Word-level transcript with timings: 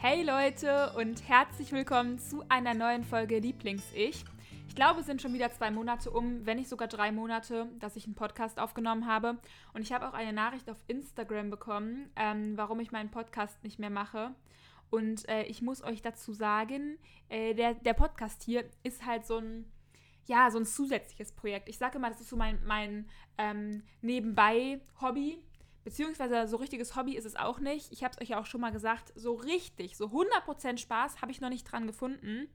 Hey 0.00 0.22
Leute 0.22 0.92
und 0.96 1.28
herzlich 1.28 1.72
willkommen 1.72 2.20
zu 2.20 2.44
einer 2.48 2.72
neuen 2.72 3.02
Folge 3.02 3.40
Lieblings-Ich. 3.40 4.24
Ich 4.68 4.74
glaube, 4.76 5.00
es 5.00 5.06
sind 5.06 5.20
schon 5.20 5.34
wieder 5.34 5.50
zwei 5.50 5.72
Monate 5.72 6.12
um, 6.12 6.46
wenn 6.46 6.58
nicht 6.58 6.68
sogar 6.68 6.86
drei 6.86 7.10
Monate, 7.10 7.66
dass 7.80 7.96
ich 7.96 8.04
einen 8.04 8.14
Podcast 8.14 8.60
aufgenommen 8.60 9.08
habe. 9.08 9.38
Und 9.74 9.82
ich 9.82 9.92
habe 9.92 10.08
auch 10.08 10.12
eine 10.12 10.32
Nachricht 10.32 10.70
auf 10.70 10.76
Instagram 10.86 11.50
bekommen, 11.50 12.12
ähm, 12.14 12.56
warum 12.56 12.78
ich 12.78 12.92
meinen 12.92 13.10
Podcast 13.10 13.64
nicht 13.64 13.80
mehr 13.80 13.90
mache. 13.90 14.36
Und 14.88 15.28
äh, 15.28 15.42
ich 15.42 15.62
muss 15.62 15.82
euch 15.82 16.00
dazu 16.00 16.32
sagen, 16.32 16.96
äh, 17.28 17.54
der, 17.54 17.74
der 17.74 17.94
Podcast 17.94 18.44
hier 18.44 18.70
ist 18.84 19.04
halt 19.04 19.26
so 19.26 19.38
ein, 19.38 19.64
ja, 20.26 20.48
so 20.52 20.58
ein 20.58 20.64
zusätzliches 20.64 21.32
Projekt. 21.32 21.68
Ich 21.68 21.78
sage 21.78 21.98
immer, 21.98 22.08
das 22.08 22.20
ist 22.20 22.30
so 22.30 22.36
mein, 22.36 22.64
mein 22.64 23.08
ähm, 23.36 23.82
Nebenbei-Hobby. 24.02 25.42
Beziehungsweise 25.88 26.46
so 26.48 26.58
richtiges 26.58 26.96
Hobby 26.96 27.16
ist 27.16 27.24
es 27.24 27.34
auch 27.34 27.60
nicht. 27.60 27.90
Ich 27.92 28.04
habe 28.04 28.12
es 28.12 28.20
euch 28.20 28.28
ja 28.28 28.38
auch 28.38 28.44
schon 28.44 28.60
mal 28.60 28.72
gesagt, 28.72 29.10
so 29.14 29.32
richtig, 29.32 29.96
so 29.96 30.08
100% 30.08 30.76
Spaß 30.76 31.22
habe 31.22 31.32
ich 31.32 31.40
noch 31.40 31.48
nicht 31.48 31.64
dran 31.64 31.86
gefunden. 31.86 32.46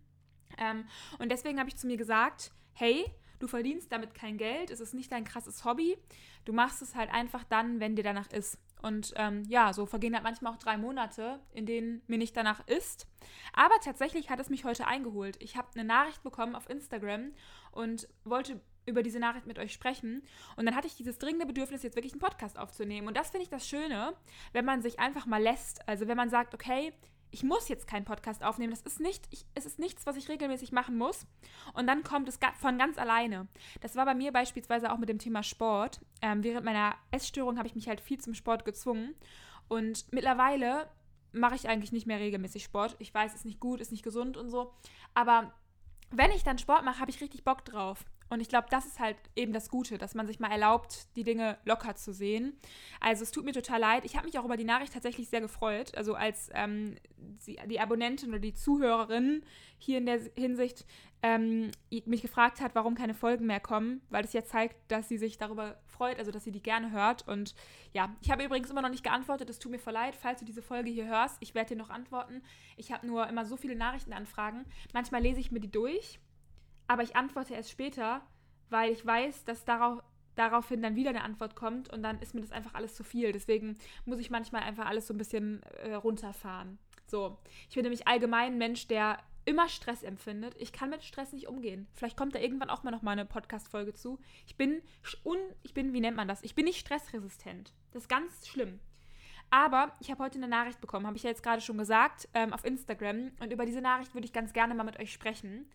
Ähm, 0.59 0.85
und 1.17 1.31
deswegen 1.31 1.57
habe 1.57 1.67
ich 1.67 1.75
zu 1.75 1.87
mir 1.87 1.97
gesagt, 1.97 2.51
hey, 2.73 3.03
du 3.39 3.47
verdienst 3.47 3.91
damit 3.91 4.13
kein 4.13 4.37
Geld, 4.37 4.69
es 4.69 4.79
ist 4.79 4.93
nicht 4.93 5.11
dein 5.11 5.23
krasses 5.23 5.65
Hobby. 5.65 5.97
Du 6.45 6.53
machst 6.53 6.83
es 6.83 6.93
halt 6.93 7.11
einfach 7.11 7.43
dann, 7.43 7.79
wenn 7.79 7.95
dir 7.95 8.03
danach 8.03 8.31
ist. 8.31 8.59
Und 8.83 9.15
ähm, 9.15 9.41
ja, 9.47 9.73
so 9.73 9.87
vergehen 9.87 10.13
halt 10.13 10.23
manchmal 10.23 10.53
auch 10.53 10.59
drei 10.59 10.77
Monate, 10.77 11.39
in 11.53 11.65
denen 11.65 12.03
mir 12.05 12.19
nicht 12.19 12.37
danach 12.37 12.67
ist. 12.67 13.07
Aber 13.53 13.73
tatsächlich 13.83 14.29
hat 14.29 14.41
es 14.41 14.51
mich 14.51 14.63
heute 14.63 14.85
eingeholt. 14.85 15.37
Ich 15.39 15.57
habe 15.57 15.69
eine 15.73 15.85
Nachricht 15.85 16.21
bekommen 16.21 16.55
auf 16.55 16.69
Instagram 16.69 17.33
und 17.71 18.07
wollte 18.25 18.61
über 18.85 19.03
diese 19.03 19.19
Nachricht 19.19 19.47
mit 19.47 19.59
euch 19.59 19.73
sprechen. 19.73 20.23
Und 20.55 20.65
dann 20.65 20.75
hatte 20.75 20.87
ich 20.87 20.95
dieses 20.95 21.17
dringende 21.17 21.45
Bedürfnis, 21.45 21.83
jetzt 21.83 21.95
wirklich 21.95 22.13
einen 22.13 22.21
Podcast 22.21 22.57
aufzunehmen. 22.57 23.07
Und 23.07 23.17
das 23.17 23.29
finde 23.31 23.43
ich 23.43 23.49
das 23.49 23.67
Schöne, 23.67 24.13
wenn 24.51 24.65
man 24.65 24.81
sich 24.81 24.99
einfach 24.99 25.25
mal 25.25 25.41
lässt. 25.41 25.87
Also 25.87 26.07
wenn 26.07 26.17
man 26.17 26.29
sagt, 26.29 26.53
okay, 26.53 26.93
ich 27.33 27.41
muss 27.41 27.67
jetzt 27.67 27.87
keinen 27.87 28.05
Podcast 28.05 28.43
aufnehmen. 28.43 28.71
Das 28.71 28.83
ist 28.83 28.99
nicht, 28.99 29.25
ich, 29.31 29.45
es 29.55 29.65
ist 29.65 29.79
nichts, 29.79 30.05
was 30.05 30.17
ich 30.17 30.29
regelmäßig 30.29 30.71
machen 30.71 30.95
muss. 30.97 31.25
Und 31.73 31.87
dann 31.87 32.03
kommt 32.03 32.29
es 32.29 32.37
von 32.59 32.77
ganz 32.77 32.99
alleine. 32.99 33.47
Das 33.81 33.95
war 33.95 34.05
bei 34.05 34.13
mir 34.13 34.31
beispielsweise 34.31 34.91
auch 34.91 34.99
mit 34.99 35.09
dem 35.09 35.17
Thema 35.17 35.41
Sport. 35.41 35.99
Ähm, 36.21 36.43
während 36.43 36.63
meiner 36.63 36.95
Essstörung 37.09 37.57
habe 37.57 37.67
ich 37.67 37.73
mich 37.73 37.87
halt 37.87 38.01
viel 38.01 38.19
zum 38.19 38.35
Sport 38.35 38.65
gezwungen. 38.65 39.15
Und 39.67 40.05
mittlerweile 40.11 40.87
mache 41.31 41.55
ich 41.55 41.67
eigentlich 41.67 41.91
nicht 41.91 42.05
mehr 42.05 42.19
regelmäßig 42.19 42.63
Sport. 42.63 42.95
Ich 42.99 43.11
weiß, 43.11 43.31
es 43.31 43.39
ist 43.39 43.45
nicht 43.45 43.59
gut, 43.59 43.81
ist 43.81 43.91
nicht 43.91 44.03
gesund 44.03 44.37
und 44.37 44.51
so. 44.51 44.71
Aber 45.15 45.51
wenn 46.11 46.29
ich 46.31 46.43
dann 46.43 46.59
Sport 46.59 46.85
mache, 46.85 46.99
habe 46.99 47.09
ich 47.09 47.19
richtig 47.19 47.43
Bock 47.43 47.65
drauf. 47.65 48.05
Und 48.29 48.41
ich 48.41 48.49
glaube, 48.49 48.67
das 48.69 48.85
ist 48.85 48.99
halt 48.99 49.17
eben 49.35 49.53
das 49.53 49.69
Gute, 49.69 49.97
dass 49.97 50.15
man 50.15 50.27
sich 50.27 50.39
mal 50.39 50.51
erlaubt, 50.51 51.07
die 51.15 51.23
Dinge 51.23 51.57
locker 51.65 51.95
zu 51.95 52.13
sehen. 52.13 52.53
Also 52.99 53.23
es 53.23 53.31
tut 53.31 53.45
mir 53.45 53.53
total 53.53 53.79
leid. 53.79 54.05
Ich 54.05 54.15
habe 54.15 54.25
mich 54.25 54.39
auch 54.39 54.45
über 54.45 54.57
die 54.57 54.63
Nachricht 54.63 54.93
tatsächlich 54.93 55.29
sehr 55.29 55.41
gefreut. 55.41 55.95
Also 55.95 56.15
als 56.15 56.49
ähm, 56.53 56.95
die, 57.45 57.57
die, 57.69 57.79
Abonnentin 57.79 58.29
oder 58.29 58.39
die 58.39 58.53
Zuhörerin 58.53 59.43
hier 59.77 59.97
in 59.97 60.05
der 60.05 60.19
Hinsicht 60.35 60.85
ähm, 61.21 61.71
mich 62.05 62.21
gefragt 62.21 62.59
hat, 62.59 62.75
warum 62.75 62.95
keine 62.95 63.13
Folgen 63.13 63.45
mehr 63.45 63.61
kommen, 63.61 64.01
weil 64.09 64.25
es 64.25 64.33
ja 64.33 64.43
zeigt, 64.43 64.75
dass 64.89 65.07
sie 65.07 65.17
sich 65.17 65.37
darüber 65.37 65.77
freut, 65.85 66.19
also 66.19 66.31
dass 66.31 66.43
sie 66.43 66.51
die 66.51 66.61
gerne 66.61 66.91
hört. 66.91 67.27
Und 67.27 67.55
ja, 67.93 68.13
ich 68.21 68.29
habe 68.29 68.43
übrigens 68.43 68.69
immer 68.69 68.81
noch 68.81 68.89
nicht 68.89 69.03
geantwortet. 69.03 69.49
Es 69.49 69.59
tut 69.59 69.71
mir 69.71 69.79
voll 69.79 69.93
leid, 69.93 70.15
falls 70.15 70.39
du 70.39 70.45
diese 70.45 70.61
Folge 70.61 70.89
hier 70.89 71.05
hörst. 71.05 71.37
Ich 71.39 71.55
werde 71.55 71.75
dir 71.75 71.81
noch 71.81 71.89
antworten. 71.89 72.41
Ich 72.75 72.91
habe 72.91 73.07
nur 73.07 73.27
immer 73.27 73.45
so 73.45 73.55
viele 73.55 73.75
Nachrichtenanfragen. 73.75 74.65
Manchmal 74.93 75.21
lese 75.21 75.39
ich 75.39 75.51
mir 75.51 75.61
die 75.61 75.71
durch 75.71 76.19
aber 76.93 77.01
ich 77.01 77.15
antworte 77.15 77.55
erst 77.55 77.71
später, 77.71 78.21
weil 78.69 78.91
ich 78.91 79.03
weiß, 79.03 79.45
dass 79.45 79.65
darauf, 79.65 80.03
daraufhin 80.35 80.83
dann 80.83 80.95
wieder 80.95 81.09
eine 81.09 81.23
Antwort 81.23 81.55
kommt 81.55 81.91
und 81.91 82.03
dann 82.03 82.19
ist 82.19 82.35
mir 82.35 82.41
das 82.41 82.51
einfach 82.51 82.75
alles 82.75 82.93
zu 82.93 83.03
viel. 83.03 83.31
Deswegen 83.31 83.79
muss 84.05 84.19
ich 84.19 84.29
manchmal 84.29 84.61
einfach 84.61 84.85
alles 84.85 85.07
so 85.07 85.13
ein 85.15 85.17
bisschen 85.17 85.63
äh, 85.81 85.95
runterfahren. 85.95 86.77
So, 87.07 87.39
ich 87.67 87.73
bin 87.73 87.81
nämlich 87.81 88.07
allgemein 88.07 88.53
ein 88.53 88.57
Mensch, 88.59 88.87
der 88.87 89.17
immer 89.45 89.67
Stress 89.69 90.03
empfindet. 90.03 90.53
Ich 90.59 90.71
kann 90.71 90.91
mit 90.91 91.03
Stress 91.03 91.33
nicht 91.33 91.47
umgehen. 91.47 91.87
Vielleicht 91.93 92.15
kommt 92.15 92.35
da 92.35 92.39
irgendwann 92.39 92.69
auch 92.69 92.83
mal 92.83 92.91
noch 92.91 93.01
mal 93.01 93.11
eine 93.11 93.25
Podcast-Folge 93.25 93.95
zu. 93.95 94.19
Ich 94.45 94.55
bin, 94.55 94.83
un, 95.25 95.39
ich 95.63 95.73
bin, 95.73 95.93
wie 95.93 95.99
nennt 95.99 96.15
man 96.15 96.27
das? 96.27 96.43
Ich 96.43 96.53
bin 96.53 96.65
nicht 96.65 96.79
stressresistent. 96.79 97.73
Das 97.91 98.03
ist 98.03 98.07
ganz 98.07 98.47
schlimm. 98.47 98.79
Aber 99.49 99.93
ich 99.99 100.11
habe 100.11 100.23
heute 100.23 100.37
eine 100.37 100.47
Nachricht 100.47 100.79
bekommen, 100.79 101.07
habe 101.07 101.17
ich 101.17 101.23
ja 101.23 101.31
jetzt 101.31 101.43
gerade 101.43 101.61
schon 101.61 101.79
gesagt, 101.79 102.29
ähm, 102.35 102.53
auf 102.53 102.63
Instagram. 102.63 103.31
Und 103.39 103.51
über 103.51 103.65
diese 103.65 103.81
Nachricht 103.81 104.13
würde 104.13 104.25
ich 104.25 104.33
ganz 104.33 104.53
gerne 104.53 104.75
mal 104.75 104.83
mit 104.83 104.99
euch 104.99 105.11
sprechen. 105.11 105.65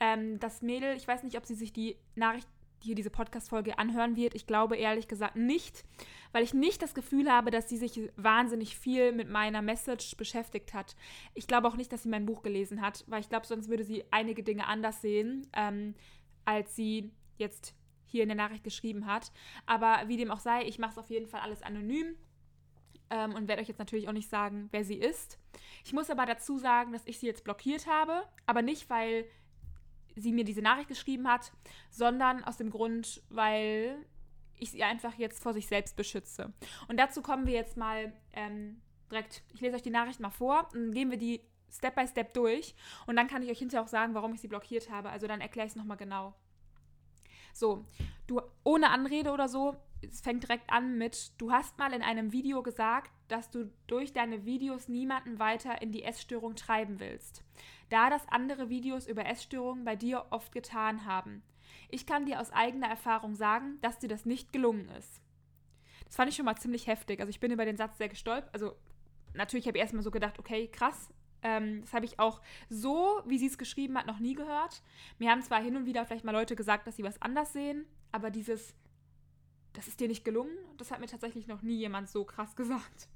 Ähm, 0.00 0.38
das 0.40 0.62
Mädel, 0.62 0.96
ich 0.96 1.06
weiß 1.06 1.22
nicht, 1.22 1.36
ob 1.36 1.46
sie 1.46 1.54
sich 1.54 1.72
die 1.72 1.96
Nachricht 2.14 2.48
hier 2.82 2.94
diese 2.94 3.10
Podcast-Folge 3.10 3.78
anhören 3.78 4.16
wird. 4.16 4.34
Ich 4.34 4.46
glaube 4.46 4.76
ehrlich 4.76 5.06
gesagt 5.06 5.36
nicht, 5.36 5.84
weil 6.32 6.42
ich 6.42 6.54
nicht 6.54 6.82
das 6.82 6.94
Gefühl 6.94 7.30
habe, 7.30 7.50
dass 7.50 7.68
sie 7.68 7.76
sich 7.76 8.00
wahnsinnig 8.16 8.76
viel 8.76 9.12
mit 9.12 9.28
meiner 9.28 9.62
Message 9.62 10.16
beschäftigt 10.16 10.72
hat. 10.72 10.96
Ich 11.34 11.46
glaube 11.46 11.68
auch 11.68 11.76
nicht, 11.76 11.92
dass 11.92 12.02
sie 12.02 12.08
mein 12.08 12.26
Buch 12.26 12.42
gelesen 12.42 12.80
hat, 12.80 13.04
weil 13.06 13.20
ich 13.20 13.28
glaube, 13.28 13.46
sonst 13.46 13.68
würde 13.68 13.84
sie 13.84 14.04
einige 14.10 14.42
Dinge 14.42 14.66
anders 14.66 15.02
sehen, 15.02 15.46
ähm, 15.52 15.94
als 16.44 16.74
sie 16.74 17.10
jetzt 17.36 17.74
hier 18.06 18.22
in 18.22 18.28
der 18.28 18.36
Nachricht 18.36 18.64
geschrieben 18.64 19.06
hat. 19.06 19.30
Aber 19.66 20.08
wie 20.08 20.16
dem 20.16 20.30
auch 20.30 20.40
sei, 20.40 20.64
ich 20.64 20.78
mache 20.78 20.92
es 20.92 20.98
auf 20.98 21.10
jeden 21.10 21.28
Fall 21.28 21.40
alles 21.40 21.62
anonym 21.62 22.16
ähm, 23.10 23.34
und 23.34 23.46
werde 23.48 23.62
euch 23.62 23.68
jetzt 23.68 23.78
natürlich 23.78 24.08
auch 24.08 24.12
nicht 24.12 24.28
sagen, 24.28 24.68
wer 24.72 24.84
sie 24.84 24.96
ist. 24.96 25.38
Ich 25.84 25.92
muss 25.92 26.10
aber 26.10 26.26
dazu 26.26 26.58
sagen, 26.58 26.92
dass 26.92 27.06
ich 27.06 27.18
sie 27.18 27.26
jetzt 27.26 27.44
blockiert 27.44 27.86
habe, 27.86 28.22
aber 28.46 28.62
nicht, 28.62 28.90
weil 28.90 29.26
sie 30.16 30.32
mir 30.32 30.44
diese 30.44 30.62
Nachricht 30.62 30.88
geschrieben 30.88 31.28
hat, 31.28 31.52
sondern 31.90 32.44
aus 32.44 32.56
dem 32.56 32.70
Grund, 32.70 33.22
weil 33.28 34.06
ich 34.58 34.70
sie 34.70 34.82
einfach 34.82 35.14
jetzt 35.14 35.42
vor 35.42 35.54
sich 35.54 35.66
selbst 35.66 35.96
beschütze. 35.96 36.52
Und 36.88 36.98
dazu 36.98 37.22
kommen 37.22 37.46
wir 37.46 37.54
jetzt 37.54 37.76
mal 37.76 38.12
ähm, 38.32 38.80
direkt, 39.10 39.42
ich 39.52 39.60
lese 39.60 39.76
euch 39.76 39.82
die 39.82 39.90
Nachricht 39.90 40.20
mal 40.20 40.30
vor 40.30 40.68
und 40.72 40.80
dann 40.80 40.92
gehen 40.92 41.10
wir 41.10 41.18
die 41.18 41.40
Step 41.72 41.94
by 41.94 42.06
Step 42.06 42.34
durch 42.34 42.74
und 43.06 43.16
dann 43.16 43.28
kann 43.28 43.42
ich 43.42 43.50
euch 43.50 43.58
hinterher 43.58 43.84
auch 43.84 43.88
sagen, 43.88 44.14
warum 44.14 44.34
ich 44.34 44.40
sie 44.40 44.48
blockiert 44.48 44.90
habe. 44.90 45.10
Also 45.10 45.26
dann 45.26 45.40
erkläre 45.40 45.66
ich 45.66 45.72
es 45.72 45.76
nochmal 45.76 45.96
genau. 45.96 46.34
So, 47.52 47.84
du 48.26 48.40
ohne 48.64 48.90
Anrede 48.90 49.32
oder 49.32 49.48
so, 49.48 49.76
es 50.02 50.20
fängt 50.20 50.44
direkt 50.44 50.70
an 50.70 50.96
mit, 50.98 51.32
du 51.40 51.52
hast 51.52 51.78
mal 51.78 51.92
in 51.92 52.02
einem 52.02 52.32
Video 52.32 52.62
gesagt, 52.62 53.10
dass 53.28 53.50
du 53.50 53.70
durch 53.86 54.12
deine 54.12 54.44
Videos 54.44 54.88
niemanden 54.88 55.38
weiter 55.38 55.82
in 55.82 55.92
die 55.92 56.02
Essstörung 56.02 56.54
treiben 56.56 57.00
willst 57.00 57.44
da 57.90 58.08
das 58.08 58.26
andere 58.28 58.68
Videos 58.68 59.06
über 59.06 59.26
Essstörungen 59.26 59.84
bei 59.84 59.96
dir 59.96 60.26
oft 60.30 60.52
getan 60.52 61.04
haben. 61.04 61.42
Ich 61.90 62.06
kann 62.06 62.24
dir 62.24 62.40
aus 62.40 62.52
eigener 62.52 62.88
Erfahrung 62.88 63.34
sagen, 63.34 63.78
dass 63.82 63.98
dir 63.98 64.08
das 64.08 64.24
nicht 64.24 64.52
gelungen 64.52 64.88
ist. 64.90 65.20
Das 66.06 66.16
fand 66.16 66.30
ich 66.30 66.36
schon 66.36 66.44
mal 66.44 66.56
ziemlich 66.56 66.86
heftig. 66.86 67.20
Also 67.20 67.30
ich 67.30 67.40
bin 67.40 67.52
über 67.52 67.64
den 67.64 67.76
Satz 67.76 67.98
sehr 67.98 68.08
gestolpert. 68.08 68.52
Also 68.52 68.76
natürlich 69.34 69.66
habe 69.66 69.78
ich 69.78 69.82
erstmal 69.82 70.02
so 70.02 70.10
gedacht, 70.10 70.38
okay, 70.38 70.68
krass. 70.68 71.12
Ähm, 71.42 71.80
das 71.82 71.92
habe 71.92 72.04
ich 72.04 72.18
auch 72.18 72.40
so, 72.68 73.22
wie 73.26 73.38
sie 73.38 73.46
es 73.46 73.58
geschrieben 73.58 73.96
hat, 73.96 74.06
noch 74.06 74.18
nie 74.18 74.34
gehört. 74.34 74.82
Mir 75.18 75.30
haben 75.30 75.42
zwar 75.42 75.62
hin 75.62 75.76
und 75.76 75.86
wieder 75.86 76.04
vielleicht 76.04 76.24
mal 76.24 76.32
Leute 76.32 76.56
gesagt, 76.56 76.86
dass 76.86 76.96
sie 76.96 77.04
was 77.04 77.20
anders 77.22 77.52
sehen, 77.52 77.86
aber 78.12 78.30
dieses, 78.30 78.74
das 79.72 79.88
ist 79.88 80.00
dir 80.00 80.08
nicht 80.08 80.24
gelungen, 80.24 80.52
das 80.76 80.90
hat 80.90 81.00
mir 81.00 81.06
tatsächlich 81.06 81.46
noch 81.46 81.62
nie 81.62 81.78
jemand 81.78 82.08
so 82.10 82.24
krass 82.24 82.56
gesagt. 82.56 83.08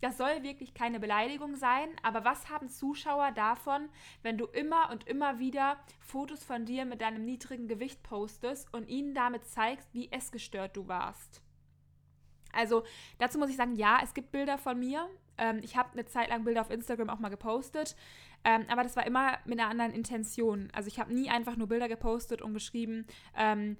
Das 0.00 0.18
soll 0.18 0.42
wirklich 0.42 0.74
keine 0.74 1.00
Beleidigung 1.00 1.56
sein, 1.56 1.88
aber 2.02 2.24
was 2.24 2.50
haben 2.50 2.68
Zuschauer 2.68 3.32
davon, 3.32 3.88
wenn 4.22 4.36
du 4.36 4.44
immer 4.46 4.90
und 4.90 5.06
immer 5.08 5.38
wieder 5.38 5.78
Fotos 6.00 6.44
von 6.44 6.66
dir 6.66 6.84
mit 6.84 7.00
deinem 7.00 7.24
niedrigen 7.24 7.66
Gewicht 7.66 8.02
postest 8.02 8.72
und 8.74 8.88
ihnen 8.88 9.14
damit 9.14 9.46
zeigst, 9.46 9.88
wie 9.94 10.10
essgestört 10.12 10.76
du 10.76 10.86
warst? 10.86 11.40
Also 12.52 12.84
dazu 13.18 13.38
muss 13.38 13.50
ich 13.50 13.56
sagen, 13.56 13.76
ja, 13.76 14.00
es 14.02 14.14
gibt 14.14 14.32
Bilder 14.32 14.58
von 14.58 14.78
mir. 14.78 15.08
Ähm, 15.38 15.60
ich 15.62 15.76
habe 15.76 15.92
eine 15.92 16.06
Zeit 16.06 16.28
lang 16.28 16.44
Bilder 16.44 16.62
auf 16.62 16.70
Instagram 16.70 17.10
auch 17.10 17.18
mal 17.18 17.28
gepostet, 17.28 17.96
ähm, 18.44 18.64
aber 18.68 18.82
das 18.82 18.96
war 18.96 19.06
immer 19.06 19.38
mit 19.44 19.58
einer 19.58 19.68
anderen 19.68 19.92
Intention. 19.92 20.68
Also 20.72 20.88
ich 20.88 20.98
habe 20.98 21.12
nie 21.12 21.28
einfach 21.28 21.56
nur 21.56 21.68
Bilder 21.68 21.88
gepostet 21.88 22.42
und 22.42 22.54
geschrieben, 22.54 23.06
ähm, 23.36 23.76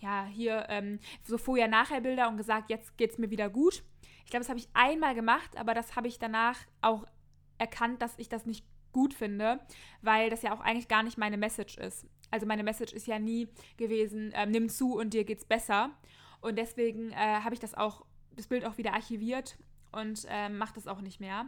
ja, 0.00 0.24
hier 0.26 0.66
ähm, 0.68 1.00
so 1.24 1.38
vorher-nachher-Bilder 1.38 2.28
und 2.28 2.36
gesagt, 2.36 2.70
jetzt 2.70 2.96
geht 2.96 3.12
es 3.12 3.18
mir 3.18 3.30
wieder 3.30 3.48
gut 3.48 3.82
ich 4.24 4.30
glaube, 4.30 4.42
das 4.42 4.48
habe 4.48 4.58
ich 4.58 4.68
einmal 4.74 5.14
gemacht, 5.14 5.56
aber 5.56 5.74
das 5.74 5.96
habe 5.96 6.08
ich 6.08 6.18
danach 6.18 6.58
auch 6.80 7.06
erkannt, 7.58 8.02
dass 8.02 8.18
ich 8.18 8.28
das 8.28 8.46
nicht 8.46 8.64
gut 8.92 9.12
finde, 9.14 9.60
weil 10.02 10.30
das 10.30 10.42
ja 10.42 10.54
auch 10.54 10.60
eigentlich 10.60 10.88
gar 10.88 11.02
nicht 11.02 11.18
meine 11.18 11.36
Message 11.36 11.76
ist. 11.78 12.06
Also 12.30 12.46
meine 12.46 12.62
Message 12.62 12.92
ist 12.92 13.06
ja 13.06 13.18
nie 13.18 13.48
gewesen, 13.76 14.32
äh, 14.32 14.46
nimm 14.46 14.68
zu 14.68 14.96
und 14.96 15.14
dir 15.14 15.24
geht's 15.24 15.44
besser. 15.44 15.90
Und 16.40 16.56
deswegen 16.56 17.10
äh, 17.10 17.14
habe 17.16 17.54
ich 17.54 17.60
das 17.60 17.74
auch, 17.74 18.06
das 18.34 18.46
Bild 18.46 18.64
auch 18.64 18.78
wieder 18.78 18.92
archiviert 18.94 19.56
und 19.92 20.26
äh, 20.28 20.48
mache 20.48 20.74
das 20.74 20.86
auch 20.86 21.00
nicht 21.00 21.20
mehr. 21.20 21.46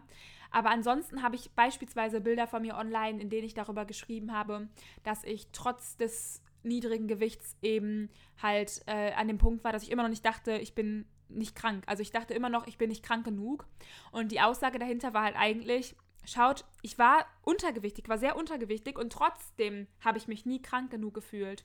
Aber 0.51 0.71
ansonsten 0.71 1.23
habe 1.23 1.37
ich 1.37 1.51
beispielsweise 1.53 2.21
Bilder 2.21 2.47
von 2.47 2.63
mir 2.63 2.77
online, 2.77 3.21
in 3.21 3.31
denen 3.31 3.47
ich 3.47 3.55
darüber 3.55 3.85
geschrieben 3.85 4.33
habe, 4.33 4.69
dass 5.03 5.25
ich 5.25 5.49
trotz 5.53 5.97
des 5.97 6.43
niedrigen 6.63 7.09
Gewichts 7.09 7.57
eben 7.63 8.11
halt 8.43 8.83
äh, 8.87 9.13
an 9.13 9.29
dem 9.29 9.39
Punkt 9.39 9.65
war, 9.65 9.73
dass 9.73 9.83
ich 9.83 9.91
immer 9.91 10.03
noch 10.03 10.11
nicht 10.11 10.25
dachte, 10.25 10.59
ich 10.59 10.75
bin 10.75 11.07
nicht 11.29 11.55
krank. 11.55 11.85
Also 11.87 12.03
ich 12.03 12.11
dachte 12.11 12.35
immer 12.35 12.49
noch, 12.49 12.67
ich 12.67 12.79
bin 12.79 12.89
nicht 12.89 13.03
krank 13.05 13.25
genug. 13.25 13.67
Und 14.13 14.33
die 14.33 14.41
Aussage 14.41 14.79
dahinter 14.79 15.15
war 15.15 15.23
halt 15.25 15.37
eigentlich, 15.37 15.97
schaut, 16.25 16.65
ich 16.83 16.99
war 16.99 17.27
untergewichtig, 17.43 18.09
war 18.09 18.19
sehr 18.19 18.37
untergewichtig 18.37 18.99
und 18.99 19.13
trotzdem 19.13 19.87
habe 20.05 20.19
ich 20.19 20.29
mich 20.29 20.47
nie 20.47 20.61
krank 20.61 20.91
genug 20.91 21.15
gefühlt. 21.15 21.65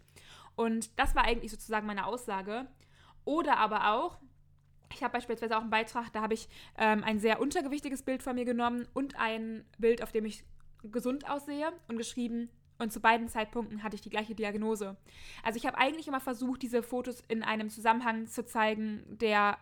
Und 0.56 1.00
das 1.00 1.16
war 1.16 1.24
eigentlich 1.24 1.52
sozusagen 1.52 1.88
meine 1.88 2.06
Aussage. 2.06 2.68
Oder 3.26 3.58
aber 3.58 3.94
auch, 3.94 4.20
Ich 4.94 5.04
habe 5.04 5.14
beispielsweise 5.14 5.58
auch 5.58 5.62
einen 5.62 5.70
Beitrag, 5.70 6.12
da 6.14 6.22
habe 6.22 6.34
ich 6.34 6.50
ähm, 6.78 7.04
ein 7.04 7.20
sehr 7.20 7.40
untergewichtiges 7.40 8.04
Bild 8.04 8.24
von 8.24 8.36
mir 8.36 8.46
genommen 8.46 8.88
und 8.94 9.16
ein 9.16 9.66
Bild, 9.78 10.04
auf 10.04 10.12
dem 10.12 10.26
ich 10.26 10.44
gesund 10.84 11.30
aussehe 11.30 11.72
und 11.88 11.98
geschrieben, 11.98 12.50
und 12.82 12.92
zu 12.92 13.00
beiden 13.00 13.28
Zeitpunkten 13.28 13.84
hatte 13.84 13.96
ich 13.96 14.02
die 14.02 14.10
gleiche 14.10 14.34
Diagnose. 14.34 14.98
Also 15.44 15.58
ich 15.58 15.66
habe 15.66 15.78
eigentlich 15.78 16.08
immer 16.08 16.20
versucht, 16.20 16.64
diese 16.64 16.82
Fotos 16.82 17.24
in 17.28 17.44
einem 17.44 17.70
Zusammenhang 17.70 18.28
zu 18.28 18.44
zeigen, 18.46 19.04
der 19.08 19.58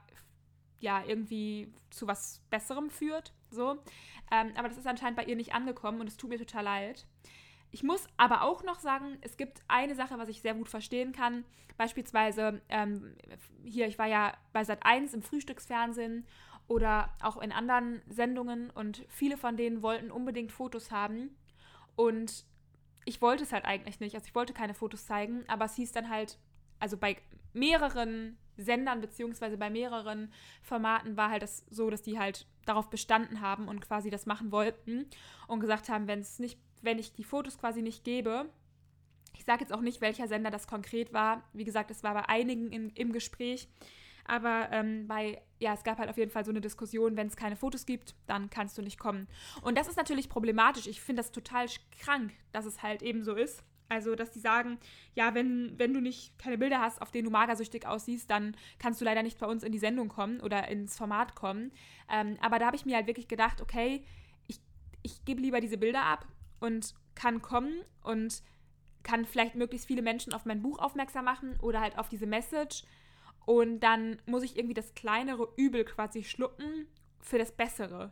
ja 0.80 1.04
irgendwie 1.06 1.74
zu 1.89 2.07
was 2.07 2.42
Besserem 2.50 2.89
führt. 2.89 3.33
So. 3.51 3.77
Ähm, 4.31 4.54
aber 4.56 4.69
das 4.69 4.77
ist 4.77 4.88
anscheinend 4.88 5.18
bei 5.18 5.25
ihr 5.25 5.36
nicht 5.36 5.54
angekommen 5.54 6.00
und 6.00 6.07
es 6.07 6.16
tut 6.16 6.30
mir 6.30 6.38
total 6.38 6.63
leid. 6.63 7.06
Ich 7.71 7.83
muss 7.83 8.07
aber 8.18 8.44
auch 8.44 8.63
noch 8.63 8.80
sagen, 8.80 9.18
es 9.21 9.38
gibt 9.38 9.62
eine 9.68 9.95
Sache, 9.95 10.18
was 10.18 10.30
ich 10.30 10.42
sehr 10.42 10.56
gut 10.56 10.69
verstehen 10.69 11.12
kann. 11.12 11.44
Beispielsweise 11.77 12.62
ähm, 12.69 13.16
hier, 13.63 13.88
ich 13.88 14.00
war 14.00 14.07
ja 14.07 14.33
bei 14.54 14.63
Sat 14.63 14.86
1 14.86 15.13
im 15.13 15.21
Frühstücksfernsehen 15.21 16.25
oder 16.68 17.10
auch 17.21 17.38
in 17.38 17.51
anderen 17.51 18.01
Sendungen 18.07 18.69
und 18.69 19.06
viele 19.10 19.38
von 19.38 19.57
denen 19.57 19.81
wollten 19.81 20.10
unbedingt 20.10 20.51
Fotos 20.51 20.92
haben. 20.92 21.36
Und 21.95 22.45
ich 23.09 23.23
wollte 23.23 23.44
es 23.44 23.51
halt 23.51 23.65
eigentlich 23.65 24.00
nicht. 24.00 24.13
Also 24.13 24.27
ich 24.27 24.35
wollte 24.35 24.53
keine 24.53 24.75
Fotos 24.75 25.07
zeigen, 25.07 25.44
aber 25.47 25.65
es 25.65 25.75
hieß 25.75 25.91
dann 25.91 26.09
halt, 26.09 26.38
also 26.79 26.95
bei 26.95 27.17
mehreren 27.53 28.38
Sendern 28.56 29.01
beziehungsweise 29.01 29.57
bei 29.57 29.71
mehreren 29.71 30.31
Formaten 30.61 31.17
war 31.17 31.31
halt 31.31 31.41
das 31.41 31.65
so, 31.71 31.89
dass 31.89 32.03
die 32.03 32.19
halt 32.19 32.45
darauf 32.65 32.91
bestanden 32.91 33.41
haben 33.41 33.67
und 33.67 33.81
quasi 33.81 34.11
das 34.11 34.27
machen 34.27 34.51
wollten 34.51 35.07
und 35.47 35.59
gesagt 35.59 35.89
haben, 35.89 36.07
wenn 36.07 36.19
es 36.19 36.38
nicht, 36.38 36.59
wenn 36.83 37.00
ich 37.00 37.11
die 37.13 37.23
Fotos 37.23 37.57
quasi 37.57 37.81
nicht 37.81 38.03
gebe, 38.03 38.47
ich 39.35 39.44
sage 39.44 39.61
jetzt 39.61 39.73
auch 39.73 39.81
nicht, 39.81 40.01
welcher 40.01 40.27
Sender 40.27 40.51
das 40.51 40.67
konkret 40.67 41.11
war. 41.11 41.44
Wie 41.53 41.63
gesagt, 41.63 41.89
es 41.89 42.03
war 42.03 42.13
bei 42.13 42.29
einigen 42.29 42.71
in, 42.71 42.89
im 42.91 43.11
Gespräch. 43.11 43.69
Aber 44.29 44.69
ähm, 44.71 45.07
bei, 45.07 45.41
ja, 45.57 45.73
es 45.73 45.83
gab 45.83 45.97
halt 45.97 46.09
auf 46.09 46.17
jeden 46.17 46.29
Fall 46.29 46.45
so 46.45 46.51
eine 46.51 46.61
Diskussion, 46.61 47.17
wenn 47.17 47.27
es 47.27 47.35
keine 47.35 47.55
Fotos 47.55 47.87
gibt, 47.87 48.13
dann 48.27 48.51
kannst 48.51 48.77
du 48.77 48.83
nicht 48.83 48.99
kommen. 48.99 49.27
Und 49.63 49.75
das 49.75 49.87
ist 49.87 49.97
natürlich 49.97 50.29
problematisch. 50.29 50.85
Ich 50.85 51.01
finde 51.01 51.21
das 51.21 51.31
total 51.31 51.65
krank, 51.99 52.31
dass 52.51 52.65
es 52.65 52.83
halt 52.83 53.01
eben 53.01 53.23
so 53.23 53.33
ist. 53.33 53.63
Also, 53.89 54.13
dass 54.13 54.31
die 54.31 54.39
sagen, 54.39 54.77
ja, 55.15 55.33
wenn, 55.33 55.73
wenn 55.79 55.95
du 55.95 55.99
nicht 55.99 56.37
keine 56.37 56.59
Bilder 56.59 56.79
hast, 56.79 57.01
auf 57.01 57.09
denen 57.09 57.25
du 57.25 57.31
magersüchtig 57.31 57.87
aussiehst, 57.87 58.29
dann 58.29 58.55
kannst 58.77 59.01
du 59.01 59.05
leider 59.05 59.23
nicht 59.23 59.39
bei 59.39 59.47
uns 59.47 59.63
in 59.63 59.71
die 59.71 59.79
Sendung 59.79 60.09
kommen 60.09 60.41
oder 60.41 60.67
ins 60.67 60.95
Format 60.95 61.33
kommen. 61.33 61.71
Ähm, 62.07 62.37
aber 62.39 62.59
da 62.59 62.67
habe 62.67 62.75
ich 62.75 62.85
mir 62.85 62.95
halt 62.95 63.07
wirklich 63.07 63.27
gedacht, 63.27 63.61
okay, 63.61 64.05
ich, 64.45 64.59
ich 65.01 65.25
gebe 65.25 65.41
lieber 65.41 65.59
diese 65.59 65.79
Bilder 65.79 66.03
ab 66.03 66.27
und 66.59 66.93
kann 67.15 67.41
kommen 67.41 67.81
und 68.03 68.43
kann 69.01 69.25
vielleicht 69.25 69.55
möglichst 69.55 69.87
viele 69.87 70.03
Menschen 70.03 70.33
auf 70.33 70.45
mein 70.45 70.61
Buch 70.61 70.77
aufmerksam 70.77 71.25
machen 71.25 71.57
oder 71.59 71.81
halt 71.81 71.97
auf 71.97 72.09
diese 72.09 72.27
Message 72.27 72.83
und 73.49 73.79
dann 73.79 74.21
muss 74.27 74.43
ich 74.43 74.57
irgendwie 74.57 74.75
das 74.75 74.93
kleinere 74.93 75.51
Übel 75.57 75.83
quasi 75.83 76.23
schlucken 76.23 76.85
für 77.19 77.39
das 77.39 77.51
Bessere. 77.51 78.11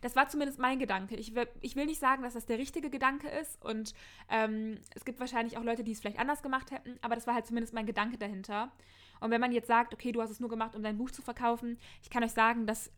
Das 0.00 0.16
war 0.16 0.30
zumindest 0.30 0.58
mein 0.58 0.78
Gedanke. 0.78 1.16
Ich 1.16 1.34
will, 1.34 1.46
ich 1.60 1.76
will 1.76 1.84
nicht 1.84 2.00
sagen, 2.00 2.22
dass 2.22 2.32
das 2.32 2.46
der 2.46 2.56
richtige 2.56 2.88
Gedanke 2.88 3.28
ist. 3.28 3.62
Und 3.62 3.92
ähm, 4.30 4.78
es 4.94 5.04
gibt 5.04 5.20
wahrscheinlich 5.20 5.58
auch 5.58 5.64
Leute, 5.64 5.84
die 5.84 5.92
es 5.92 6.00
vielleicht 6.00 6.18
anders 6.18 6.42
gemacht 6.42 6.70
hätten. 6.70 6.98
Aber 7.02 7.14
das 7.14 7.26
war 7.26 7.34
halt 7.34 7.46
zumindest 7.46 7.74
mein 7.74 7.84
Gedanke 7.84 8.16
dahinter. 8.16 8.72
Und 9.20 9.30
wenn 9.30 9.40
man 9.42 9.52
jetzt 9.52 9.66
sagt, 9.66 9.92
okay, 9.92 10.12
du 10.12 10.22
hast 10.22 10.30
es 10.30 10.40
nur 10.40 10.48
gemacht, 10.48 10.74
um 10.74 10.82
dein 10.82 10.96
Buch 10.96 11.10
zu 11.10 11.20
verkaufen, 11.20 11.78
ich 12.02 12.08
kann 12.08 12.24
euch 12.24 12.32
sagen, 12.32 12.66
dass 12.66 12.90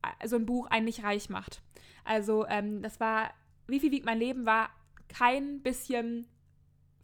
äh, 0.00 0.26
so 0.26 0.36
ein 0.36 0.46
Buch 0.46 0.68
einen 0.68 0.86
nicht 0.86 1.04
reich 1.04 1.28
macht. 1.28 1.60
Also 2.04 2.46
ähm, 2.46 2.80
das 2.80 3.00
war, 3.00 3.34
wie 3.66 3.80
viel 3.80 3.92
wiegt 3.92 4.06
mein 4.06 4.18
Leben, 4.18 4.46
war 4.46 4.70
kein 5.10 5.60
bisschen 5.60 6.26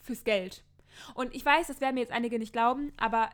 fürs 0.01 0.25
Geld. 0.25 0.65
Und 1.13 1.35
ich 1.35 1.45
weiß, 1.45 1.67
das 1.67 1.83
werden 1.83 1.97
mir 1.97 2.01
jetzt 2.01 2.13
einige 2.13 2.39
nicht 2.39 2.55
glauben, 2.55 2.95
aber 2.97 3.29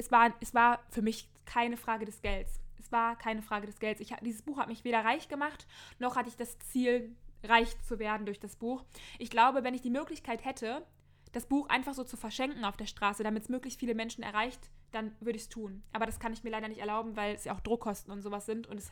es 0.00 0.10
war, 0.10 0.32
es 0.40 0.54
war 0.54 0.80
für 0.88 1.02
mich 1.02 1.28
keine 1.44 1.76
Frage 1.76 2.06
des 2.06 2.22
Gelds. 2.22 2.60
Es 2.78 2.90
war 2.90 3.16
keine 3.16 3.42
Frage 3.42 3.66
des 3.66 3.78
Gelds. 3.78 4.00
Ich, 4.00 4.14
dieses 4.22 4.42
Buch 4.42 4.58
hat 4.58 4.68
mich 4.68 4.82
weder 4.82 5.04
reich 5.04 5.28
gemacht, 5.28 5.66
noch 5.98 6.16
hatte 6.16 6.28
ich 6.28 6.36
das 6.36 6.58
Ziel, 6.58 7.14
reich 7.44 7.80
zu 7.82 7.98
werden 7.98 8.26
durch 8.26 8.40
das 8.40 8.56
Buch. 8.56 8.84
Ich 9.18 9.30
glaube, 9.30 9.62
wenn 9.62 9.74
ich 9.74 9.82
die 9.82 9.90
Möglichkeit 9.90 10.44
hätte, 10.44 10.86
das 11.32 11.46
Buch 11.46 11.68
einfach 11.68 11.94
so 11.94 12.02
zu 12.02 12.16
verschenken 12.16 12.64
auf 12.64 12.76
der 12.76 12.86
Straße, 12.86 13.22
damit 13.22 13.44
es 13.44 13.48
möglichst 13.48 13.78
viele 13.78 13.94
Menschen 13.94 14.24
erreicht, 14.24 14.70
dann 14.90 15.12
würde 15.20 15.36
ich 15.36 15.42
es 15.42 15.48
tun. 15.48 15.82
Aber 15.92 16.06
das 16.06 16.18
kann 16.18 16.32
ich 16.32 16.42
mir 16.42 16.50
leider 16.50 16.68
nicht 16.68 16.80
erlauben, 16.80 17.16
weil 17.16 17.34
es 17.34 17.44
ja 17.44 17.54
auch 17.54 17.60
Druckkosten 17.60 18.12
und 18.12 18.22
sowas 18.22 18.46
sind 18.46 18.66
und 18.66 18.78
es 18.78 18.90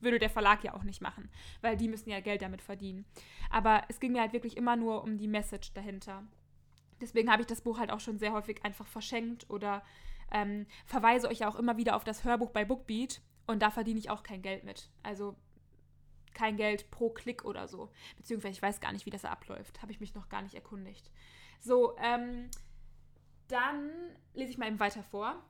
würde 0.00 0.18
der 0.18 0.30
Verlag 0.30 0.62
ja 0.62 0.74
auch 0.74 0.84
nicht 0.84 1.00
machen, 1.00 1.30
weil 1.62 1.76
die 1.76 1.88
müssen 1.88 2.10
ja 2.10 2.20
Geld 2.20 2.42
damit 2.42 2.60
verdienen. 2.60 3.06
Aber 3.50 3.82
es 3.88 3.98
ging 3.98 4.12
mir 4.12 4.20
halt 4.20 4.34
wirklich 4.34 4.56
immer 4.56 4.76
nur 4.76 5.02
um 5.02 5.16
die 5.16 5.28
Message 5.28 5.72
dahinter. 5.72 6.22
Deswegen 7.00 7.30
habe 7.30 7.42
ich 7.42 7.46
das 7.46 7.62
Buch 7.62 7.78
halt 7.78 7.90
auch 7.90 8.00
schon 8.00 8.18
sehr 8.18 8.32
häufig 8.32 8.64
einfach 8.64 8.86
verschenkt 8.86 9.48
oder 9.50 9.82
ähm, 10.32 10.66
verweise 10.86 11.28
euch 11.28 11.40
ja 11.40 11.48
auch 11.48 11.56
immer 11.56 11.76
wieder 11.76 11.96
auf 11.96 12.04
das 12.04 12.24
Hörbuch 12.24 12.50
bei 12.50 12.64
Bookbeat 12.64 13.20
und 13.46 13.62
da 13.62 13.70
verdiene 13.70 13.98
ich 13.98 14.10
auch 14.10 14.22
kein 14.22 14.42
Geld 14.42 14.64
mit. 14.64 14.90
Also 15.02 15.36
kein 16.34 16.56
Geld 16.56 16.90
pro 16.90 17.10
Klick 17.10 17.44
oder 17.44 17.68
so. 17.68 17.90
Beziehungsweise 18.16 18.52
ich 18.52 18.62
weiß 18.62 18.80
gar 18.80 18.92
nicht, 18.92 19.06
wie 19.06 19.10
das 19.10 19.24
abläuft. 19.24 19.80
Habe 19.82 19.92
ich 19.92 20.00
mich 20.00 20.14
noch 20.14 20.28
gar 20.28 20.42
nicht 20.42 20.54
erkundigt. 20.54 21.10
So, 21.60 21.96
ähm, 21.98 22.50
dann 23.48 23.90
lese 24.34 24.50
ich 24.50 24.58
mal 24.58 24.66
eben 24.66 24.80
weiter 24.80 25.02
vor. 25.04 25.42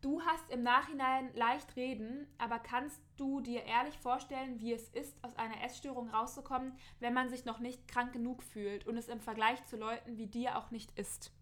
Du 0.00 0.22
hast 0.22 0.48
im 0.50 0.62
Nachhinein 0.62 1.34
leicht 1.34 1.74
reden, 1.74 2.28
aber 2.38 2.60
kannst 2.60 3.02
du 3.16 3.40
dir 3.40 3.64
ehrlich 3.64 3.98
vorstellen, 3.98 4.60
wie 4.60 4.72
es 4.72 4.88
ist, 4.90 5.16
aus 5.24 5.34
einer 5.36 5.60
Essstörung 5.64 6.08
rauszukommen, 6.10 6.72
wenn 7.00 7.14
man 7.14 7.30
sich 7.30 7.44
noch 7.44 7.58
nicht 7.58 7.88
krank 7.88 8.12
genug 8.12 8.44
fühlt 8.44 8.86
und 8.86 8.96
es 8.96 9.08
im 9.08 9.20
Vergleich 9.20 9.64
zu 9.64 9.76
Leuten 9.76 10.16
wie 10.16 10.28
dir 10.28 10.56
auch 10.56 10.70
nicht 10.70 10.96
ist? 10.96 11.32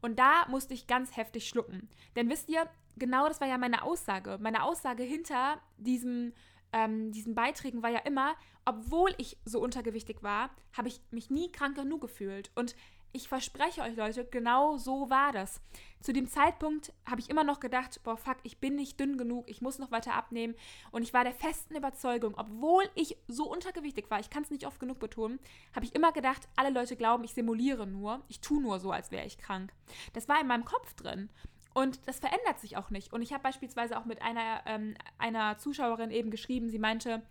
Und 0.00 0.18
da 0.18 0.46
musste 0.48 0.74
ich 0.74 0.86
ganz 0.86 1.16
heftig 1.16 1.48
schlucken. 1.48 1.88
Denn 2.16 2.28
wisst 2.28 2.48
ihr, 2.48 2.68
genau 2.96 3.28
das 3.28 3.40
war 3.40 3.48
ja 3.48 3.58
meine 3.58 3.82
Aussage. 3.82 4.38
Meine 4.40 4.62
Aussage 4.64 5.02
hinter 5.02 5.60
diesem, 5.78 6.32
ähm, 6.72 7.12
diesen 7.12 7.34
Beiträgen 7.34 7.82
war 7.82 7.90
ja 7.90 8.00
immer, 8.00 8.34
obwohl 8.64 9.14
ich 9.18 9.36
so 9.44 9.60
untergewichtig 9.60 10.22
war, 10.22 10.50
habe 10.76 10.88
ich 10.88 11.00
mich 11.10 11.30
nie 11.30 11.50
krank 11.50 11.76
genug 11.76 12.00
gefühlt. 12.00 12.50
Und 12.54 12.74
ich 13.12 13.28
verspreche 13.28 13.82
euch, 13.82 13.96
Leute, 13.96 14.24
genau 14.24 14.76
so 14.76 15.10
war 15.10 15.32
das. 15.32 15.60
Zu 16.00 16.12
dem 16.12 16.28
Zeitpunkt 16.28 16.92
habe 17.04 17.20
ich 17.20 17.28
immer 17.28 17.44
noch 17.44 17.60
gedacht, 17.60 18.00
boah, 18.04 18.16
fuck, 18.16 18.38
ich 18.42 18.58
bin 18.58 18.76
nicht 18.76 18.98
dünn 18.98 19.18
genug, 19.18 19.50
ich 19.50 19.60
muss 19.60 19.78
noch 19.78 19.90
weiter 19.90 20.14
abnehmen. 20.14 20.54
Und 20.92 21.02
ich 21.02 21.12
war 21.12 21.24
der 21.24 21.34
festen 21.34 21.76
Überzeugung, 21.76 22.34
obwohl 22.36 22.84
ich 22.94 23.16
so 23.28 23.50
untergewichtig 23.50 24.10
war, 24.10 24.20
ich 24.20 24.30
kann 24.30 24.42
es 24.42 24.50
nicht 24.50 24.66
oft 24.66 24.80
genug 24.80 24.98
betonen, 24.98 25.40
habe 25.74 25.84
ich 25.84 25.94
immer 25.94 26.12
gedacht, 26.12 26.48
alle 26.56 26.70
Leute 26.70 26.96
glauben, 26.96 27.24
ich 27.24 27.34
simuliere 27.34 27.86
nur, 27.86 28.22
ich 28.28 28.40
tue 28.40 28.62
nur 28.62 28.78
so, 28.80 28.92
als 28.92 29.10
wäre 29.10 29.26
ich 29.26 29.38
krank. 29.38 29.72
Das 30.12 30.28
war 30.28 30.40
in 30.40 30.46
meinem 30.46 30.64
Kopf 30.64 30.94
drin. 30.94 31.28
Und 31.72 32.00
das 32.08 32.18
verändert 32.18 32.58
sich 32.60 32.76
auch 32.76 32.90
nicht. 32.90 33.12
Und 33.12 33.22
ich 33.22 33.32
habe 33.32 33.42
beispielsweise 33.42 33.98
auch 33.98 34.04
mit 34.04 34.22
einer, 34.22 34.62
ähm, 34.66 34.94
einer 35.18 35.58
Zuschauerin 35.58 36.10
eben 36.10 36.30
geschrieben, 36.30 36.68
sie 36.68 36.78
meinte, 36.78 37.22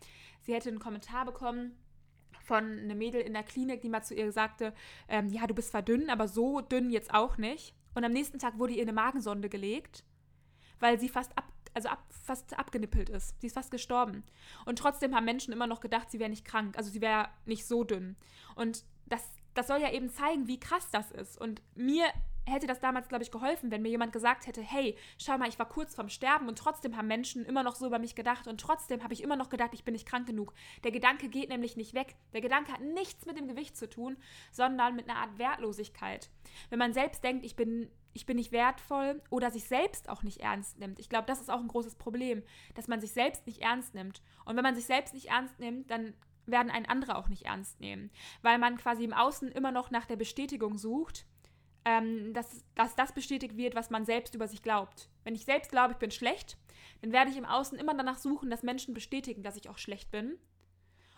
sie 0.42 0.54
hätte 0.54 0.70
einen 0.70 0.80
Kommentar 0.80 1.26
bekommen, 1.26 1.78
von 2.50 2.80
einem 2.80 2.98
Mädel 2.98 3.22
in 3.22 3.34
der 3.34 3.44
Klinik, 3.44 3.82
die 3.82 3.90
mal 3.90 4.02
zu 4.02 4.16
ihr 4.16 4.32
sagte, 4.32 4.74
ähm, 5.08 5.30
ja, 5.30 5.46
du 5.46 5.54
bist 5.54 5.70
zwar 5.70 5.84
dünn, 5.84 6.10
aber 6.10 6.28
so 6.28 6.62
dünn 6.62 6.90
jetzt 6.90 7.14
auch 7.14 7.38
nicht. 7.38 7.76
Und 7.94 8.04
am 8.04 8.12
nächsten 8.12 8.40
Tag 8.40 8.58
wurde 8.58 8.74
ihr 8.74 8.82
eine 8.82 8.92
Magensonde 8.92 9.50
gelegt, 9.50 10.04
weil 10.80 11.00
sie 11.00 11.10
fast 11.10 11.38
ab, 11.38 11.46
also 11.76 11.90
ab, 11.90 12.04
fast 12.10 12.58
abgenippelt 12.58 13.08
ist. 13.08 13.40
Sie 13.40 13.48
ist 13.48 13.54
fast 13.54 13.70
gestorben. 13.70 14.24
Und 14.66 14.80
trotzdem 14.80 15.14
haben 15.14 15.26
Menschen 15.26 15.54
immer 15.54 15.68
noch 15.68 15.80
gedacht, 15.80 16.10
sie 16.10 16.20
wäre 16.20 16.32
nicht 16.32 16.44
krank, 16.44 16.76
also 16.76 16.90
sie 16.90 17.02
wäre 17.02 17.30
nicht 17.46 17.68
so 17.68 17.84
dünn. 17.84 18.16
Und 18.56 18.84
das, 19.06 19.30
das 19.54 19.68
soll 19.68 19.80
ja 19.80 19.92
eben 19.92 20.10
zeigen, 20.10 20.48
wie 20.48 20.60
krass 20.60 20.90
das 20.92 21.12
ist. 21.12 21.40
Und 21.40 21.62
mir 21.76 22.06
hätte 22.50 22.68
das 22.68 22.80
damals, 22.80 23.08
glaube 23.10 23.24
ich, 23.24 23.32
geholfen, 23.32 23.72
wenn 23.72 23.82
mir 23.82 23.90
jemand 23.90 24.14
gesagt 24.14 24.48
hätte, 24.48 24.62
hey, 24.62 24.98
schau 25.18 25.38
mal, 25.38 25.50
ich 25.50 25.60
war 25.60 25.68
kurz 25.68 25.96
vorm 25.96 26.10
Sterben 26.10 26.48
und 26.48 26.58
trotzdem 26.58 26.96
haben 26.98 27.08
Menschen 27.08 27.46
immer 27.46 27.64
noch 27.64 27.76
so 27.76 27.88
über 27.88 28.00
mich 28.00 28.16
gedacht 28.16 28.48
und 28.48 28.60
trotzdem 28.60 29.04
habe 29.04 29.14
ich 29.14 29.24
immer 29.24 29.36
noch 29.36 29.50
gedacht, 29.50 29.72
ich 29.74 29.84
bin 29.84 29.94
nicht 29.94 30.08
krank 30.08 30.28
genug. 30.28 30.54
Der 30.84 30.92
Gedanke 30.92 31.30
geht 31.30 31.50
nämlich 31.50 31.78
nicht 31.78 31.94
weg. 31.94 32.16
Der 32.34 32.42
Gedanke 32.42 32.72
hat 32.74 32.82
nichts 32.82 33.26
mit 33.26 33.38
dem 33.38 33.48
Gewicht 33.48 33.78
zu 33.78 33.90
tun, 33.90 34.18
sondern 34.52 34.96
mit 34.96 35.10
einer 35.10 35.20
Art 35.20 35.38
Wertlosigkeit. 35.38 36.30
Wenn 36.70 36.80
man 36.80 36.94
selbst 36.94 37.24
denkt, 37.24 37.46
ich 37.46 37.56
bin, 37.56 37.90
ich 38.14 38.26
bin 38.26 38.38
nicht 38.38 38.52
wertvoll 38.52 39.22
oder 39.30 39.52
sich 39.52 39.66
selbst 39.66 40.10
auch 40.10 40.24
nicht 40.24 40.42
ernst 40.42 40.80
nimmt. 40.80 41.00
Ich 41.00 41.10
glaube, 41.10 41.28
das 41.28 41.42
ist 41.42 41.50
auch 41.50 41.60
ein 41.60 41.68
großes 41.68 41.96
Problem, 41.96 42.44
dass 42.76 42.88
man 42.88 43.02
sich 43.02 43.12
selbst 43.12 43.46
nicht 43.46 43.62
ernst 43.62 43.94
nimmt. 43.94 44.22
Und 44.46 44.56
wenn 44.56 44.64
man 44.64 44.76
sich 44.76 44.86
selbst 44.86 45.14
nicht 45.14 45.28
ernst 45.28 45.60
nimmt, 45.60 45.90
dann 45.92 46.14
werden 46.52 46.72
ein 46.72 46.86
anderer 46.86 47.18
auch 47.18 47.30
nicht 47.30 47.46
ernst 47.46 47.80
nehmen, 47.80 48.10
weil 48.42 48.58
man 48.58 48.78
quasi 48.78 49.04
im 49.04 49.14
Außen 49.14 49.52
immer 49.52 49.72
noch 49.72 49.92
nach 49.92 50.06
der 50.06 50.16
Bestätigung 50.16 50.78
sucht 50.78 51.26
ähm, 51.86 52.34
dass, 52.34 52.66
dass 52.76 52.96
das 52.96 53.14
bestätigt 53.14 53.58
wird, 53.58 53.76
was 53.76 53.90
man 53.90 54.06
selbst 54.06 54.36
über 54.36 54.48
sich 54.48 54.62
glaubt. 54.62 55.10
Wenn 55.24 55.36
ich 55.36 55.46
selbst 55.46 55.72
glaube, 55.72 55.94
ich 55.94 56.00
bin 56.00 56.12
schlecht, 56.12 56.58
dann 57.02 57.12
werde 57.12 57.32
ich 57.32 57.38
im 57.38 57.46
Außen 57.46 57.78
immer 57.78 57.94
danach 57.94 58.18
suchen, 58.18 58.50
dass 58.50 58.64
Menschen 58.64 58.94
bestätigen, 58.94 59.44
dass 59.44 59.56
ich 59.56 59.70
auch 59.70 59.78
schlecht 59.78 60.12
bin. 60.12 60.38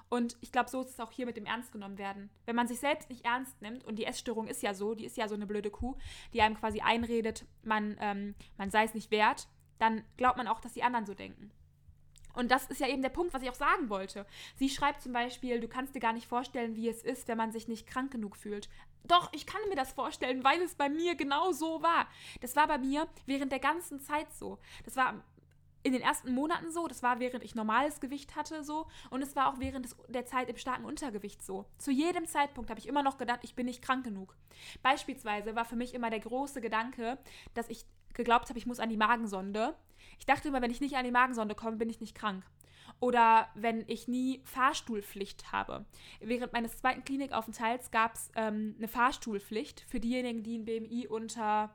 Und 0.09 0.37
ich 0.41 0.51
glaube, 0.51 0.69
so 0.69 0.81
ist 0.81 0.89
es 0.89 0.99
auch 0.99 1.11
hier 1.11 1.25
mit 1.25 1.37
dem 1.37 1.45
Ernst 1.45 1.71
genommen 1.71 1.97
werden. 1.97 2.29
Wenn 2.45 2.55
man 2.55 2.67
sich 2.67 2.79
selbst 2.79 3.09
nicht 3.09 3.23
ernst 3.23 3.61
nimmt, 3.61 3.85
und 3.85 3.97
die 3.97 4.05
Essstörung 4.05 4.47
ist 4.47 4.61
ja 4.61 4.73
so, 4.73 4.93
die 4.93 5.05
ist 5.05 5.15
ja 5.15 5.29
so 5.29 5.35
eine 5.35 5.47
blöde 5.47 5.71
Kuh, 5.71 5.95
die 6.33 6.41
einem 6.41 6.57
quasi 6.57 6.81
einredet, 6.81 7.45
man, 7.63 7.95
ähm, 8.01 8.35
man 8.57 8.69
sei 8.69 8.83
es 8.83 8.93
nicht 8.93 9.09
wert, 9.09 9.47
dann 9.79 10.03
glaubt 10.17 10.37
man 10.37 10.47
auch, 10.47 10.59
dass 10.59 10.73
die 10.73 10.83
anderen 10.83 11.05
so 11.05 11.13
denken. 11.13 11.51
Und 12.33 12.51
das 12.51 12.65
ist 12.65 12.79
ja 12.79 12.87
eben 12.87 13.01
der 13.01 13.09
Punkt, 13.09 13.33
was 13.33 13.41
ich 13.41 13.49
auch 13.49 13.55
sagen 13.55 13.89
wollte. 13.89 14.25
Sie 14.55 14.69
schreibt 14.69 15.01
zum 15.01 15.13
Beispiel, 15.13 15.59
du 15.59 15.67
kannst 15.67 15.95
dir 15.95 15.99
gar 15.99 16.13
nicht 16.13 16.27
vorstellen, 16.27 16.75
wie 16.75 16.89
es 16.89 17.03
ist, 17.03 17.27
wenn 17.27 17.37
man 17.37 17.51
sich 17.51 17.67
nicht 17.67 17.87
krank 17.87 18.11
genug 18.11 18.37
fühlt. 18.37 18.69
Doch, 19.03 19.29
ich 19.33 19.45
kann 19.45 19.61
mir 19.69 19.75
das 19.75 19.93
vorstellen, 19.93 20.43
weil 20.43 20.61
es 20.61 20.75
bei 20.75 20.89
mir 20.89 21.15
genau 21.15 21.51
so 21.51 21.81
war. 21.81 22.07
Das 22.39 22.55
war 22.55 22.67
bei 22.67 22.77
mir 22.77 23.07
während 23.25 23.51
der 23.51 23.59
ganzen 23.59 23.99
Zeit 23.99 24.31
so. 24.33 24.59
Das 24.85 24.95
war 24.95 25.23
in 25.83 25.93
den 25.93 26.01
ersten 26.01 26.33
Monaten 26.33 26.71
so, 26.71 26.87
das 26.87 27.01
war 27.01 27.19
während 27.19 27.43
ich 27.43 27.55
normales 27.55 27.99
Gewicht 27.99 28.35
hatte 28.35 28.63
so 28.63 28.87
und 29.09 29.21
es 29.21 29.35
war 29.35 29.51
auch 29.51 29.59
während 29.59 29.85
des, 29.85 29.95
der 30.09 30.25
Zeit 30.25 30.49
im 30.49 30.57
starken 30.57 30.85
Untergewicht 30.85 31.43
so. 31.43 31.65
Zu 31.77 31.91
jedem 31.91 32.25
Zeitpunkt 32.27 32.69
habe 32.69 32.79
ich 32.79 32.87
immer 32.87 33.03
noch 33.03 33.17
gedacht, 33.17 33.39
ich 33.43 33.55
bin 33.55 33.65
nicht 33.65 33.81
krank 33.81 34.03
genug. 34.03 34.35
Beispielsweise 34.83 35.55
war 35.55 35.65
für 35.65 35.75
mich 35.75 35.93
immer 35.93 36.09
der 36.09 36.19
große 36.19 36.61
Gedanke, 36.61 37.17
dass 37.53 37.69
ich 37.69 37.85
geglaubt 38.13 38.49
habe, 38.49 38.59
ich 38.59 38.65
muss 38.65 38.79
an 38.79 38.89
die 38.89 38.97
Magensonde. 38.97 39.75
Ich 40.19 40.25
dachte 40.25 40.49
immer, 40.49 40.61
wenn 40.61 40.71
ich 40.71 40.81
nicht 40.81 40.95
an 40.97 41.05
die 41.05 41.11
Magensonde 41.11 41.55
komme, 41.55 41.77
bin 41.77 41.89
ich 41.89 42.01
nicht 42.01 42.15
krank. 42.15 42.43
Oder 42.99 43.49
wenn 43.55 43.83
ich 43.87 44.07
nie 44.07 44.41
Fahrstuhlpflicht 44.43 45.51
habe. 45.51 45.85
Während 46.19 46.53
meines 46.53 46.77
zweiten 46.77 47.03
Klinikaufenthalts 47.03 47.91
gab 47.91 48.15
es 48.15 48.31
ähm, 48.35 48.75
eine 48.77 48.87
Fahrstuhlpflicht 48.87 49.81
für 49.87 49.99
diejenigen, 49.99 50.43
die 50.43 50.57
ein 50.57 50.65
BMI 50.65 51.07
unter 51.07 51.73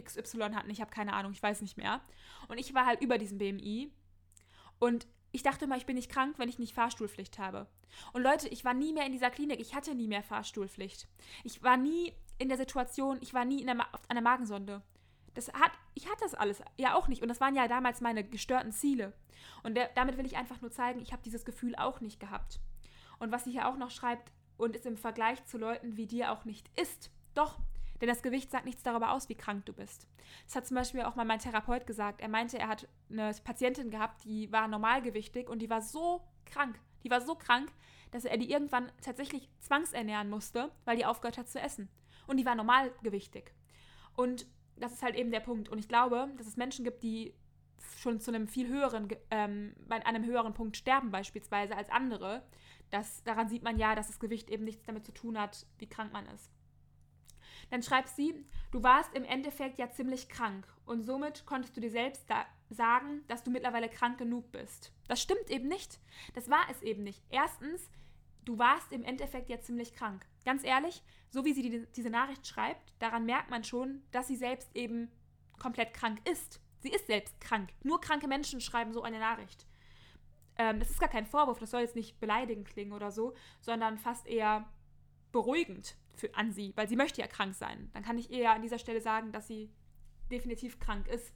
XY 0.00 0.54
hatten. 0.54 0.70
Ich 0.70 0.80
habe 0.80 0.90
keine 0.90 1.12
Ahnung, 1.12 1.32
ich 1.32 1.42
weiß 1.42 1.62
nicht 1.62 1.76
mehr. 1.76 2.00
Und 2.48 2.58
ich 2.58 2.74
war 2.74 2.86
halt 2.86 3.00
über 3.00 3.18
diesem 3.18 3.38
BMI. 3.38 3.92
Und 4.78 5.06
ich 5.32 5.42
dachte 5.42 5.64
immer, 5.64 5.76
ich 5.76 5.86
bin 5.86 5.96
nicht 5.96 6.10
krank, 6.10 6.38
wenn 6.38 6.48
ich 6.48 6.58
nicht 6.58 6.74
Fahrstuhlpflicht 6.74 7.38
habe. 7.38 7.66
Und 8.12 8.22
Leute, 8.22 8.48
ich 8.48 8.64
war 8.64 8.74
nie 8.74 8.92
mehr 8.92 9.06
in 9.06 9.12
dieser 9.12 9.30
Klinik. 9.30 9.60
Ich 9.60 9.74
hatte 9.74 9.94
nie 9.94 10.08
mehr 10.08 10.22
Fahrstuhlpflicht. 10.22 11.08
Ich 11.42 11.62
war 11.62 11.76
nie 11.76 12.12
in 12.38 12.48
der 12.48 12.58
Situation, 12.58 13.18
ich 13.20 13.34
war 13.34 13.44
nie 13.44 13.64
der, 13.64 13.80
an 13.80 14.14
der 14.14 14.22
Magensonde. 14.22 14.82
Das 15.34 15.52
hat, 15.52 15.72
ich 15.94 16.06
hatte 16.08 16.22
das 16.22 16.34
alles 16.34 16.62
ja 16.76 16.94
auch 16.94 17.08
nicht. 17.08 17.22
Und 17.22 17.28
das 17.28 17.40
waren 17.40 17.54
ja 17.54 17.68
damals 17.68 18.00
meine 18.00 18.24
gestörten 18.24 18.72
Ziele. 18.72 19.12
Und 19.62 19.74
der, 19.74 19.90
damit 19.94 20.16
will 20.16 20.26
ich 20.26 20.36
einfach 20.36 20.60
nur 20.60 20.70
zeigen, 20.70 21.00
ich 21.00 21.12
habe 21.12 21.22
dieses 21.22 21.44
Gefühl 21.44 21.74
auch 21.76 22.00
nicht 22.00 22.20
gehabt. 22.20 22.60
Und 23.18 23.32
was 23.32 23.44
sie 23.44 23.52
hier 23.52 23.68
auch 23.68 23.76
noch 23.76 23.90
schreibt 23.90 24.32
und 24.56 24.76
ist 24.76 24.86
im 24.86 24.96
Vergleich 24.96 25.44
zu 25.46 25.58
Leuten 25.58 25.96
wie 25.96 26.06
dir 26.06 26.32
auch 26.32 26.44
nicht 26.44 26.70
ist. 26.78 27.10
Doch, 27.34 27.58
denn 28.00 28.08
das 28.08 28.22
Gewicht 28.22 28.50
sagt 28.50 28.64
nichts 28.64 28.82
darüber 28.82 29.12
aus, 29.12 29.28
wie 29.28 29.34
krank 29.34 29.66
du 29.66 29.72
bist. 29.72 30.08
Das 30.46 30.56
hat 30.56 30.66
zum 30.66 30.76
Beispiel 30.76 31.02
auch 31.02 31.14
mal 31.14 31.24
mein 31.24 31.38
Therapeut 31.38 31.86
gesagt. 31.86 32.20
Er 32.20 32.28
meinte, 32.28 32.58
er 32.58 32.68
hat 32.68 32.88
eine 33.10 33.32
Patientin 33.44 33.90
gehabt, 33.90 34.24
die 34.24 34.50
war 34.52 34.68
normalgewichtig 34.68 35.48
und 35.48 35.60
die 35.60 35.70
war 35.70 35.80
so 35.80 36.22
krank. 36.44 36.78
Die 37.02 37.10
war 37.10 37.20
so 37.20 37.34
krank, 37.34 37.70
dass 38.10 38.24
er 38.24 38.36
die 38.36 38.50
irgendwann 38.50 38.90
tatsächlich 39.02 39.48
zwangsernähren 39.60 40.30
musste, 40.30 40.70
weil 40.84 40.96
die 40.96 41.04
aufgehört 41.06 41.38
hat 41.38 41.48
zu 41.48 41.60
essen. 41.60 41.88
Und 42.26 42.38
die 42.38 42.46
war 42.46 42.54
normalgewichtig. 42.54 43.52
Und 44.14 44.46
das 44.76 44.92
ist 44.92 45.02
halt 45.02 45.16
eben 45.16 45.30
der 45.30 45.40
Punkt. 45.40 45.68
Und 45.68 45.78
ich 45.78 45.88
glaube, 45.88 46.28
dass 46.36 46.46
es 46.46 46.56
Menschen 46.56 46.84
gibt, 46.84 47.02
die 47.02 47.34
schon 47.98 48.20
zu 48.20 48.30
einem 48.30 48.46
viel 48.48 48.68
höheren, 48.68 49.08
ähm, 49.30 49.74
bei 49.88 50.04
einem 50.04 50.24
höheren 50.24 50.54
Punkt 50.54 50.76
sterben 50.76 51.10
beispielsweise 51.10 51.76
als 51.76 51.90
andere. 51.90 52.42
Das, 52.90 53.22
daran 53.24 53.48
sieht 53.48 53.62
man 53.62 53.78
ja, 53.78 53.94
dass 53.94 54.08
das 54.08 54.20
Gewicht 54.20 54.50
eben 54.50 54.64
nichts 54.64 54.84
damit 54.84 55.04
zu 55.04 55.12
tun 55.12 55.38
hat, 55.38 55.66
wie 55.78 55.88
krank 55.88 56.12
man 56.12 56.26
ist. 56.26 56.50
Dann 57.70 57.82
schreibt 57.82 58.08
sie, 58.10 58.44
du 58.72 58.82
warst 58.82 59.14
im 59.14 59.24
Endeffekt 59.24 59.78
ja 59.78 59.90
ziemlich 59.90 60.28
krank 60.28 60.66
und 60.84 61.02
somit 61.02 61.46
konntest 61.46 61.76
du 61.76 61.80
dir 61.80 61.90
selbst 61.90 62.28
da 62.28 62.44
sagen, 62.70 63.24
dass 63.28 63.42
du 63.42 63.50
mittlerweile 63.50 63.88
krank 63.88 64.18
genug 64.18 64.50
bist. 64.52 64.92
Das 65.08 65.20
stimmt 65.20 65.50
eben 65.50 65.68
nicht. 65.68 65.98
Das 66.34 66.50
war 66.50 66.64
es 66.70 66.82
eben 66.82 67.02
nicht. 67.02 67.22
Erstens, 67.30 67.90
du 68.44 68.58
warst 68.58 68.92
im 68.92 69.02
Endeffekt 69.02 69.48
ja 69.48 69.60
ziemlich 69.60 69.92
krank. 69.94 70.26
Ganz 70.44 70.64
ehrlich, 70.64 71.02
so 71.30 71.44
wie 71.44 71.52
sie 71.52 71.62
die, 71.62 71.86
diese 71.96 72.10
Nachricht 72.10 72.46
schreibt, 72.46 72.94
daran 72.98 73.24
merkt 73.24 73.50
man 73.50 73.64
schon, 73.64 74.02
dass 74.10 74.28
sie 74.28 74.36
selbst 74.36 74.74
eben 74.74 75.10
komplett 75.58 75.94
krank 75.94 76.20
ist. 76.28 76.60
Sie 76.80 76.90
ist 76.90 77.06
selbst 77.06 77.40
krank. 77.40 77.70
Nur 77.82 78.00
kranke 78.00 78.28
Menschen 78.28 78.60
schreiben 78.60 78.92
so 78.92 79.02
eine 79.02 79.18
Nachricht. 79.18 79.66
Ähm, 80.56 80.78
das 80.78 80.90
ist 80.90 81.00
gar 81.00 81.08
kein 81.08 81.26
Vorwurf, 81.26 81.58
das 81.58 81.70
soll 81.70 81.80
jetzt 81.80 81.96
nicht 81.96 82.20
beleidigend 82.20 82.68
klingen 82.68 82.92
oder 82.92 83.10
so, 83.10 83.34
sondern 83.60 83.98
fast 83.98 84.26
eher 84.26 84.68
beruhigend 85.32 85.96
für, 86.14 86.32
an 86.34 86.52
sie, 86.52 86.72
weil 86.76 86.88
sie 86.88 86.96
möchte 86.96 87.20
ja 87.20 87.26
krank 87.26 87.54
sein. 87.54 87.90
Dann 87.92 88.04
kann 88.04 88.18
ich 88.18 88.30
eher 88.30 88.52
an 88.52 88.62
dieser 88.62 88.78
Stelle 88.78 89.00
sagen, 89.00 89.32
dass 89.32 89.48
sie 89.48 89.72
definitiv 90.30 90.78
krank 90.78 91.08
ist. 91.08 91.34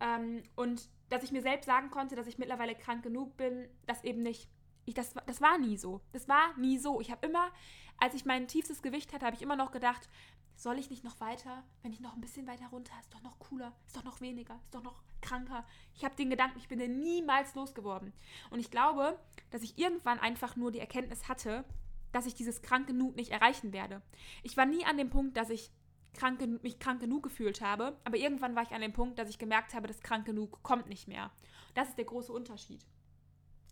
Ähm, 0.00 0.42
und 0.54 0.88
dass 1.08 1.24
ich 1.24 1.32
mir 1.32 1.42
selbst 1.42 1.66
sagen 1.66 1.90
konnte, 1.90 2.14
dass 2.14 2.28
ich 2.28 2.38
mittlerweile 2.38 2.74
krank 2.74 3.02
genug 3.02 3.36
bin, 3.36 3.68
das 3.86 4.04
eben 4.04 4.22
nicht. 4.22 4.48
Ich, 4.90 4.94
das, 4.94 5.14
das 5.26 5.40
war 5.40 5.56
nie 5.56 5.76
so. 5.76 6.00
Das 6.12 6.28
war 6.28 6.56
nie 6.58 6.76
so. 6.76 7.00
Ich 7.00 7.12
habe 7.12 7.24
immer, 7.24 7.52
als 7.98 8.14
ich 8.14 8.24
mein 8.24 8.48
tiefstes 8.48 8.82
Gewicht 8.82 9.12
hatte, 9.12 9.24
habe 9.24 9.36
ich 9.36 9.42
immer 9.42 9.54
noch 9.54 9.70
gedacht, 9.70 10.08
soll 10.56 10.80
ich 10.80 10.90
nicht 10.90 11.04
noch 11.04 11.20
weiter? 11.20 11.62
Wenn 11.82 11.92
ich 11.92 12.00
noch 12.00 12.14
ein 12.14 12.20
bisschen 12.20 12.48
weiter 12.48 12.66
runter, 12.66 12.92
ist 13.00 13.14
doch 13.14 13.22
noch 13.22 13.38
cooler, 13.38 13.72
ist 13.86 13.96
doch 13.96 14.02
noch 14.02 14.20
weniger, 14.20 14.58
ist 14.64 14.74
doch 14.74 14.82
noch 14.82 15.00
kranker. 15.20 15.64
Ich 15.94 16.04
habe 16.04 16.16
den 16.16 16.28
Gedanken, 16.28 16.58
ich 16.58 16.66
bin 16.66 16.80
den 16.80 16.98
niemals 16.98 17.54
losgeworden. 17.54 18.12
Und 18.50 18.58
ich 18.58 18.72
glaube, 18.72 19.16
dass 19.50 19.62
ich 19.62 19.78
irgendwann 19.78 20.18
einfach 20.18 20.56
nur 20.56 20.72
die 20.72 20.80
Erkenntnis 20.80 21.28
hatte, 21.28 21.64
dass 22.10 22.26
ich 22.26 22.34
dieses 22.34 22.60
krank 22.60 22.88
genug 22.88 23.14
nicht 23.14 23.30
erreichen 23.30 23.72
werde. 23.72 24.02
Ich 24.42 24.56
war 24.56 24.66
nie 24.66 24.84
an 24.84 24.98
dem 24.98 25.08
Punkt, 25.08 25.36
dass 25.36 25.50
ich 25.50 25.70
krank, 26.14 26.40
mich 26.64 26.80
krank 26.80 27.00
genug 27.00 27.22
gefühlt 27.22 27.60
habe, 27.60 27.96
aber 28.02 28.16
irgendwann 28.16 28.56
war 28.56 28.64
ich 28.64 28.72
an 28.72 28.80
dem 28.80 28.92
Punkt, 28.92 29.20
dass 29.20 29.28
ich 29.28 29.38
gemerkt 29.38 29.72
habe, 29.72 29.86
dass 29.86 30.00
krank 30.00 30.26
genug 30.26 30.64
kommt 30.64 30.88
nicht 30.88 31.06
mehr. 31.06 31.30
Das 31.74 31.90
ist 31.90 31.96
der 31.98 32.06
große 32.06 32.32
Unterschied. 32.32 32.84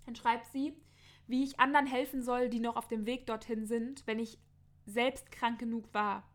Dann 0.08 0.14
schreibt 0.16 0.46
sie, 0.52 0.72
wie 1.28 1.44
ich 1.44 1.60
anderen 1.60 1.86
helfen 1.86 2.22
soll, 2.22 2.48
die 2.48 2.60
noch 2.60 2.76
auf 2.76 2.88
dem 2.88 3.06
Weg 3.06 3.26
dorthin 3.26 3.66
sind, 3.66 4.06
wenn 4.06 4.18
ich 4.18 4.38
selbst 4.86 5.30
krank 5.30 5.58
genug 5.58 5.92
war. 5.92 6.28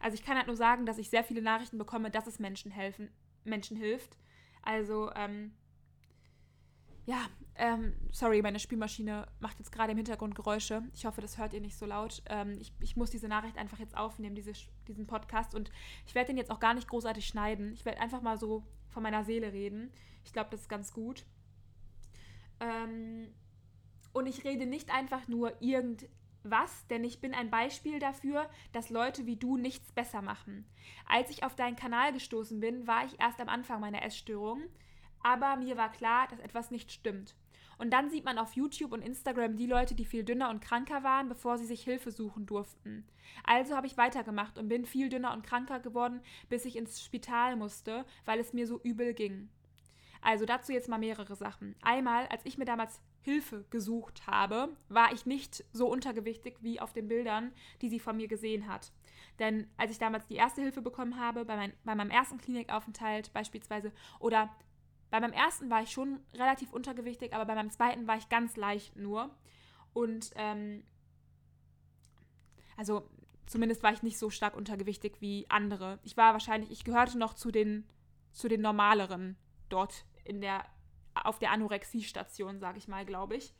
Also 0.00 0.14
ich 0.14 0.24
kann 0.24 0.36
halt 0.36 0.48
nur 0.48 0.56
sagen, 0.56 0.84
dass 0.84 0.98
ich 0.98 1.08
sehr 1.08 1.24
viele 1.24 1.42
Nachrichten 1.42 1.78
bekomme, 1.78 2.10
dass 2.10 2.26
es 2.26 2.40
Menschen 2.40 2.72
helfen, 2.72 3.08
Menschen 3.44 3.76
hilft. 3.76 4.18
Also 4.62 5.10
ähm, 5.14 5.52
ja, 7.06 7.26
ähm, 7.56 7.94
sorry, 8.10 8.42
meine 8.42 8.58
Spielmaschine 8.58 9.26
macht 9.40 9.58
jetzt 9.58 9.72
gerade 9.72 9.92
im 9.92 9.98
Hintergrund 9.98 10.34
Geräusche. 10.34 10.82
Ich 10.94 11.04
hoffe, 11.04 11.20
das 11.20 11.38
hört 11.38 11.52
ihr 11.52 11.60
nicht 11.60 11.76
so 11.76 11.86
laut. 11.86 12.22
Ähm, 12.26 12.56
ich, 12.60 12.72
ich 12.80 12.96
muss 12.96 13.10
diese 13.10 13.28
Nachricht 13.28 13.56
einfach 13.58 13.78
jetzt 13.78 13.96
aufnehmen, 13.96 14.34
diese, 14.34 14.52
diesen 14.88 15.06
Podcast. 15.06 15.54
Und 15.54 15.70
ich 16.06 16.14
werde 16.14 16.28
den 16.28 16.36
jetzt 16.36 16.50
auch 16.50 16.60
gar 16.60 16.74
nicht 16.74 16.88
großartig 16.88 17.26
schneiden. 17.26 17.72
Ich 17.72 17.84
werde 17.84 18.00
einfach 18.00 18.22
mal 18.22 18.38
so 18.38 18.64
von 18.88 19.02
meiner 19.02 19.24
Seele 19.24 19.52
reden. 19.52 19.92
Ich 20.24 20.32
glaube, 20.32 20.50
das 20.50 20.62
ist 20.62 20.68
ganz 20.68 20.92
gut. 20.92 21.24
Ähm, 22.60 23.34
und 24.12 24.26
ich 24.26 24.44
rede 24.44 24.66
nicht 24.66 24.92
einfach 24.92 25.28
nur 25.28 25.60
irgendwas, 25.60 26.86
denn 26.88 27.04
ich 27.04 27.20
bin 27.20 27.34
ein 27.34 27.50
Beispiel 27.50 27.98
dafür, 27.98 28.48
dass 28.72 28.90
Leute 28.90 29.26
wie 29.26 29.36
du 29.36 29.56
nichts 29.56 29.92
besser 29.92 30.22
machen. 30.22 30.66
Als 31.06 31.30
ich 31.30 31.44
auf 31.44 31.54
deinen 31.54 31.76
Kanal 31.76 32.12
gestoßen 32.12 32.60
bin, 32.60 32.86
war 32.86 33.04
ich 33.04 33.20
erst 33.20 33.40
am 33.40 33.48
Anfang 33.48 33.80
meiner 33.80 34.02
Essstörung 34.02 34.62
aber 35.22 35.56
mir 35.56 35.76
war 35.76 35.90
klar, 35.90 36.26
dass 36.28 36.40
etwas 36.40 36.70
nicht 36.70 36.92
stimmt. 36.92 37.34
Und 37.78 37.90
dann 37.90 38.10
sieht 38.10 38.24
man 38.24 38.38
auf 38.38 38.54
YouTube 38.54 38.92
und 38.92 39.02
Instagram 39.02 39.56
die 39.56 39.66
Leute, 39.66 39.94
die 39.94 40.04
viel 40.04 40.24
dünner 40.24 40.50
und 40.50 40.60
kranker 40.60 41.02
waren, 41.02 41.28
bevor 41.28 41.58
sie 41.58 41.64
sich 41.64 41.82
Hilfe 41.82 42.12
suchen 42.12 42.46
durften. 42.46 43.04
Also 43.44 43.74
habe 43.74 43.86
ich 43.86 43.96
weitergemacht 43.96 44.58
und 44.58 44.68
bin 44.68 44.84
viel 44.84 45.08
dünner 45.08 45.32
und 45.32 45.44
kranker 45.44 45.80
geworden, 45.80 46.20
bis 46.48 46.64
ich 46.64 46.76
ins 46.76 47.02
Spital 47.02 47.56
musste, 47.56 48.04
weil 48.24 48.38
es 48.38 48.52
mir 48.52 48.66
so 48.66 48.80
übel 48.82 49.14
ging. 49.14 49.48
Also 50.20 50.44
dazu 50.44 50.72
jetzt 50.72 50.88
mal 50.88 50.98
mehrere 50.98 51.34
Sachen. 51.34 51.74
Einmal, 51.82 52.26
als 52.28 52.44
ich 52.44 52.56
mir 52.58 52.66
damals 52.66 53.00
Hilfe 53.22 53.64
gesucht 53.70 54.26
habe, 54.26 54.68
war 54.88 55.12
ich 55.12 55.26
nicht 55.26 55.64
so 55.72 55.88
untergewichtig 55.88 56.56
wie 56.60 56.80
auf 56.80 56.92
den 56.92 57.08
Bildern, 57.08 57.52
die 57.80 57.88
sie 57.88 58.00
von 58.00 58.16
mir 58.16 58.28
gesehen 58.28 58.68
hat. 58.68 58.92
Denn 59.38 59.68
als 59.76 59.92
ich 59.92 59.98
damals 59.98 60.26
die 60.26 60.34
erste 60.34 60.60
Hilfe 60.60 60.82
bekommen 60.82 61.18
habe, 61.18 61.44
bei, 61.44 61.56
mein, 61.56 61.72
bei 61.84 61.94
meinem 61.94 62.10
ersten 62.10 62.38
Klinikaufenthalt 62.38 63.32
beispielsweise, 63.32 63.92
oder 64.18 64.54
bei 65.10 65.20
meinem 65.20 65.32
ersten 65.32 65.70
war 65.70 65.82
ich 65.82 65.90
schon 65.90 66.20
relativ 66.34 66.72
untergewichtig, 66.72 67.32
aber 67.34 67.44
bei 67.44 67.54
meinem 67.54 67.70
zweiten 67.70 68.06
war 68.06 68.16
ich 68.16 68.28
ganz 68.28 68.56
leicht 68.56 68.96
nur. 68.96 69.30
Und 69.92 70.30
ähm, 70.36 70.82
also 72.76 73.08
zumindest 73.46 73.82
war 73.82 73.92
ich 73.92 74.02
nicht 74.02 74.18
so 74.18 74.30
stark 74.30 74.56
untergewichtig 74.56 75.20
wie 75.20 75.46
andere. 75.48 75.98
Ich 76.02 76.16
war 76.16 76.32
wahrscheinlich, 76.32 76.70
ich 76.70 76.84
gehörte 76.84 77.18
noch 77.18 77.34
zu 77.34 77.50
den, 77.50 77.86
zu 78.32 78.48
den 78.48 78.62
normaleren 78.62 79.36
dort 79.68 80.06
in 80.24 80.40
der, 80.40 80.64
auf 81.14 81.38
der 81.38 81.50
Anorexie-Station, 81.52 82.58
sage 82.58 82.78
ich 82.78 82.88
mal, 82.88 83.04
glaube 83.04 83.36
ich. 83.36 83.52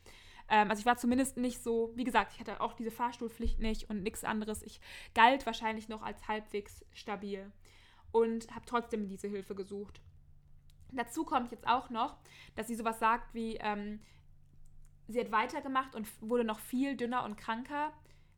Ähm, 0.49 0.69
also 0.69 0.79
ich 0.79 0.85
war 0.85 0.97
zumindest 0.97 1.37
nicht 1.37 1.63
so, 1.63 1.91
wie 1.95 2.03
gesagt, 2.03 2.33
ich 2.33 2.39
hatte 2.39 2.61
auch 2.61 2.73
diese 2.73 2.91
Fahrstuhlpflicht 2.91 3.59
nicht 3.59 3.89
und 3.89 4.03
nichts 4.03 4.23
anderes. 4.23 4.61
Ich 4.63 4.81
galt 5.13 5.45
wahrscheinlich 5.45 5.89
noch 5.89 6.01
als 6.01 6.27
halbwegs 6.27 6.85
stabil 6.93 7.51
und 8.11 8.53
habe 8.53 8.65
trotzdem 8.65 9.07
diese 9.07 9.27
Hilfe 9.27 9.55
gesucht. 9.55 10.01
Dazu 10.91 11.23
kommt 11.23 11.51
jetzt 11.51 11.67
auch 11.67 11.89
noch, 11.89 12.17
dass 12.55 12.67
sie 12.67 12.75
sowas 12.75 12.99
sagt 12.99 13.33
wie, 13.33 13.55
ähm, 13.55 13.99
sie 15.07 15.19
hat 15.19 15.31
weitergemacht 15.31 15.95
und 15.95 16.07
wurde 16.21 16.43
noch 16.43 16.59
viel 16.59 16.95
dünner 16.95 17.23
und 17.23 17.35
kranker, 17.35 17.91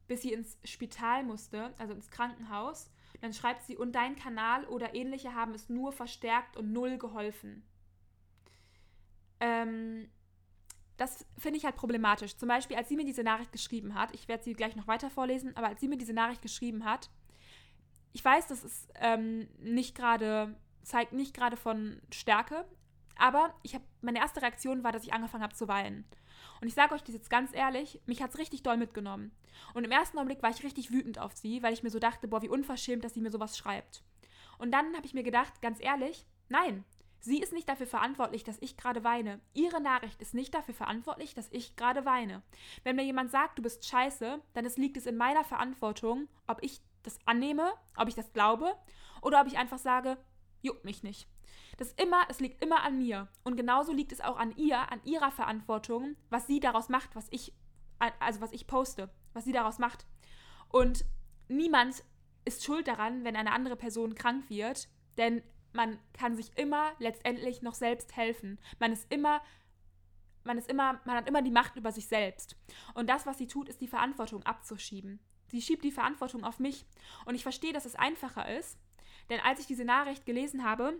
bis 0.07 0.22
sie 0.22 0.31
ins 0.31 0.57
Spital 0.63 1.24
musste, 1.24 1.74
also 1.77 1.93
ins 1.93 2.10
Krankenhaus. 2.10 2.91
Dann 3.22 3.34
schreibt 3.34 3.63
sie, 3.63 3.75
und 3.75 3.93
dein 3.93 4.15
Kanal 4.15 4.65
oder 4.65 4.93
ähnliche 4.93 5.34
haben 5.34 5.53
es 5.53 5.69
nur 5.69 5.91
verstärkt 5.91 6.57
und 6.57 6.72
null 6.72 6.98
geholfen. 6.98 7.63
Ähm, 9.45 10.09
das 10.97 11.25
finde 11.37 11.57
ich 11.57 11.65
halt 11.65 11.75
problematisch. 11.75 12.37
Zum 12.37 12.47
Beispiel, 12.47 12.77
als 12.77 12.87
sie 12.87 12.95
mir 12.95 13.05
diese 13.05 13.23
Nachricht 13.23 13.51
geschrieben 13.51 13.95
hat, 13.95 14.13
ich 14.13 14.27
werde 14.27 14.43
sie 14.43 14.53
gleich 14.53 14.75
noch 14.75 14.87
weiter 14.87 15.09
vorlesen, 15.09 15.55
aber 15.57 15.67
als 15.67 15.81
sie 15.81 15.87
mir 15.87 15.97
diese 15.97 16.13
Nachricht 16.13 16.41
geschrieben 16.41 16.85
hat, 16.85 17.09
ich 18.13 18.23
weiß, 18.23 18.47
das 18.47 18.63
ist 18.63 18.89
ähm, 18.95 19.49
nicht 19.59 19.93
gerade 19.95 20.55
zeigt 20.85 21.13
nicht 21.13 21.33
gerade 21.33 21.57
von 21.57 21.99
Stärke, 22.13 22.65
Aber 23.17 23.53
ich 23.63 23.75
hab, 23.75 23.81
meine 24.01 24.19
erste 24.19 24.41
Reaktion 24.41 24.83
war, 24.83 24.91
dass 24.91 25.03
ich 25.03 25.13
angefangen 25.13 25.43
habe 25.43 25.55
zu 25.55 25.67
weinen. 25.67 26.05
Und 26.61 26.67
ich 26.67 26.73
sage 26.73 26.93
euch 26.93 27.03
das 27.03 27.15
jetzt 27.15 27.29
ganz 27.29 27.53
ehrlich, 27.53 28.01
mich 28.05 28.21
hat 28.21 28.31
es 28.31 28.37
richtig 28.37 28.61
doll 28.63 28.77
mitgenommen. 28.77 29.31
Und 29.73 29.85
im 29.85 29.91
ersten 29.91 30.17
Augenblick 30.17 30.43
war 30.43 30.49
ich 30.49 30.63
richtig 30.63 30.91
wütend 30.91 31.17
auf 31.17 31.33
sie, 31.33 31.63
weil 31.63 31.73
ich 31.73 31.83
mir 31.83 31.89
so 31.89 31.99
dachte, 31.99 32.27
boah, 32.27 32.41
wie 32.41 32.49
unverschämt, 32.49 33.03
dass 33.03 33.13
sie 33.13 33.21
mir 33.21 33.31
sowas 33.31 33.57
schreibt. 33.57 34.03
Und 34.57 34.71
dann 34.71 34.95
habe 34.95 35.05
ich 35.05 35.13
mir 35.13 35.23
gedacht, 35.23 35.61
ganz 35.61 35.81
ehrlich, 35.81 36.25
nein, 36.49 36.83
sie 37.25 37.39
ist 37.39 37.53
nicht 37.53 37.67
dafür 37.67 37.88
verantwortlich, 37.88 38.44
dass 38.44 38.62
ich 38.62 38.77
gerade 38.77 39.03
weine. 39.03 39.41
Ihre 39.53 39.82
Nachricht 39.82 40.22
ist 40.22 40.34
nicht 40.34 40.53
dafür 40.53 40.74
verantwortlich, 40.74 41.34
dass 41.34 41.51
ich 41.51 41.75
gerade 41.75 42.05
weine. 42.05 42.44
Wenn 42.84 42.96
mir 42.96 43.03
jemand 43.03 43.32
sagt, 43.32 43.58
du 43.58 43.63
bist 43.63 43.86
scheiße, 43.86 44.39
dann 44.53 44.65
liegt 44.77 44.98
es 44.98 45.05
in 45.05 45.17
meiner 45.17 45.44
Verantwortung, 45.44 46.27
ob 46.48 46.63
ich 46.63 46.82
das 47.03 47.20
annehme, 47.25 47.74
ob 47.98 48.08
ich 48.08 48.15
das 48.15 48.32
glaube 48.34 48.74
oder 49.22 49.41
ob 49.41 49.48
ich 49.48 49.58
einfach 49.58 49.79
sage, 49.79 50.17
juckt 50.62 50.86
mich 50.86 51.03
nicht. 51.03 51.27
Das 51.77 51.91
immer, 51.94 52.25
es 52.29 52.39
liegt 52.39 52.63
immer 52.63 52.84
an 52.84 52.98
mir. 52.98 53.27
Und 53.44 53.58
genauso 53.58 53.91
liegt 53.91 54.12
es 54.12 54.22
auch 54.22 54.38
an 54.38 54.55
ihr, 54.55 54.91
an 54.91 55.01
ihrer 55.03 55.32
Verantwortung, 55.32 56.15
was 56.29 56.48
sie 56.48 56.60
daraus 56.60 56.89
macht, 56.89 57.15
was 57.15 57.27
ich, 57.32 57.53
also 58.20 58.41
was 58.41 58.51
ich 58.51 58.67
poste, 58.67 59.10
was 59.34 59.46
sie 59.46 59.51
daraus 59.51 59.79
macht. 59.79 60.05
Und 60.70 61.05
niemand 61.48 62.03
ist 62.46 62.63
schuld 62.63 62.88
daran, 62.88 63.24
wenn 63.24 63.36
eine 63.36 63.51
andere 63.51 63.75
Person 63.75 64.15
krank 64.15 64.50
wird, 64.50 64.88
denn 65.17 65.41
man 65.75 66.00
kann 66.13 66.36
sich 66.36 66.58
immer 66.58 66.94
letztendlich 67.00 67.62
noch 67.62 67.75
selbst 67.75 68.15
helfen. 68.15 68.60
Man 68.79 68.91
ist 68.91 69.12
immer 69.12 69.41
man 70.46 70.60
ist 70.60 70.70
immer, 70.70 71.01
man 71.05 71.15
hat 71.15 71.27
immer 71.27 71.41
die 71.41 71.51
Macht 71.51 71.75
über 71.75 71.91
sich 71.91 72.08
selbst. 72.08 72.55
Und 72.94 73.10
das, 73.10 73.25
was 73.25 73.39
sie 73.39 73.48
tut, 73.48 73.67
ist 73.67 73.82
die 73.82 73.88
Verantwortung 73.88 74.44
abzuschieben. 74.44 75.20
Sie 75.48 75.62
schiebt 75.62 75.84
die 75.84 75.91
Verantwortung 75.91 76.44
auf 76.44 76.60
mich. 76.60 76.86
Und 77.25 77.34
ich 77.34 77.44
verstehe, 77.44 77.74
dass 77.74 77.86
es 77.86 77.96
einfacher 77.96 78.55
ist, 78.55 78.77
denn 79.29 79.39
als 79.39 79.60
ich 79.60 79.65
diese 79.65 79.86
Nachricht 79.86 80.25
gelesen 80.25 80.63
habe, 80.63 81.00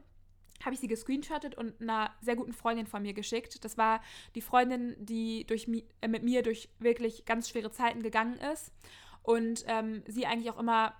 habe 0.64 0.74
ich 0.74 0.80
sie 0.80 0.88
gescreenshottet 0.88 1.56
und 1.56 1.80
einer 1.82 2.16
sehr 2.22 2.36
guten 2.36 2.54
Freundin 2.54 2.88
von 2.88 3.02
mir 3.02 3.14
geschickt. 3.14 3.64
Das 3.64 3.78
war 3.78 4.02
die 4.36 4.42
Freundin, 4.42 4.96
die 5.00 5.46
durch, 5.46 5.68
äh, 6.02 6.08
mit 6.08 6.24
mir 6.24 6.42
durch 6.44 6.70
wirklich 6.80 7.26
ganz 7.26 7.50
schwere 7.50 7.72
Zeiten 7.72 8.02
gegangen 8.02 8.38
ist. 8.38 8.72
Und 9.22 9.64
ähm, 9.68 10.04
sie 10.08 10.26
eigentlich 10.26 10.52
auch 10.52 10.60
immer, 10.60 10.96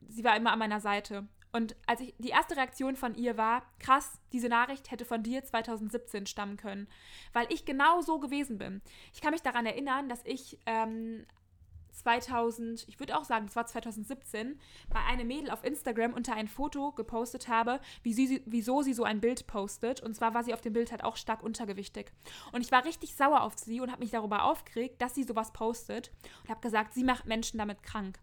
sie 0.00 0.24
war 0.24 0.36
immer 0.36 0.52
an 0.52 0.58
meiner 0.58 0.80
Seite. 0.80 1.26
Und 1.52 1.76
als 1.86 2.00
ich 2.00 2.14
die 2.18 2.30
erste 2.30 2.56
Reaktion 2.56 2.96
von 2.96 3.14
ihr 3.14 3.36
war, 3.36 3.62
krass, 3.78 4.20
diese 4.32 4.48
Nachricht 4.48 4.90
hätte 4.90 5.04
von 5.04 5.22
dir 5.22 5.44
2017 5.44 6.26
stammen 6.26 6.56
können, 6.56 6.88
weil 7.34 7.46
ich 7.50 7.66
genau 7.66 8.00
so 8.00 8.18
gewesen 8.18 8.58
bin. 8.58 8.80
Ich 9.12 9.20
kann 9.20 9.32
mich 9.32 9.42
daran 9.42 9.66
erinnern, 9.66 10.08
dass 10.08 10.24
ich 10.24 10.58
ähm, 10.64 11.26
2000, 11.92 12.88
ich 12.88 12.98
würde 12.98 13.16
auch 13.16 13.24
sagen, 13.24 13.46
es 13.46 13.56
war 13.56 13.66
2017, 13.66 14.58
bei 14.88 15.00
einem 15.04 15.26
Mädel 15.26 15.50
auf 15.50 15.64
Instagram 15.64 16.14
unter 16.14 16.34
ein 16.34 16.48
Foto 16.48 16.92
gepostet 16.92 17.48
habe, 17.48 17.80
wie 18.02 18.14
sie, 18.14 18.42
wieso 18.46 18.82
sie 18.82 18.94
so 18.94 19.04
ein 19.04 19.20
Bild 19.20 19.46
postet. 19.46 20.02
Und 20.02 20.14
zwar 20.14 20.34
war 20.34 20.42
sie 20.42 20.54
auf 20.54 20.60
dem 20.60 20.72
Bild 20.72 20.90
halt 20.90 21.04
auch 21.04 21.16
stark 21.16 21.42
untergewichtig. 21.42 22.12
Und 22.52 22.62
ich 22.62 22.72
war 22.72 22.84
richtig 22.84 23.14
sauer 23.14 23.42
auf 23.42 23.58
sie 23.58 23.80
und 23.80 23.90
habe 23.90 24.00
mich 24.00 24.10
darüber 24.10 24.44
aufgeregt, 24.44 25.00
dass 25.02 25.14
sie 25.14 25.24
sowas 25.24 25.52
postet. 25.52 26.10
Und 26.42 26.50
habe 26.50 26.60
gesagt, 26.60 26.94
sie 26.94 27.04
macht 27.04 27.26
Menschen 27.26 27.58
damit 27.58 27.82
krank. 27.82 28.18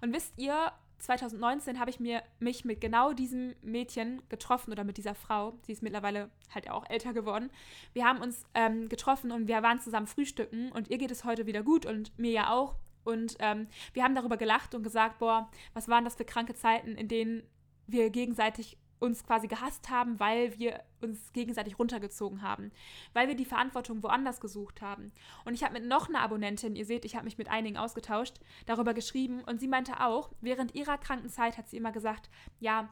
Und 0.00 0.12
wisst 0.12 0.38
ihr, 0.38 0.72
2019 1.04 1.78
habe 1.78 1.90
ich 1.90 2.00
mir, 2.00 2.22
mich 2.38 2.64
mit 2.64 2.80
genau 2.80 3.12
diesem 3.12 3.54
Mädchen 3.62 4.22
getroffen 4.28 4.72
oder 4.72 4.84
mit 4.84 4.96
dieser 4.96 5.14
Frau. 5.14 5.54
Sie 5.62 5.72
ist 5.72 5.82
mittlerweile 5.82 6.30
halt 6.54 6.70
auch 6.70 6.88
älter 6.88 7.12
geworden. 7.12 7.50
Wir 7.92 8.04
haben 8.04 8.20
uns 8.20 8.44
ähm, 8.54 8.88
getroffen 8.88 9.30
und 9.30 9.46
wir 9.46 9.62
waren 9.62 9.80
zusammen 9.80 10.06
frühstücken 10.06 10.72
und 10.72 10.88
ihr 10.88 10.98
geht 10.98 11.10
es 11.10 11.24
heute 11.24 11.46
wieder 11.46 11.62
gut 11.62 11.86
und 11.86 12.18
mir 12.18 12.32
ja 12.32 12.50
auch. 12.50 12.76
Und 13.04 13.36
ähm, 13.40 13.68
wir 13.92 14.02
haben 14.02 14.14
darüber 14.14 14.38
gelacht 14.38 14.74
und 14.74 14.82
gesagt, 14.82 15.18
boah, 15.18 15.50
was 15.74 15.88
waren 15.88 16.04
das 16.04 16.16
für 16.16 16.24
kranke 16.24 16.54
Zeiten, 16.54 16.92
in 16.96 17.08
denen 17.08 17.42
wir 17.86 18.08
gegenseitig 18.08 18.78
uns 18.98 19.24
quasi 19.24 19.48
gehasst 19.48 19.90
haben, 19.90 20.18
weil 20.20 20.58
wir 20.58 20.82
uns 21.00 21.32
gegenseitig 21.32 21.78
runtergezogen 21.78 22.42
haben, 22.42 22.70
weil 23.12 23.28
wir 23.28 23.34
die 23.34 23.44
Verantwortung 23.44 24.02
woanders 24.02 24.40
gesucht 24.40 24.80
haben. 24.80 25.12
Und 25.44 25.54
ich 25.54 25.62
habe 25.62 25.74
mit 25.74 25.84
noch 25.84 26.08
einer 26.08 26.20
Abonnentin, 26.20 26.76
ihr 26.76 26.86
seht, 26.86 27.04
ich 27.04 27.14
habe 27.14 27.24
mich 27.24 27.38
mit 27.38 27.50
einigen 27.50 27.76
ausgetauscht, 27.76 28.38
darüber 28.66 28.94
geschrieben 28.94 29.42
und 29.44 29.60
sie 29.60 29.68
meinte 29.68 30.00
auch, 30.00 30.32
während 30.40 30.74
ihrer 30.74 30.98
kranken 30.98 31.28
Zeit 31.28 31.58
hat 31.58 31.68
sie 31.68 31.76
immer 31.76 31.92
gesagt, 31.92 32.30
ja, 32.60 32.88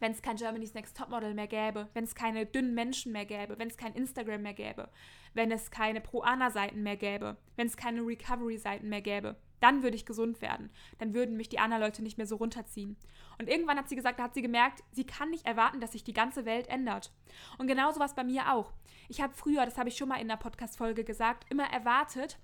wenn 0.00 0.12
es 0.12 0.22
kein 0.22 0.36
Germany's 0.36 0.74
Next 0.74 0.96
Topmodel 0.96 1.34
mehr 1.34 1.48
gäbe, 1.48 1.88
wenn 1.94 2.04
es 2.04 2.14
keine 2.14 2.46
dünnen 2.46 2.74
Menschen 2.74 3.12
mehr 3.12 3.26
gäbe, 3.26 3.58
wenn 3.58 3.68
es 3.68 3.76
kein 3.76 3.94
Instagram 3.94 4.42
mehr 4.42 4.54
gäbe, 4.54 4.88
wenn 5.34 5.50
es 5.50 5.70
keine 5.70 6.00
Pro-Ana-Seiten 6.00 6.82
mehr 6.82 6.96
gäbe, 6.96 7.36
wenn 7.56 7.66
es 7.66 7.76
keine 7.76 8.02
Recovery-Seiten 8.02 8.88
mehr 8.88 9.02
gäbe, 9.02 9.36
dann 9.60 9.82
würde 9.82 9.96
ich 9.96 10.06
gesund 10.06 10.40
werden. 10.40 10.70
Dann 10.98 11.14
würden 11.14 11.36
mich 11.36 11.48
die 11.48 11.58
anderen 11.58 11.82
Leute 11.82 12.02
nicht 12.02 12.18
mehr 12.18 12.26
so 12.26 12.36
runterziehen. 12.36 12.96
Und 13.38 13.48
irgendwann 13.48 13.78
hat 13.78 13.88
sie 13.88 13.96
gesagt, 13.96 14.18
da 14.18 14.24
hat 14.24 14.34
sie 14.34 14.42
gemerkt, 14.42 14.82
sie 14.92 15.04
kann 15.04 15.30
nicht 15.30 15.46
erwarten, 15.46 15.80
dass 15.80 15.92
sich 15.92 16.04
die 16.04 16.12
ganze 16.12 16.44
Welt 16.44 16.68
ändert. 16.68 17.12
Und 17.58 17.66
genauso 17.66 18.00
war 18.00 18.06
es 18.06 18.14
bei 18.14 18.24
mir 18.24 18.52
auch. 18.52 18.72
Ich 19.08 19.20
habe 19.20 19.34
früher, 19.34 19.64
das 19.64 19.78
habe 19.78 19.88
ich 19.88 19.96
schon 19.96 20.08
mal 20.08 20.20
in 20.20 20.28
der 20.28 20.36
Podcast-Folge 20.36 21.04
gesagt, 21.04 21.50
immer 21.50 21.70
erwartet, 21.70 22.38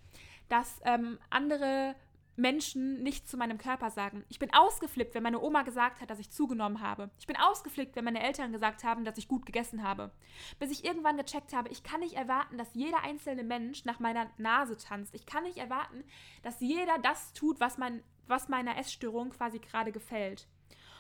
dass 0.48 0.81
ähm, 0.85 1.18
andere 1.31 1.94
Menschen 2.37 3.03
nicht 3.03 3.29
zu 3.29 3.37
meinem 3.37 3.59
Körper 3.59 3.90
sagen. 3.90 4.25
Ich 4.29 4.38
bin 4.38 4.53
ausgeflippt, 4.53 5.14
wenn 5.14 5.23
meine 5.23 5.40
Oma 5.40 5.62
gesagt 5.62 6.01
hat, 6.01 6.11
dass 6.11 6.18
ich 6.18 6.31
zugenommen 6.31 6.81
habe. 6.81 7.11
Ich 7.18 7.27
bin 7.27 7.37
ausgeflippt, 7.37 7.94
wenn 7.97 8.05
meine 8.05 8.23
Eltern 8.23 8.53
gesagt 8.53 8.85
haben, 8.85 9.05
dass 9.05 9.18
ich 9.18 9.29
gut 9.29 9.47
gegessen 9.47 9.83
habe. 9.83 10.11
Bis 10.59 10.70
ich 10.70 10.85
irgendwann 10.85 11.16
gecheckt 11.16 11.53
habe, 11.53 11.68
ich 11.68 11.83
kann 11.83 12.01
nicht 12.01 12.14
erwarten, 12.14 12.59
dass 12.59 12.75
jeder 12.75 13.03
einzelne 13.03 13.44
Mensch 13.44 13.85
nach 13.85 14.01
meiner 14.01 14.31
Nase 14.38 14.77
tanzt. 14.77 15.14
Ich 15.14 15.27
kann 15.27 15.44
nicht 15.44 15.59
erwarten, 15.59 16.05
dass 16.42 16.61
jeder 16.61 16.99
das 16.99 17.33
tut, 17.33 17.61
was, 17.61 17.79
mein, 17.79 18.03
was 18.27 18.49
meiner 18.49 18.77
Essstörung 18.79 19.31
quasi 19.31 19.59
gerade 19.59 19.92
gefällt. 19.92 20.49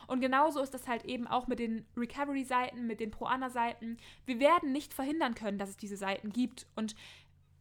Und 0.06 0.20
genauso 0.20 0.60
ist 0.60 0.74
das 0.74 0.86
halt 0.86 1.04
eben 1.04 1.26
auch 1.26 1.46
mit 1.46 1.58
den 1.58 1.86
Recovery-Seiten, 1.96 2.86
mit 2.86 3.00
den 3.00 3.10
Pro-Ana-Seiten. 3.10 3.96
Wir 4.26 4.38
werden 4.38 4.72
nicht 4.72 4.92
verhindern 4.92 5.34
können, 5.34 5.58
dass 5.58 5.70
es 5.70 5.76
diese 5.76 5.96
Seiten 5.96 6.30
gibt. 6.30 6.66
Und 6.76 6.94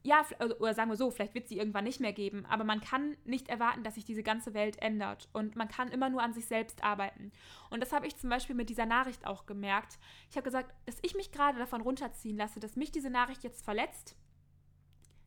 ja, 0.03 0.25
also, 0.37 0.57
oder 0.57 0.73
sagen 0.73 0.89
wir 0.89 0.97
so, 0.97 1.09
vielleicht 1.11 1.33
wird 1.33 1.47
sie 1.47 1.57
irgendwann 1.57 1.85
nicht 1.85 2.01
mehr 2.01 2.11
geben, 2.11 2.45
aber 2.45 2.65
man 2.65 2.81
kann 2.81 3.15
nicht 3.23 3.47
erwarten, 3.47 3.83
dass 3.83 3.95
sich 3.95 4.03
diese 4.03 4.21
ganze 4.21 4.53
Welt 4.53 4.77
ändert 4.81 5.29
und 5.31 5.55
man 5.55 5.69
kann 5.69 5.87
immer 5.87 6.09
nur 6.09 6.21
an 6.21 6.33
sich 6.33 6.45
selbst 6.45 6.83
arbeiten. 6.83 7.31
Und 7.69 7.79
das 7.79 7.93
habe 7.93 8.05
ich 8.05 8.17
zum 8.17 8.29
Beispiel 8.29 8.55
mit 8.55 8.69
dieser 8.69 8.85
Nachricht 8.85 9.25
auch 9.25 9.45
gemerkt. 9.45 9.97
Ich 10.29 10.35
habe 10.35 10.43
gesagt, 10.43 10.73
dass 10.85 10.97
ich 11.01 11.15
mich 11.15 11.31
gerade 11.31 11.57
davon 11.57 11.81
runterziehen 11.81 12.37
lasse, 12.37 12.59
dass 12.59 12.75
mich 12.75 12.91
diese 12.91 13.09
Nachricht 13.09 13.43
jetzt 13.43 13.63
verletzt, 13.63 14.17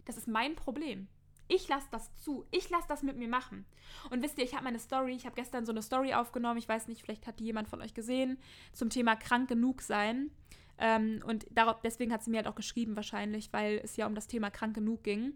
das 0.05 0.19
ist 0.19 0.29
mein 0.29 0.55
Problem. 0.55 1.09
Ich 1.49 1.69
lasse 1.69 1.87
das 1.91 2.15
zu. 2.17 2.45
Ich 2.51 2.69
lasse 2.71 2.89
das 2.89 3.03
mit 3.03 3.17
mir 3.17 3.29
machen. 3.29 3.67
Und 4.11 4.23
wisst 4.23 4.37
ihr, 4.39 4.45
ich 4.45 4.55
habe 4.55 4.65
meine 4.65 4.79
Story, 4.79 5.15
ich 5.15 5.27
habe 5.27 5.37
gestern 5.37 5.65
so 5.65 5.73
eine 5.73 5.83
Story 5.83 6.13
aufgenommen, 6.13 6.59
ich 6.59 6.69
weiß 6.69 6.89
nicht, 6.89 7.03
vielleicht 7.03 7.27
hat 7.27 7.39
die 7.39 7.45
jemand 7.45 7.69
von 7.69 7.81
euch 7.81 7.95
gesehen, 7.95 8.39
zum 8.73 8.91
Thema 8.91 9.17
krank 9.17 9.49
genug 9.49 9.81
sein. 9.81 10.31
Ähm, 10.79 11.23
und 11.27 11.47
darauf, 11.51 11.81
deswegen 11.81 12.13
hat 12.13 12.23
sie 12.23 12.31
mir 12.31 12.39
halt 12.39 12.47
auch 12.47 12.55
geschrieben, 12.55 12.97
wahrscheinlich, 12.97 13.53
weil 13.53 13.81
es 13.83 13.97
ja 13.97 14.07
um 14.07 14.15
das 14.15 14.27
Thema 14.27 14.51
krank 14.51 14.75
genug 14.75 15.05
ging. 15.05 15.35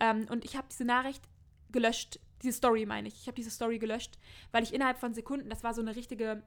Ähm, 0.00 0.26
und 0.30 0.44
ich 0.44 0.56
habe 0.56 0.68
diese 0.70 0.84
Nachricht 0.84 1.22
gelöscht, 1.70 2.18
diese 2.42 2.56
Story 2.56 2.86
meine 2.86 3.08
ich. 3.08 3.14
Ich 3.14 3.26
habe 3.26 3.36
diese 3.36 3.50
Story 3.50 3.78
gelöscht, 3.78 4.18
weil 4.50 4.62
ich 4.62 4.74
innerhalb 4.74 4.98
von 4.98 5.14
Sekunden, 5.14 5.50
das 5.50 5.62
war 5.62 5.74
so 5.74 5.80
eine 5.80 5.94
richtige, 5.94 6.42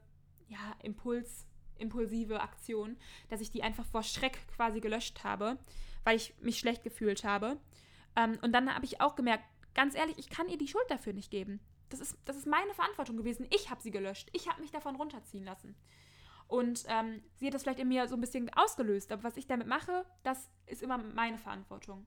ja, 0.47 0.75
Impuls, 0.81 1.45
impulsive 1.77 2.41
Aktion, 2.41 2.97
dass 3.29 3.41
ich 3.41 3.51
die 3.51 3.63
einfach 3.63 3.85
vor 3.85 4.03
Schreck 4.03 4.39
quasi 4.55 4.79
gelöscht 4.79 5.23
habe, 5.23 5.57
weil 6.03 6.15
ich 6.15 6.33
mich 6.41 6.59
schlecht 6.59 6.83
gefühlt 6.83 7.23
habe. 7.23 7.57
Ähm, 8.15 8.37
und 8.41 8.51
dann 8.51 8.73
habe 8.73 8.85
ich 8.85 9.01
auch 9.01 9.15
gemerkt, 9.15 9.45
ganz 9.73 9.95
ehrlich, 9.95 10.17
ich 10.17 10.29
kann 10.29 10.49
ihr 10.49 10.57
die 10.57 10.67
Schuld 10.67 10.85
dafür 10.89 11.13
nicht 11.13 11.31
geben. 11.31 11.59
Das 11.89 11.99
ist, 11.99 12.17
das 12.25 12.37
ist 12.37 12.47
meine 12.47 12.73
Verantwortung 12.73 13.17
gewesen. 13.17 13.47
Ich 13.51 13.69
habe 13.69 13.81
sie 13.81 13.91
gelöscht. 13.91 14.29
Ich 14.33 14.49
habe 14.49 14.61
mich 14.61 14.71
davon 14.71 14.95
runterziehen 14.95 15.45
lassen. 15.45 15.75
Und 16.53 16.83
ähm, 16.87 17.23
sie 17.33 17.47
hat 17.47 17.55
das 17.55 17.63
vielleicht 17.63 17.79
in 17.79 17.87
mir 17.87 18.07
so 18.07 18.13
ein 18.13 18.21
bisschen 18.21 18.47
ausgelöst. 18.53 19.11
Aber 19.11 19.23
was 19.23 19.37
ich 19.37 19.47
damit 19.47 19.65
mache, 19.65 20.05
das 20.21 20.51
ist 20.67 20.83
immer 20.83 20.99
meine 20.99 21.39
Verantwortung. 21.39 22.05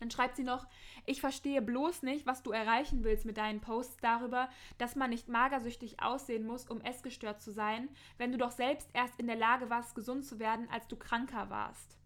Dann 0.00 0.10
schreibt 0.10 0.36
sie 0.36 0.42
noch, 0.42 0.66
ich 1.04 1.20
verstehe 1.20 1.60
bloß 1.60 2.02
nicht, 2.02 2.24
was 2.24 2.42
du 2.42 2.52
erreichen 2.52 3.04
willst 3.04 3.26
mit 3.26 3.36
deinen 3.36 3.60
Posts 3.60 3.98
darüber, 3.98 4.48
dass 4.78 4.96
man 4.96 5.10
nicht 5.10 5.28
magersüchtig 5.28 6.02
aussehen 6.02 6.46
muss, 6.46 6.66
um 6.66 6.80
essgestört 6.80 7.42
zu 7.42 7.50
sein, 7.52 7.90
wenn 8.16 8.32
du 8.32 8.38
doch 8.38 8.52
selbst 8.52 8.88
erst 8.94 9.20
in 9.20 9.26
der 9.26 9.36
Lage 9.36 9.68
warst, 9.68 9.94
gesund 9.94 10.24
zu 10.24 10.38
werden, 10.38 10.66
als 10.70 10.88
du 10.88 10.96
kranker 10.96 11.50
warst. 11.50 11.98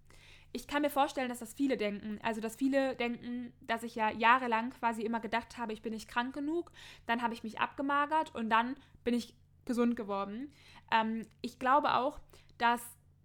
Ich 0.51 0.67
kann 0.67 0.83
mir 0.83 0.91
vorstellen, 0.91 1.29
dass 1.29 1.39
das 1.39 1.55
viele 1.55 1.77
denken. 1.77 2.19
Also, 2.25 2.41
dass 2.41 2.57
viele 2.57 2.97
denken, 2.97 3.53
dass 3.61 3.85
ich 3.85 3.95
ja 3.95 4.11
jahrelang 4.11 4.71
quasi 4.71 5.03
immer 5.03 5.21
gedacht 5.21 5.59
habe, 5.59 5.73
ich 5.73 5.83
bin 5.83 5.93
nicht 5.93 6.09
krank 6.09 6.35
genug, 6.35 6.73
dann 7.07 7.23
habe 7.23 7.35
ich 7.35 7.45
mich 7.45 7.61
abgemagert 7.61 8.35
und 8.35 8.51
dann 8.51 8.75
bin 9.05 9.15
ich 9.15 9.37
gesund 9.67 9.97
geworden. 9.97 10.51
Ähm, 10.91 11.27
ich 11.41 11.59
glaube 11.59 11.95
auch, 11.95 12.21
dass 12.59 12.83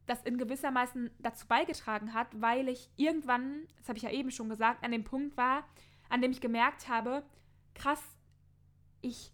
das 0.07 0.23
in 0.23 0.37
gewissermaßen 0.37 1.11
dazu 1.19 1.47
beigetragen 1.47 2.13
hat, 2.13 2.27
weil 2.39 2.67
ich 2.67 2.89
irgendwann, 2.95 3.67
das 3.77 3.87
habe 3.87 3.97
ich 3.97 4.03
ja 4.03 4.11
eben 4.11 4.31
schon 4.31 4.49
gesagt, 4.49 4.83
an 4.83 4.91
dem 4.91 5.03
Punkt 5.03 5.37
war, 5.37 5.63
an 6.09 6.21
dem 6.21 6.31
ich 6.31 6.41
gemerkt 6.41 6.89
habe, 6.89 7.23
krass, 7.73 8.03
ich 9.01 9.31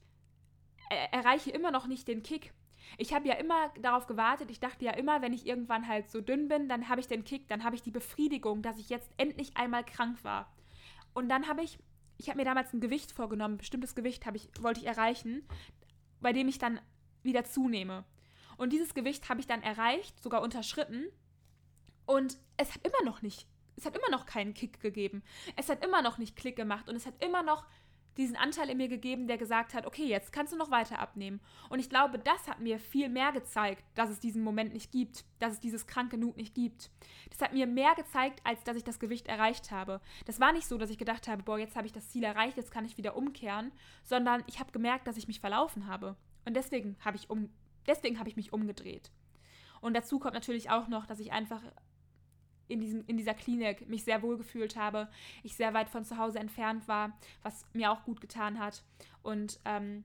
erreiche 1.11 1.51
immer 1.51 1.71
noch 1.71 1.87
nicht 1.87 2.07
den 2.07 2.23
Kick. 2.23 2.53
Ich 2.97 3.13
habe 3.13 3.27
ja 3.27 3.33
immer 3.35 3.69
darauf 3.81 4.07
gewartet, 4.07 4.49
ich 4.49 4.59
dachte 4.59 4.85
ja 4.85 4.91
immer, 4.91 5.21
wenn 5.21 5.33
ich 5.33 5.45
irgendwann 5.45 5.87
halt 5.87 6.09
so 6.09 6.21
dünn 6.21 6.47
bin, 6.47 6.69
dann 6.69 6.87
habe 6.87 7.01
ich 7.01 7.07
den 7.07 7.25
Kick, 7.25 7.47
dann 7.49 7.63
habe 7.63 7.75
ich 7.75 7.81
die 7.81 7.91
Befriedigung, 7.91 8.61
dass 8.61 8.77
ich 8.77 8.89
jetzt 8.89 9.11
endlich 9.17 9.57
einmal 9.57 9.83
krank 9.83 10.23
war. 10.23 10.53
Und 11.13 11.27
dann 11.27 11.47
habe 11.47 11.63
ich, 11.63 11.79
ich 12.17 12.29
habe 12.29 12.37
mir 12.37 12.45
damals 12.45 12.71
ein 12.73 12.79
Gewicht 12.79 13.11
vorgenommen, 13.11 13.55
ein 13.55 13.57
bestimmtes 13.57 13.95
Gewicht 13.95 14.23
ich, 14.33 14.49
wollte 14.61 14.79
ich 14.79 14.87
erreichen, 14.87 15.45
bei 16.21 16.31
dem 16.31 16.47
ich 16.47 16.59
dann 16.59 16.79
wieder 17.23 17.43
zunehme. 17.43 18.05
Und 18.57 18.73
dieses 18.73 18.93
Gewicht 18.93 19.29
habe 19.29 19.39
ich 19.39 19.47
dann 19.47 19.61
erreicht, 19.61 20.21
sogar 20.21 20.41
unterschritten. 20.41 21.05
Und 22.05 22.37
es 22.57 22.73
hat 22.73 22.85
immer 22.85 23.03
noch 23.05 23.21
nicht, 23.21 23.47
es 23.75 23.85
hat 23.85 23.95
immer 23.95 24.09
noch 24.09 24.25
keinen 24.25 24.53
Kick 24.53 24.79
gegeben. 24.79 25.23
Es 25.55 25.69
hat 25.69 25.83
immer 25.85 26.01
noch 26.01 26.17
nicht 26.17 26.35
Klick 26.35 26.55
gemacht 26.55 26.89
und 26.89 26.95
es 26.95 27.05
hat 27.05 27.23
immer 27.23 27.43
noch 27.43 27.65
diesen 28.17 28.35
Anteil 28.35 28.69
in 28.69 28.77
mir 28.77 28.87
gegeben, 28.87 29.27
der 29.27 29.37
gesagt 29.37 29.73
hat, 29.73 29.85
okay, 29.85 30.05
jetzt 30.05 30.33
kannst 30.33 30.51
du 30.51 30.57
noch 30.57 30.71
weiter 30.71 30.99
abnehmen. 30.99 31.39
Und 31.69 31.79
ich 31.79 31.89
glaube, 31.89 32.17
das 32.17 32.47
hat 32.47 32.59
mir 32.59 32.79
viel 32.79 33.09
mehr 33.09 33.31
gezeigt, 33.31 33.83
dass 33.95 34.09
es 34.09 34.19
diesen 34.19 34.43
Moment 34.43 34.73
nicht 34.73 34.91
gibt, 34.91 35.23
dass 35.39 35.53
es 35.53 35.59
dieses 35.59 35.85
kranke 35.85 36.17
Nut 36.17 36.35
nicht 36.35 36.55
gibt. 36.55 36.89
Das 37.29 37.41
hat 37.41 37.53
mir 37.53 37.67
mehr 37.67 37.93
gezeigt, 37.95 38.41
als 38.43 38.63
dass 38.63 38.75
ich 38.75 38.83
das 38.83 38.99
Gewicht 38.99 39.27
erreicht 39.27 39.71
habe. 39.71 40.01
Das 40.25 40.39
war 40.39 40.51
nicht 40.51 40.67
so, 40.67 40.77
dass 40.77 40.89
ich 40.89 40.97
gedacht 40.97 41.27
habe, 41.27 41.43
boah, 41.43 41.59
jetzt 41.59 41.75
habe 41.75 41.85
ich 41.85 41.93
das 41.93 42.09
Ziel 42.09 42.23
erreicht, 42.23 42.57
jetzt 42.57 42.71
kann 42.71 42.85
ich 42.85 42.97
wieder 42.97 43.15
umkehren, 43.15 43.71
sondern 44.03 44.43
ich 44.47 44.59
habe 44.59 44.71
gemerkt, 44.71 45.07
dass 45.07 45.17
ich 45.17 45.27
mich 45.27 45.39
verlaufen 45.39 45.87
habe. 45.87 46.15
Und 46.45 46.55
deswegen 46.55 46.97
habe 47.01 47.17
ich, 47.17 47.29
um, 47.29 47.49
deswegen 47.88 48.19
hab 48.19 48.28
ich 48.28 48.36
mich 48.36 48.54
umgedreht. 48.54 49.12
Und 49.82 49.95
dazu 49.95 50.19
kommt 50.19 50.34
natürlich 50.34 50.69
auch 50.69 50.88
noch, 50.88 51.06
dass 51.06 51.19
ich 51.19 51.32
einfach 51.32 51.62
in, 52.67 52.80
diesem, 52.82 53.06
in 53.08 53.17
dieser 53.17 53.34
Klinik 53.34 53.88
mich 53.88 54.04
sehr 54.04 54.21
wohl 54.21 54.38
gefühlt 54.38 54.76
habe, 54.76 55.08
ich 55.43 55.56
sehr 55.56 55.73
weit 55.73 55.89
von 55.89 56.04
zu 56.04 56.17
Hause 56.17 56.39
entfernt 56.39 56.88
war, 56.88 57.17
was 57.43 57.65
mir 57.73 57.91
auch 57.91 58.04
gut 58.04 58.21
getan 58.21 58.60
hat. 58.60 58.84
Und 59.21 59.60
ähm, 59.65 60.04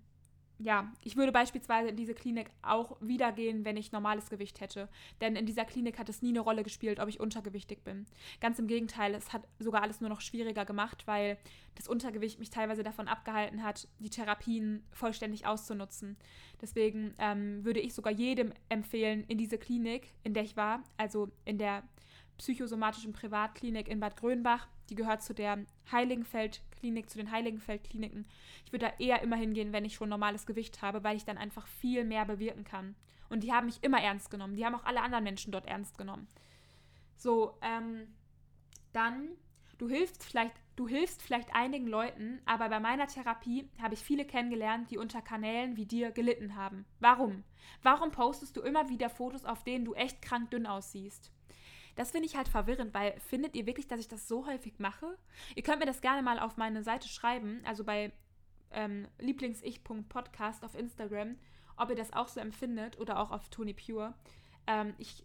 ja, 0.59 0.93
ich 1.03 1.17
würde 1.17 1.33
beispielsweise 1.33 1.89
in 1.89 1.97
diese 1.97 2.15
Klinik 2.15 2.51
auch 2.63 2.97
wieder 3.01 3.33
gehen, 3.33 3.65
wenn 3.65 3.77
ich 3.77 3.93
normales 3.93 4.31
Gewicht 4.31 4.61
hätte. 4.61 4.89
Denn 5.21 5.37
in 5.37 5.47
dieser 5.47 5.65
Klinik 5.65 5.99
hat 5.99 6.09
es 6.09 6.23
nie 6.23 6.31
eine 6.31 6.41
Rolle 6.41 6.63
gespielt, 6.63 7.01
ob 7.01 7.09
ich 7.09 7.21
untergewichtig 7.21 7.83
bin. 7.83 8.07
Ganz 8.41 8.59
im 8.59 8.67
Gegenteil, 8.67 9.15
es 9.15 9.33
hat 9.33 9.49
sogar 9.59 9.83
alles 9.83 10.01
nur 10.01 10.11
noch 10.11 10.21
schwieriger 10.21 10.65
gemacht, 10.65 11.07
weil 11.07 11.37
das 11.75 11.89
Untergewicht 11.89 12.39
mich 12.39 12.51
teilweise 12.51 12.83
davon 12.83 13.09
abgehalten 13.09 13.63
hat, 13.63 13.89
die 13.99 14.11
Therapien 14.11 14.85
vollständig 14.93 15.47
auszunutzen. 15.47 16.17
Deswegen 16.61 17.15
ähm, 17.19 17.65
würde 17.65 17.81
ich 17.81 17.95
sogar 17.95 18.13
jedem 18.13 18.53
empfehlen, 18.69 19.25
in 19.25 19.39
diese 19.39 19.59
Klinik, 19.59 20.13
in 20.23 20.35
der 20.35 20.45
ich 20.45 20.57
war, 20.57 20.83
also 20.97 21.31
in 21.45 21.59
der 21.59 21.83
psychosomatischen 22.39 23.13
Privatklinik 23.13 23.89
in 23.89 24.01
Bad 24.01 24.17
Grönbach. 24.17 24.69
Die 24.91 24.95
gehört 24.95 25.23
zu 25.23 25.35
der 25.35 25.65
Heiligenfeld-Klinik, 26.83 27.11
zu 27.11 27.19
den 27.19 27.31
Heiligenfeld-Kliniken. 27.31 28.27
Ich 28.65 28.73
würde 28.73 28.87
da 28.87 28.93
eher 28.99 29.23
immer 29.23 29.37
hingehen, 29.37 29.73
wenn 29.73 29.85
ich 29.85 29.95
schon 29.95 30.09
normales 30.09 30.47
Gewicht 30.47 30.83
habe, 30.83 31.05
weil 31.05 31.17
ich 31.17 31.25
dann 31.25 31.39
einfach 31.39 31.67
viel 31.67 32.05
mehr 32.05 32.25
bewirken 32.25 32.65
kann. 32.65 32.95
Und 33.29 33.45
die 33.45 33.53
haben 33.53 33.67
mich 33.67 33.83
immer 33.83 34.01
ernst 34.03 34.31
genommen. 34.31 34.57
Die 34.57 34.65
haben 34.65 34.75
auch 34.75 34.85
alle 34.85 35.01
anderen 35.01 35.25
Menschen 35.25 35.53
dort 35.53 35.67
ernst 35.67 35.97
genommen. 35.97 36.27
So, 37.17 37.57
ähm, 37.63 38.09
dann, 38.93 39.31
du 39.79 39.89
hilfst 39.89 40.25
vielleicht, 40.25 40.55
du 40.77 40.89
hilfst 40.89 41.23
vielleicht 41.23 41.55
einigen 41.55 41.87
Leuten, 41.87 42.41
aber 42.45 42.69
bei 42.69 42.81
meiner 42.81 43.07
Therapie 43.07 43.71
habe 43.81 43.95
ich 43.95 44.01
viele 44.01 44.25
kennengelernt, 44.25 44.91
die 44.91 44.99
unter 44.99 45.23
Kanälen 45.23 45.77
wie 45.77 45.87
dir 45.87 46.11
gelitten 46.11 46.57
haben. 46.57 46.85
Warum? 47.01 47.45
Warum 47.83 48.11
postest 48.11 48.57
du 48.57 48.61
immer 48.61 48.89
wieder 48.89 49.09
Fotos, 49.09 49.45
auf 49.45 49.63
denen 49.65 49.85
du 49.85 49.95
echt 49.95 50.21
krank 50.21 50.51
dünn 50.51 50.67
aussiehst? 50.67 51.31
Das 51.95 52.11
finde 52.11 52.27
ich 52.27 52.37
halt 52.37 52.49
verwirrend, 52.49 52.95
weil 52.95 53.19
findet 53.21 53.55
ihr 53.55 53.67
wirklich, 53.67 53.87
dass 53.87 54.01
ich 54.01 54.09
das 54.09 54.27
so 54.27 54.47
häufig 54.47 54.79
mache? 54.79 55.19
Ihr 55.55 55.63
könnt 55.63 55.81
mir 55.81 55.87
das 55.87 56.01
gerne 56.01 56.23
mal 56.23 56.39
auf 56.39 56.57
meine 56.57 56.83
Seite 56.83 57.09
schreiben, 57.09 57.61
also 57.65 57.85
bei 57.85 58.13
ähm, 58.71 59.07
lieblingsich.podcast 59.19 60.65
auf 60.65 60.75
Instagram, 60.75 61.37
ob 61.77 61.91
ihr 61.91 61.97
das 61.97 62.13
auch 62.13 62.29
so 62.29 62.41
empfindet 62.41 62.99
oder 62.99 63.19
auch 63.21 63.31
auf 63.31 63.49
Tony 63.51 63.75
Pure. 63.75 64.15
Ähm, 64.67 64.95
ich, 64.99 65.25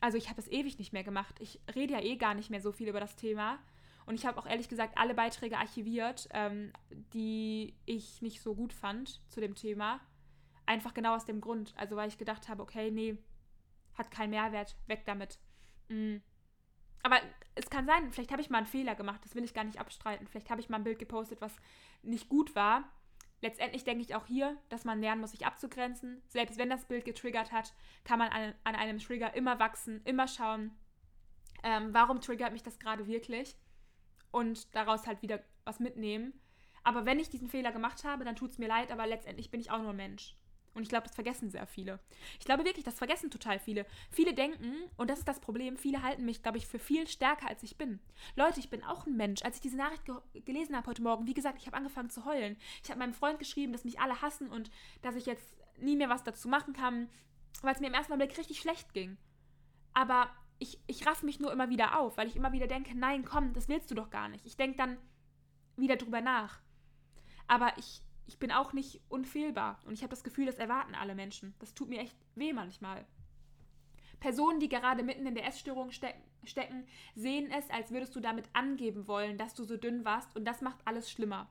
also 0.00 0.18
ich 0.18 0.26
habe 0.26 0.36
das 0.36 0.48
ewig 0.48 0.78
nicht 0.78 0.92
mehr 0.92 1.04
gemacht. 1.04 1.36
Ich 1.40 1.60
rede 1.74 1.94
ja 1.94 2.00
eh 2.00 2.16
gar 2.16 2.34
nicht 2.34 2.50
mehr 2.50 2.60
so 2.60 2.72
viel 2.72 2.88
über 2.88 3.00
das 3.00 3.16
Thema. 3.16 3.58
Und 4.06 4.14
ich 4.14 4.24
habe 4.24 4.38
auch 4.38 4.46
ehrlich 4.46 4.68
gesagt 4.68 4.96
alle 4.96 5.14
Beiträge 5.14 5.58
archiviert, 5.58 6.28
ähm, 6.32 6.72
die 7.12 7.74
ich 7.84 8.22
nicht 8.22 8.40
so 8.40 8.54
gut 8.54 8.72
fand 8.72 9.20
zu 9.28 9.40
dem 9.40 9.54
Thema. 9.54 10.00
Einfach 10.64 10.94
genau 10.94 11.14
aus 11.14 11.26
dem 11.26 11.40
Grund. 11.40 11.74
Also 11.76 11.96
weil 11.96 12.08
ich 12.08 12.16
gedacht 12.16 12.48
habe, 12.48 12.62
okay, 12.62 12.90
nee, 12.90 13.18
hat 13.94 14.10
keinen 14.10 14.30
Mehrwert, 14.30 14.76
weg 14.86 15.02
damit. 15.04 15.38
Mhm. 15.88 16.22
Aber 17.02 17.20
es 17.54 17.70
kann 17.70 17.86
sein, 17.86 18.10
vielleicht 18.12 18.32
habe 18.32 18.42
ich 18.42 18.50
mal 18.50 18.58
einen 18.58 18.66
Fehler 18.66 18.94
gemacht, 18.94 19.20
das 19.24 19.34
will 19.34 19.44
ich 19.44 19.54
gar 19.54 19.64
nicht 19.64 19.80
abstreiten. 19.80 20.26
Vielleicht 20.26 20.50
habe 20.50 20.60
ich 20.60 20.68
mal 20.68 20.78
ein 20.78 20.84
Bild 20.84 20.98
gepostet, 20.98 21.40
was 21.40 21.56
nicht 22.02 22.28
gut 22.28 22.54
war. 22.54 22.84
Letztendlich 23.40 23.84
denke 23.84 24.02
ich 24.02 24.14
auch 24.14 24.26
hier, 24.26 24.56
dass 24.68 24.84
man 24.84 25.00
lernen 25.00 25.20
muss, 25.20 25.30
sich 25.30 25.46
abzugrenzen. 25.46 26.22
Selbst 26.26 26.58
wenn 26.58 26.70
das 26.70 26.86
Bild 26.86 27.04
getriggert 27.04 27.52
hat, 27.52 27.72
kann 28.04 28.18
man 28.18 28.30
an, 28.30 28.54
an 28.64 28.74
einem 28.74 28.98
Trigger 28.98 29.34
immer 29.34 29.58
wachsen, 29.60 30.02
immer 30.04 30.26
schauen, 30.26 30.72
ähm, 31.62 31.92
warum 31.92 32.20
triggert 32.20 32.52
mich 32.52 32.62
das 32.62 32.78
gerade 32.78 33.06
wirklich 33.06 33.56
und 34.30 34.74
daraus 34.74 35.06
halt 35.06 35.22
wieder 35.22 35.40
was 35.64 35.78
mitnehmen. 35.80 36.32
Aber 36.82 37.06
wenn 37.06 37.18
ich 37.18 37.28
diesen 37.28 37.48
Fehler 37.48 37.72
gemacht 37.72 38.04
habe, 38.04 38.24
dann 38.24 38.36
tut 38.36 38.50
es 38.50 38.58
mir 38.58 38.68
leid, 38.68 38.90
aber 38.90 39.06
letztendlich 39.06 39.50
bin 39.50 39.60
ich 39.60 39.70
auch 39.70 39.82
nur 39.82 39.92
Mensch. 39.92 40.34
Und 40.78 40.84
ich 40.84 40.88
glaube, 40.90 41.08
das 41.08 41.16
vergessen 41.16 41.50
sehr 41.50 41.66
viele. 41.66 41.98
Ich 42.38 42.46
glaube 42.46 42.64
wirklich, 42.64 42.84
das 42.84 42.94
vergessen 42.94 43.32
total 43.32 43.58
viele. 43.58 43.84
Viele 44.12 44.32
denken, 44.32 44.72
und 44.96 45.10
das 45.10 45.18
ist 45.18 45.26
das 45.26 45.40
Problem, 45.40 45.76
viele 45.76 46.04
halten 46.04 46.24
mich, 46.24 46.40
glaube 46.40 46.56
ich, 46.56 46.68
für 46.68 46.78
viel 46.78 47.08
stärker, 47.08 47.48
als 47.48 47.64
ich 47.64 47.76
bin. 47.76 47.98
Leute, 48.36 48.60
ich 48.60 48.70
bin 48.70 48.84
auch 48.84 49.04
ein 49.04 49.16
Mensch. 49.16 49.42
Als 49.42 49.56
ich 49.56 49.60
diese 49.60 49.76
Nachricht 49.76 50.04
ge 50.04 50.14
gelesen 50.44 50.76
habe 50.76 50.86
heute 50.86 51.02
Morgen, 51.02 51.26
wie 51.26 51.34
gesagt, 51.34 51.58
ich 51.58 51.66
habe 51.66 51.76
angefangen 51.76 52.10
zu 52.10 52.24
heulen. 52.24 52.56
Ich 52.84 52.90
habe 52.90 53.00
meinem 53.00 53.12
Freund 53.12 53.40
geschrieben, 53.40 53.72
dass 53.72 53.84
mich 53.84 53.98
alle 53.98 54.22
hassen 54.22 54.48
und 54.50 54.70
dass 55.02 55.16
ich 55.16 55.26
jetzt 55.26 55.56
nie 55.78 55.96
mehr 55.96 56.10
was 56.10 56.22
dazu 56.22 56.46
machen 56.46 56.74
kann, 56.74 57.10
weil 57.62 57.74
es 57.74 57.80
mir 57.80 57.88
im 57.88 57.94
ersten 57.94 58.16
Blick 58.16 58.38
richtig 58.38 58.60
schlecht 58.60 58.94
ging. 58.94 59.16
Aber 59.94 60.30
ich, 60.60 60.78
ich 60.86 61.04
raff 61.08 61.24
mich 61.24 61.40
nur 61.40 61.52
immer 61.52 61.70
wieder 61.70 61.98
auf, 61.98 62.18
weil 62.18 62.28
ich 62.28 62.36
immer 62.36 62.52
wieder 62.52 62.68
denke, 62.68 62.96
nein, 62.96 63.24
komm, 63.24 63.52
das 63.52 63.68
willst 63.68 63.90
du 63.90 63.96
doch 63.96 64.10
gar 64.10 64.28
nicht. 64.28 64.46
Ich 64.46 64.56
denke 64.56 64.76
dann 64.76 64.96
wieder 65.76 65.96
drüber 65.96 66.20
nach. 66.20 66.60
Aber 67.48 67.72
ich, 67.78 68.00
ich 68.28 68.38
bin 68.38 68.52
auch 68.52 68.74
nicht 68.74 69.00
unfehlbar. 69.08 69.80
Und 69.86 69.94
ich 69.94 70.02
habe 70.02 70.10
das 70.10 70.22
Gefühl, 70.22 70.46
das 70.46 70.58
erwarten 70.58 70.94
alle 70.94 71.14
Menschen. 71.14 71.54
Das 71.60 71.74
tut 71.74 71.88
mir 71.88 72.00
echt 72.00 72.14
weh 72.34 72.52
manchmal. 72.52 73.06
Personen, 74.20 74.60
die 74.60 74.68
gerade 74.68 75.02
mitten 75.02 75.26
in 75.26 75.34
der 75.34 75.46
Essstörung 75.46 75.90
stecken, 75.90 76.22
stecken, 76.44 76.86
sehen 77.14 77.50
es, 77.50 77.70
als 77.70 77.90
würdest 77.90 78.14
du 78.14 78.20
damit 78.20 78.44
angeben 78.52 79.08
wollen, 79.08 79.38
dass 79.38 79.54
du 79.54 79.64
so 79.64 79.78
dünn 79.78 80.04
warst. 80.04 80.36
Und 80.36 80.44
das 80.44 80.60
macht 80.60 80.78
alles 80.84 81.10
schlimmer. 81.10 81.48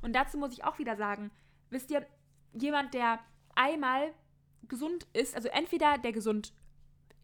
Und 0.00 0.14
dazu 0.14 0.38
muss 0.38 0.54
ich 0.54 0.64
auch 0.64 0.78
wieder 0.78 0.96
sagen, 0.96 1.30
wisst 1.68 1.90
ihr, 1.90 2.06
jemand, 2.54 2.94
der 2.94 3.20
einmal 3.54 4.14
gesund 4.66 5.06
ist, 5.12 5.36
also 5.36 5.48
entweder 5.48 5.98
der 5.98 6.12
gesund 6.12 6.54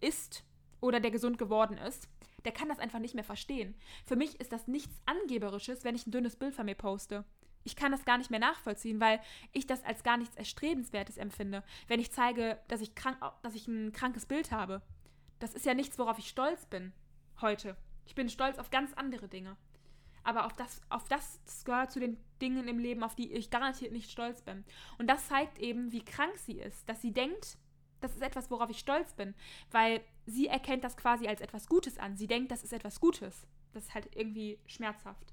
ist 0.01 0.45
oder 0.83 1.01
der 1.01 1.11
gesund 1.11 1.39
geworden 1.39 1.79
ist, 1.79 2.07
der 2.45 2.53
kann 2.53 2.69
das 2.69 2.79
einfach 2.79 2.99
nicht 2.99 3.15
mehr 3.15 3.25
verstehen. 3.25 3.75
Für 4.05 4.17
mich 4.17 4.39
ist 4.41 4.53
das 4.53 4.67
nichts 4.67 5.01
Angeberisches, 5.07 5.85
wenn 5.85 5.95
ich 5.95 6.07
ein 6.07 6.11
dünnes 6.11 6.37
Bild 6.37 6.55
von 6.55 6.67
mir 6.67 6.75
poste 6.75 7.25
ich 7.65 7.77
kann 7.77 7.93
das 7.93 8.05
gar 8.05 8.19
nicht 8.19 8.31
mehr 8.31 8.41
nachvollziehen, 8.41 9.01
weil 9.01 9.21
ich 9.53 9.67
das 9.67 9.85
als 9.85 10.03
gar 10.03 10.17
nichts 10.17 10.37
Erstrebenswertes 10.37 11.17
empfinde, 11.17 11.63
wenn 11.89 12.01
ich 12.01 12.13
zeige, 12.13 12.59
dass 12.69 12.81
ich, 12.81 12.95
krank, 12.95 13.19
dass 13.43 13.55
ich 13.55 13.69
ein 13.69 13.93
krankes 13.93 14.27
Bild 14.27 14.51
habe. 14.51 14.83
Das 15.39 15.55
ist 15.55 15.67
ja 15.67 15.75
nichts, 15.75 15.99
worauf 15.99 16.19
ich 16.19 16.29
stolz 16.29 16.67
bin 16.67 16.93
heute. 17.41 17.77
Ich 18.07 18.15
bin 18.15 18.29
stolz 18.29 18.59
auf 18.59 18.71
ganz 18.71 18.93
andere 18.95 19.29
Dinge. 19.29 19.57
Aber 20.23 20.45
auf 20.45 20.53
das, 20.53 20.83
auf 20.91 21.09
das, 21.09 21.41
das 21.45 21.65
gehört 21.65 21.93
zu 21.93 22.01
den 22.01 22.19
Dingen 22.43 22.69
im 22.69 22.79
Leben, 22.79 23.03
auf 23.03 23.15
die 23.15 23.33
ich 23.33 23.51
garantiert 23.51 23.93
nicht 23.93 24.11
stolz 24.11 24.43
bin. 24.43 24.65
Und 24.99 25.09
das 25.09 25.29
zeigt 25.29 25.59
eben, 25.59 25.93
wie 25.93 26.05
krank 26.05 26.37
sie 26.37 26.59
ist, 26.59 26.89
dass 26.89 27.01
sie 27.01 27.13
denkt, 27.13 27.57
das 28.01 28.15
ist 28.15 28.23
etwas, 28.23 28.51
worauf 28.51 28.71
ich 28.71 28.79
stolz 28.79 29.15
bin, 29.15 29.35
weil 29.71 30.03
sie 30.27 30.47
erkennt 30.47 30.85
das 30.85 30.97
quasi 30.97 31.27
als 31.27 31.41
etwas 31.41 31.69
Gutes 31.69 31.99
an. 31.99 32.17
Sie 32.17 32.27
denkt, 32.27 32.51
das 32.51 32.65
ist 32.65 32.73
etwas 32.73 33.01
Gutes. 33.01 33.47
Das 33.73 33.85
ist 33.85 33.95
halt 33.95 34.15
irgendwie 34.15 34.59
schmerzhaft. 34.67 35.33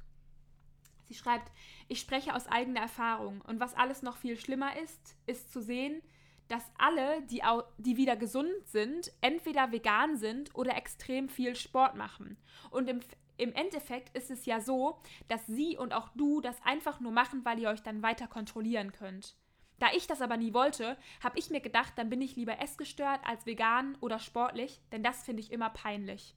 Sie 1.08 1.14
schreibt, 1.14 1.52
ich 1.88 2.00
spreche 2.00 2.36
aus 2.36 2.48
eigener 2.48 2.82
Erfahrung 2.82 3.42
und 3.42 3.60
was 3.60 3.74
alles 3.76 4.02
noch 4.02 4.18
viel 4.18 4.38
schlimmer 4.38 4.78
ist, 4.78 5.16
ist 5.26 5.52
zu 5.52 5.62
sehen, 5.62 6.02
dass 6.48 6.64
alle, 6.78 7.22
die, 7.24 7.42
die 7.78 7.98
wieder 7.98 8.16
gesund 8.16 8.52
sind, 8.66 9.12
entweder 9.22 9.72
vegan 9.72 10.18
sind 10.18 10.54
oder 10.56 10.76
extrem 10.76 11.30
viel 11.30 11.56
Sport 11.56 11.96
machen. 11.96 12.38
Und 12.70 12.90
im, 12.90 13.00
im 13.38 13.54
Endeffekt 13.54 14.16
ist 14.18 14.32
es 14.32 14.46
ja 14.46 14.60
so, 14.60 15.00
dass 15.28 15.46
sie 15.46 15.78
und 15.78 15.94
auch 15.94 16.10
du 16.16 16.42
das 16.42 16.62
einfach 16.64 17.00
nur 17.00 17.12
machen, 17.12 17.44
weil 17.46 17.60
ihr 17.60 17.70
euch 17.70 17.84
dann 17.84 18.02
weiter 18.02 18.28
kontrollieren 18.28 18.92
könnt. 18.92 19.36
Da 19.80 19.88
ich 19.94 20.08
das 20.08 20.22
aber 20.22 20.38
nie 20.38 20.54
wollte, 20.54 20.98
habe 21.22 21.38
ich 21.38 21.50
mir 21.50 21.62
gedacht, 21.62 21.94
dann 21.98 22.10
bin 22.10 22.22
ich 22.22 22.36
lieber 22.36 22.60
essgestört 22.60 23.22
als 23.24 23.46
vegan 23.46 23.96
oder 24.02 24.20
sportlich, 24.20 24.82
denn 24.92 25.04
das 25.04 25.24
finde 25.24 25.42
ich 25.42 25.52
immer 25.52 25.70
peinlich. 25.70 26.36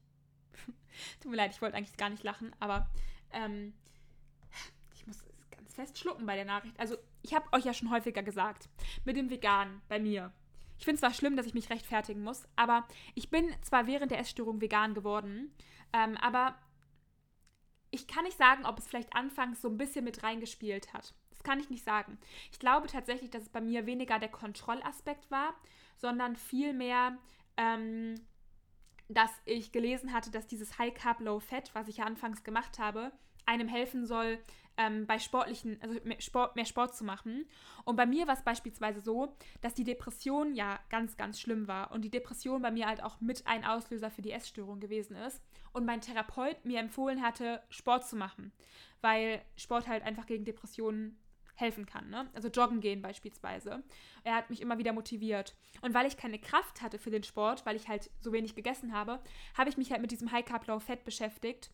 Tut 1.20 1.30
mir 1.30 1.38
leid, 1.38 1.52
ich 1.52 1.62
wollte 1.62 1.76
eigentlich 1.76 1.96
gar 1.96 2.10
nicht 2.10 2.22
lachen, 2.22 2.54
aber 2.60 2.90
ähm, 3.32 3.72
fest 5.80 5.98
schlucken 5.98 6.26
bei 6.26 6.36
der 6.36 6.44
Nachricht. 6.44 6.78
Also, 6.78 6.96
ich 7.22 7.34
habe 7.34 7.48
euch 7.52 7.64
ja 7.64 7.72
schon 7.72 7.90
häufiger 7.90 8.22
gesagt, 8.22 8.68
mit 9.04 9.16
dem 9.16 9.30
Vegan 9.30 9.80
bei 9.88 9.98
mir. 9.98 10.32
Ich 10.78 10.84
finde 10.84 10.94
es 10.94 11.00
zwar 11.00 11.12
schlimm, 11.12 11.36
dass 11.36 11.46
ich 11.46 11.54
mich 11.54 11.70
rechtfertigen 11.70 12.22
muss, 12.22 12.46
aber 12.56 12.86
ich 13.14 13.30
bin 13.30 13.50
zwar 13.62 13.86
während 13.86 14.10
der 14.10 14.18
Essstörung 14.18 14.60
vegan 14.60 14.94
geworden, 14.94 15.54
ähm, 15.92 16.16
aber 16.18 16.54
ich 17.90 18.06
kann 18.06 18.24
nicht 18.24 18.38
sagen, 18.38 18.64
ob 18.64 18.78
es 18.78 18.86
vielleicht 18.86 19.14
anfangs 19.14 19.60
so 19.60 19.68
ein 19.68 19.76
bisschen 19.76 20.04
mit 20.04 20.22
reingespielt 20.22 20.92
hat. 20.92 21.14
Das 21.30 21.42
kann 21.42 21.60
ich 21.60 21.70
nicht 21.70 21.84
sagen. 21.84 22.18
Ich 22.52 22.58
glaube 22.58 22.86
tatsächlich, 22.86 23.30
dass 23.30 23.42
es 23.42 23.48
bei 23.48 23.60
mir 23.60 23.86
weniger 23.86 24.18
der 24.18 24.28
Kontrollaspekt 24.28 25.30
war, 25.30 25.54
sondern 25.96 26.36
vielmehr, 26.36 27.18
ähm, 27.56 28.14
dass 29.08 29.30
ich 29.44 29.72
gelesen 29.72 30.12
hatte, 30.12 30.30
dass 30.30 30.46
dieses 30.46 30.78
High 30.78 30.94
Carb 30.94 31.20
Low 31.20 31.40
Fat, 31.40 31.74
was 31.74 31.88
ich 31.88 31.98
ja 31.98 32.04
anfangs 32.04 32.44
gemacht 32.44 32.78
habe, 32.78 33.12
einem 33.44 33.68
helfen 33.68 34.06
soll, 34.06 34.38
ähm, 34.76 35.06
bei 35.06 35.18
sportlichen, 35.18 35.78
also 35.82 35.98
mehr 36.04 36.20
Sport, 36.20 36.56
mehr 36.56 36.64
Sport 36.64 36.96
zu 36.96 37.04
machen. 37.04 37.46
Und 37.84 37.96
bei 37.96 38.06
mir 38.06 38.26
war 38.26 38.34
es 38.34 38.42
beispielsweise 38.42 39.00
so, 39.00 39.36
dass 39.60 39.74
die 39.74 39.84
Depression 39.84 40.54
ja 40.54 40.78
ganz, 40.88 41.16
ganz 41.16 41.40
schlimm 41.40 41.68
war 41.68 41.92
und 41.92 42.02
die 42.02 42.10
Depression 42.10 42.62
bei 42.62 42.70
mir 42.70 42.86
halt 42.86 43.02
auch 43.02 43.20
mit 43.20 43.46
ein 43.46 43.64
Auslöser 43.64 44.10
für 44.10 44.22
die 44.22 44.32
Essstörung 44.32 44.80
gewesen 44.80 45.16
ist 45.16 45.42
und 45.72 45.84
mein 45.84 46.00
Therapeut 46.00 46.64
mir 46.64 46.80
empfohlen 46.80 47.22
hatte, 47.22 47.62
Sport 47.68 48.06
zu 48.06 48.16
machen, 48.16 48.52
weil 49.00 49.42
Sport 49.56 49.88
halt 49.88 50.02
einfach 50.02 50.26
gegen 50.26 50.44
Depressionen 50.44 51.18
helfen 51.60 51.86
kann. 51.86 52.08
Ne? 52.08 52.28
Also 52.34 52.48
joggen 52.48 52.80
gehen 52.80 53.02
beispielsweise. 53.02 53.84
Er 54.24 54.34
hat 54.34 54.50
mich 54.50 54.60
immer 54.62 54.78
wieder 54.78 54.92
motiviert. 54.92 55.54
Und 55.82 55.94
weil 55.94 56.06
ich 56.06 56.16
keine 56.16 56.38
Kraft 56.38 56.82
hatte 56.82 56.98
für 56.98 57.10
den 57.10 57.22
Sport, 57.22 57.66
weil 57.66 57.76
ich 57.76 57.86
halt 57.86 58.10
so 58.20 58.32
wenig 58.32 58.54
gegessen 58.54 58.92
habe, 58.92 59.20
habe 59.56 59.68
ich 59.68 59.76
mich 59.76 59.90
halt 59.92 60.00
mit 60.00 60.10
diesem 60.10 60.32
High 60.32 60.44
Carb 60.44 60.66
Low 60.66 60.80
Fett 60.80 61.04
beschäftigt 61.04 61.70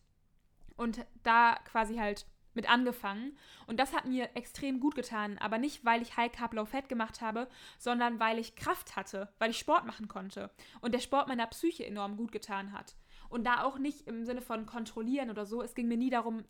und 0.75 1.05
da 1.23 1.55
quasi 1.65 1.95
halt 1.95 2.25
mit 2.57 2.69
angefangen. 2.69 3.37
Und 3.67 3.79
das 3.79 3.95
hat 3.95 4.05
mir 4.05 4.29
extrem 4.35 4.81
gut 4.81 4.95
getan. 4.95 5.37
Aber 5.37 5.57
nicht, 5.57 5.85
weil 5.85 6.01
ich 6.01 6.17
High 6.17 6.31
Carb 6.31 6.53
Low 6.53 6.65
Fat 6.65 6.89
gemacht 6.89 7.21
habe, 7.21 7.47
sondern 7.77 8.19
weil 8.19 8.37
ich 8.37 8.57
Kraft 8.57 8.97
hatte, 8.97 9.29
weil 9.39 9.51
ich 9.51 9.59
Sport 9.59 9.85
machen 9.85 10.09
konnte. 10.09 10.49
Und 10.81 10.93
der 10.93 10.99
Sport 10.99 11.29
meiner 11.29 11.47
Psyche 11.47 11.85
enorm 11.85 12.17
gut 12.17 12.33
getan 12.33 12.73
hat. 12.73 12.97
Und 13.29 13.45
da 13.45 13.63
auch 13.63 13.77
nicht 13.77 14.07
im 14.07 14.25
Sinne 14.25 14.41
von 14.41 14.65
kontrollieren 14.65 15.29
oder 15.29 15.45
so. 15.45 15.61
Es 15.61 15.75
ging 15.75 15.87
mir 15.87 15.97
nie 15.97 16.09
darum, 16.09 16.43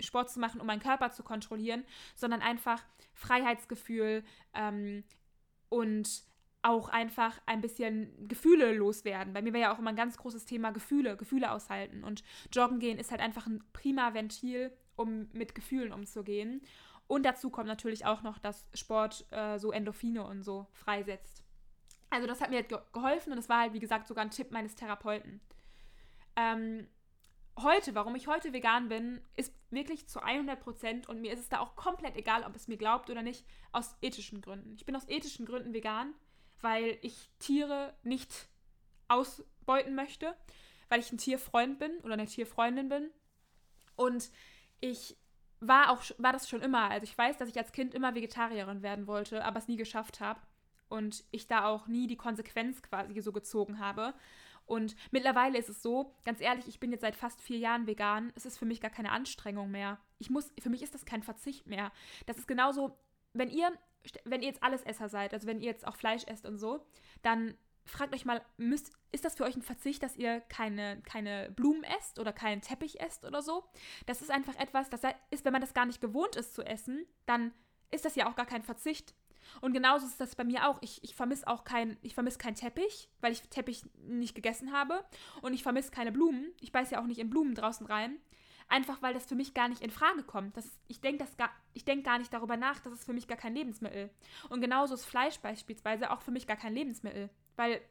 Sport 0.00 0.30
zu 0.30 0.38
machen, 0.38 0.60
um 0.60 0.66
meinen 0.66 0.82
Körper 0.82 1.10
zu 1.10 1.22
kontrollieren, 1.22 1.84
sondern 2.14 2.42
einfach 2.42 2.82
Freiheitsgefühl 3.14 4.24
ähm, 4.54 5.04
und 5.68 6.24
auch 6.62 6.88
einfach 6.88 7.40
ein 7.46 7.60
bisschen 7.60 8.26
Gefühle 8.26 8.72
loswerden. 8.72 9.34
Bei 9.34 9.42
mir 9.42 9.52
war 9.52 9.60
ja 9.60 9.74
auch 9.74 9.78
immer 9.78 9.90
ein 9.90 9.96
ganz 9.96 10.16
großes 10.16 10.46
Thema 10.46 10.70
Gefühle, 10.70 11.16
Gefühle 11.16 11.52
aushalten. 11.52 12.02
Und 12.02 12.24
Joggen 12.52 12.78
gehen 12.78 12.98
ist 12.98 13.10
halt 13.10 13.20
einfach 13.20 13.46
ein 13.46 13.62
prima 13.72 14.14
Ventil, 14.14 14.72
um 14.96 15.28
mit 15.32 15.54
Gefühlen 15.54 15.92
umzugehen. 15.92 16.62
Und 17.06 17.24
dazu 17.24 17.50
kommt 17.50 17.66
natürlich 17.66 18.06
auch 18.06 18.22
noch, 18.22 18.38
dass 18.38 18.66
Sport 18.74 19.26
äh, 19.30 19.58
so 19.58 19.72
Endorphine 19.72 20.24
und 20.24 20.42
so 20.42 20.66
freisetzt. 20.72 21.44
Also 22.10 22.26
das 22.26 22.40
hat 22.40 22.50
mir 22.50 22.56
halt 22.56 22.68
ge 22.68 22.78
geholfen 22.92 23.32
und 23.32 23.36
das 23.36 23.48
war 23.48 23.60
halt, 23.60 23.72
wie 23.72 23.80
gesagt, 23.80 24.06
sogar 24.06 24.24
ein 24.24 24.30
Tipp 24.30 24.50
meines 24.52 24.74
Therapeuten. 24.74 25.40
Ähm, 26.36 26.86
heute, 27.58 27.94
warum 27.94 28.14
ich 28.14 28.26
heute 28.26 28.52
vegan 28.52 28.88
bin, 28.88 29.20
ist 29.36 29.52
wirklich 29.70 30.08
zu 30.08 30.22
100 30.22 30.60
Prozent 30.60 31.08
und 31.08 31.20
mir 31.20 31.32
ist 31.32 31.40
es 31.40 31.48
da 31.48 31.60
auch 31.60 31.76
komplett 31.76 32.16
egal, 32.16 32.44
ob 32.44 32.54
es 32.56 32.68
mir 32.68 32.76
glaubt 32.76 33.10
oder 33.10 33.22
nicht, 33.22 33.44
aus 33.72 33.96
ethischen 34.00 34.40
Gründen. 34.40 34.74
Ich 34.74 34.86
bin 34.86 34.96
aus 34.96 35.08
ethischen 35.08 35.46
Gründen 35.46 35.72
vegan, 35.72 36.14
weil 36.60 36.98
ich 37.02 37.30
Tiere 37.38 37.94
nicht 38.02 38.48
ausbeuten 39.08 39.94
möchte, 39.94 40.34
weil 40.88 41.00
ich 41.00 41.12
ein 41.12 41.18
Tierfreund 41.18 41.78
bin 41.78 41.98
oder 41.98 42.14
eine 42.14 42.26
Tierfreundin 42.26 42.88
bin 42.88 43.10
und 43.96 44.30
ich 44.84 45.16
war 45.60 45.90
auch 45.90 46.02
war 46.18 46.32
das 46.32 46.48
schon 46.48 46.60
immer. 46.60 46.90
Also 46.90 47.04
ich 47.04 47.16
weiß, 47.16 47.38
dass 47.38 47.48
ich 47.48 47.56
als 47.56 47.72
Kind 47.72 47.94
immer 47.94 48.14
Vegetarierin 48.14 48.82
werden 48.82 49.06
wollte, 49.06 49.44
aber 49.44 49.58
es 49.58 49.68
nie 49.68 49.76
geschafft 49.76 50.20
habe 50.20 50.40
und 50.88 51.24
ich 51.30 51.46
da 51.46 51.66
auch 51.66 51.86
nie 51.86 52.06
die 52.06 52.16
Konsequenz 52.16 52.82
quasi 52.82 53.18
so 53.20 53.32
gezogen 53.32 53.78
habe. 53.78 54.14
Und 54.66 54.94
mittlerweile 55.10 55.58
ist 55.58 55.68
es 55.68 55.82
so, 55.82 56.14
ganz 56.24 56.40
ehrlich, 56.40 56.68
ich 56.68 56.80
bin 56.80 56.90
jetzt 56.90 57.02
seit 57.02 57.16
fast 57.16 57.40
vier 57.40 57.58
Jahren 57.58 57.86
vegan. 57.86 58.32
Es 58.34 58.46
ist 58.46 58.58
für 58.58 58.64
mich 58.64 58.80
gar 58.80 58.90
keine 58.90 59.10
Anstrengung 59.10 59.70
mehr. 59.70 59.98
Ich 60.18 60.30
muss, 60.30 60.52
für 60.58 60.70
mich 60.70 60.82
ist 60.82 60.94
das 60.94 61.04
kein 61.04 61.22
Verzicht 61.22 61.66
mehr. 61.66 61.92
Das 62.26 62.38
ist 62.38 62.48
genauso, 62.48 62.98
wenn 63.34 63.50
ihr, 63.50 63.72
wenn 64.24 64.42
ihr 64.42 64.48
jetzt 64.48 64.62
alles 64.62 64.82
Esser 64.82 65.08
seid, 65.08 65.34
also 65.34 65.46
wenn 65.46 65.60
ihr 65.60 65.66
jetzt 65.66 65.86
auch 65.86 65.96
Fleisch 65.96 66.24
esst 66.24 66.46
und 66.46 66.58
so, 66.58 66.84
dann 67.22 67.54
fragt 67.84 68.14
euch 68.14 68.24
mal, 68.24 68.42
müsst, 68.56 68.92
ist 69.14 69.24
das 69.24 69.36
für 69.36 69.44
euch 69.44 69.56
ein 69.56 69.62
Verzicht, 69.62 70.02
dass 70.02 70.16
ihr 70.16 70.40
keine, 70.40 71.00
keine 71.02 71.50
Blumen 71.52 71.84
esst 71.84 72.18
oder 72.18 72.32
keinen 72.32 72.60
Teppich 72.60 73.00
esst 73.00 73.24
oder 73.24 73.42
so? 73.42 73.64
Das 74.06 74.20
ist 74.20 74.30
einfach 74.30 74.56
etwas, 74.56 74.90
das 74.90 75.02
ist, 75.30 75.44
wenn 75.44 75.52
man 75.52 75.60
das 75.60 75.72
gar 75.72 75.86
nicht 75.86 76.00
gewohnt 76.00 76.34
ist 76.34 76.54
zu 76.54 76.62
essen, 76.62 77.06
dann 77.24 77.52
ist 77.92 78.04
das 78.04 78.16
ja 78.16 78.28
auch 78.28 78.34
gar 78.34 78.46
kein 78.46 78.62
Verzicht. 78.62 79.14
Und 79.60 79.72
genauso 79.72 80.06
ist 80.06 80.20
das 80.20 80.34
bei 80.34 80.42
mir 80.42 80.68
auch. 80.68 80.78
Ich, 80.82 81.04
ich 81.04 81.14
vermisse 81.14 81.46
auch 81.46 81.64
kein, 81.64 81.96
ich 82.02 82.14
vermisse 82.14 82.38
keinen 82.38 82.56
Teppich, 82.56 83.08
weil 83.20 83.30
ich 83.30 83.42
Teppich 83.42 83.84
nicht 83.98 84.34
gegessen 84.34 84.72
habe. 84.72 85.04
Und 85.42 85.52
ich 85.52 85.62
vermisse 85.62 85.92
keine 85.92 86.10
Blumen. 86.10 86.52
Ich 86.60 86.72
beiße 86.72 86.94
ja 86.94 87.00
auch 87.00 87.06
nicht 87.06 87.20
in 87.20 87.30
Blumen 87.30 87.54
draußen 87.54 87.86
rein. 87.86 88.18
Einfach 88.68 89.00
weil 89.02 89.14
das 89.14 89.26
für 89.26 89.34
mich 89.34 89.54
gar 89.54 89.68
nicht 89.68 89.82
in 89.82 89.90
Frage 89.90 90.24
kommt. 90.24 90.56
Das, 90.56 90.68
ich 90.88 91.00
denke 91.00 91.24
gar, 91.36 91.50
denk 91.86 92.04
gar 92.04 92.18
nicht 92.18 92.32
darüber 92.32 92.56
nach, 92.56 92.80
das 92.80 92.94
ist 92.94 93.04
für 93.04 93.12
mich 93.12 93.28
gar 93.28 93.36
kein 93.36 93.54
Lebensmittel. 93.54 94.10
Und 94.48 94.62
genauso 94.62 94.94
ist 94.94 95.04
Fleisch 95.04 95.38
beispielsweise 95.38 96.10
auch 96.10 96.22
für 96.22 96.30
mich 96.30 96.46
gar 96.46 96.56
kein 96.56 96.74
Lebensmittel. 96.74 97.28
Weil 97.56 97.82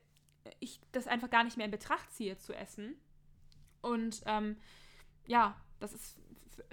ich 0.60 0.80
das 0.92 1.08
einfach 1.08 1.30
gar 1.30 1.44
nicht 1.44 1.58
mehr 1.58 1.66
in 1.66 1.72
Betracht 1.72 2.12
ziehe 2.12 2.38
zu 2.38 2.54
essen. 2.54 2.96
Und 3.82 4.22
ähm, 4.26 4.58
ja, 5.28 5.56
das 5.80 5.94
ist 5.94 6.18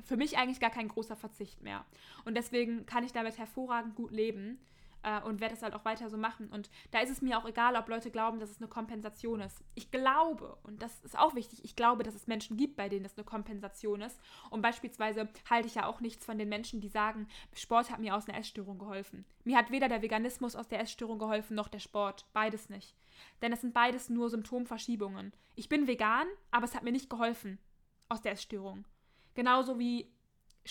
für 0.05 0.17
mich 0.17 0.39
eigentlich 0.39 0.61
gar 0.61 0.71
kein 0.71 0.89
großer 0.89 1.17
Verzicht 1.17 1.63
mehr. 1.63 1.85
Und 2.25 2.37
deswegen 2.37 2.87
kann 2.87 3.05
ich 3.05 3.13
damit 3.13 3.39
hervorragend 3.39 3.95
gut 3.95 4.11
leben 4.11 4.59
äh, 5.03 5.21
und 5.23 5.41
werde 5.41 5.55
es 5.55 5.63
halt 5.63 5.75
auch 5.75 5.85
weiter 5.85 6.09
so 6.11 6.17
machen. 6.17 6.49
Und 6.49 6.71
da 6.91 7.01
ist 7.01 7.11
es 7.11 7.23
mir 7.23 7.39
auch 7.39 7.47
egal, 7.47 7.77
ob 7.77 7.89
Leute 7.89 8.11
glauben, 8.11 8.41
dass 8.41 8.51
es 8.51 8.59
eine 8.59 8.69
Kompensation 8.69 9.41
ist. 9.41 9.63
Ich 9.75 9.91
glaube, 9.91 10.57
und 10.63 10.83
das 10.83 11.01
ist 11.05 11.19
auch 11.19 11.35
wichtig, 11.35 11.65
ich 11.65 11.77
glaube, 11.77 12.03
dass 12.03 12.15
es 12.15 12.27
Menschen 12.27 12.57
gibt, 12.57 12.77
bei 12.77 12.89
denen 12.89 13.05
das 13.05 13.17
eine 13.17 13.25
Kompensation 13.25 14.03
ist. 14.03 14.21
Und 14.51 14.63
beispielsweise 14.63 15.29
halte 15.49 15.69
ich 15.69 15.75
ja 15.75 15.87
auch 15.87 16.01
nichts 16.01 16.25
von 16.25 16.39
den 16.39 16.49
Menschen, 16.49 16.81
die 16.81 16.89
sagen, 16.89 17.29
Sport 17.55 17.91
hat 17.91 18.01
mir 18.01 18.15
aus 18.15 18.29
einer 18.29 18.39
Essstörung 18.39 18.79
geholfen. 18.79 19.25
Mir 19.45 19.57
hat 19.57 19.71
weder 19.71 19.89
der 19.89 20.03
Veganismus 20.03 20.57
aus 20.57 20.69
der 20.69 20.81
Essstörung 20.81 21.19
geholfen, 21.19 21.55
noch 21.55 21.69
der 21.69 21.79
Sport. 21.79 22.27
Beides 22.33 22.69
nicht. 22.69 22.97
Denn 23.43 23.53
es 23.53 23.61
sind 23.61 23.75
beides 23.75 24.09
nur 24.09 24.31
Symptomverschiebungen. 24.31 25.33
Ich 25.55 25.69
bin 25.69 25.87
vegan, 25.87 26.27
aber 26.51 26.65
es 26.65 26.75
hat 26.75 26.85
mir 26.85 26.93
nicht 26.93 27.11
geholfen 27.11 27.59
aus 28.09 28.23
der 28.23 28.33
Essstörung. 28.33 28.85
Genauso 29.35 29.79
wie 29.79 30.11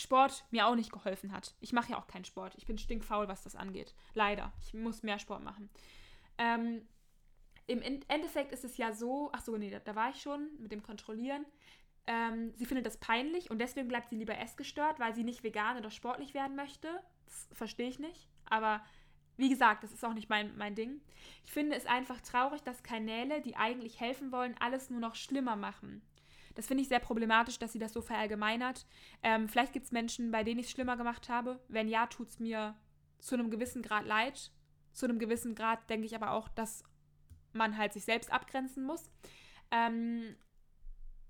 Sport 0.00 0.44
mir 0.50 0.66
auch 0.66 0.74
nicht 0.74 0.92
geholfen 0.92 1.32
hat. 1.32 1.54
Ich 1.60 1.72
mache 1.72 1.92
ja 1.92 1.98
auch 1.98 2.06
keinen 2.06 2.24
Sport. 2.24 2.54
Ich 2.56 2.66
bin 2.66 2.78
stinkfaul, 2.78 3.28
was 3.28 3.42
das 3.42 3.56
angeht. 3.56 3.94
Leider. 4.14 4.52
Ich 4.62 4.74
muss 4.74 5.02
mehr 5.02 5.18
Sport 5.18 5.42
machen. 5.42 5.70
Ähm, 6.38 6.82
Im 7.66 7.82
Endeffekt 8.08 8.52
ist 8.52 8.64
es 8.64 8.76
ja 8.76 8.92
so, 8.92 9.30
ach 9.32 9.42
so, 9.42 9.56
nee, 9.56 9.70
da, 9.70 9.78
da 9.78 9.94
war 9.94 10.10
ich 10.10 10.20
schon 10.20 10.48
mit 10.58 10.72
dem 10.72 10.82
Kontrollieren. 10.82 11.44
Ähm, 12.06 12.52
sie 12.56 12.66
findet 12.66 12.86
das 12.86 12.96
peinlich 12.96 13.50
und 13.50 13.58
deswegen 13.58 13.88
bleibt 13.88 14.08
sie 14.08 14.16
lieber 14.16 14.36
essgestört, 14.38 14.98
weil 14.98 15.14
sie 15.14 15.22
nicht 15.22 15.44
vegan 15.44 15.76
oder 15.76 15.90
sportlich 15.90 16.34
werden 16.34 16.56
möchte. 16.56 16.88
Das 17.26 17.48
verstehe 17.52 17.88
ich 17.88 17.98
nicht. 17.98 18.28
Aber 18.46 18.82
wie 19.36 19.48
gesagt, 19.48 19.84
das 19.84 19.92
ist 19.92 20.04
auch 20.04 20.14
nicht 20.14 20.28
mein, 20.28 20.56
mein 20.56 20.74
Ding. 20.74 21.00
Ich 21.44 21.52
finde 21.52 21.76
es 21.76 21.86
einfach 21.86 22.20
traurig, 22.20 22.62
dass 22.62 22.82
Kanäle, 22.82 23.40
die 23.40 23.56
eigentlich 23.56 24.00
helfen 24.00 24.32
wollen, 24.32 24.54
alles 24.60 24.90
nur 24.90 25.00
noch 25.00 25.14
schlimmer 25.14 25.56
machen. 25.56 26.02
Das 26.54 26.66
finde 26.66 26.82
ich 26.82 26.88
sehr 26.88 27.00
problematisch, 27.00 27.58
dass 27.58 27.72
sie 27.72 27.78
das 27.78 27.92
so 27.92 28.00
verallgemeinert. 28.00 28.86
Ähm, 29.22 29.48
vielleicht 29.48 29.72
gibt 29.72 29.86
es 29.86 29.92
Menschen, 29.92 30.30
bei 30.30 30.44
denen 30.44 30.60
ich 30.60 30.66
es 30.66 30.72
schlimmer 30.72 30.96
gemacht 30.96 31.28
habe. 31.28 31.60
Wenn 31.68 31.88
ja, 31.88 32.06
tut 32.06 32.28
es 32.28 32.38
mir 32.38 32.76
zu 33.18 33.34
einem 33.34 33.50
gewissen 33.50 33.82
Grad 33.82 34.06
leid. 34.06 34.50
Zu 34.92 35.06
einem 35.06 35.18
gewissen 35.18 35.54
Grad 35.54 35.88
denke 35.88 36.06
ich 36.06 36.14
aber 36.14 36.32
auch, 36.32 36.48
dass 36.48 36.82
man 37.52 37.76
halt 37.76 37.92
sich 37.92 38.04
selbst 38.04 38.32
abgrenzen 38.32 38.84
muss. 38.84 39.10
Ähm, 39.70 40.36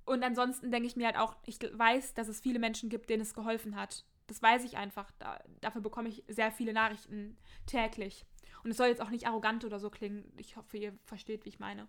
und 0.05 0.25
ansonsten 0.25 0.71
denke 0.71 0.87
ich 0.87 0.97
mir 0.97 1.07
halt 1.07 1.17
auch, 1.17 1.37
ich 1.47 1.59
weiß, 1.61 2.15
dass 2.15 2.29
es 2.29 2.41
viele 2.41 2.59
Menschen 2.59 2.89
gibt, 2.89 3.11
denen 3.11 3.23
es 3.23 3.35
geholfen 3.35 3.77
hat. 3.77 4.05
Das 4.27 4.43
weiß 4.43 4.65
ich 4.65 4.77
einfach. 4.77 5.11
Da, 5.19 5.39
dafür 5.61 5.81
bekomme 5.81 6.09
ich 6.09 6.25
sehr 6.29 6.51
viele 6.51 6.73
Nachrichten 6.73 7.37
täglich. 7.67 8.25
Und 8.63 8.71
es 8.71 8.77
soll 8.77 8.89
jetzt 8.89 9.01
auch 9.01 9.11
nicht 9.11 9.27
arrogant 9.27 9.65
oder 9.65 9.79
so 9.79 9.91
klingen. 9.91 10.33
Ich 10.37 10.57
hoffe, 10.57 10.79
ihr 10.79 10.99
versteht, 11.05 11.45
wie 11.45 11.51
ich 11.51 11.59
meine. 11.59 11.89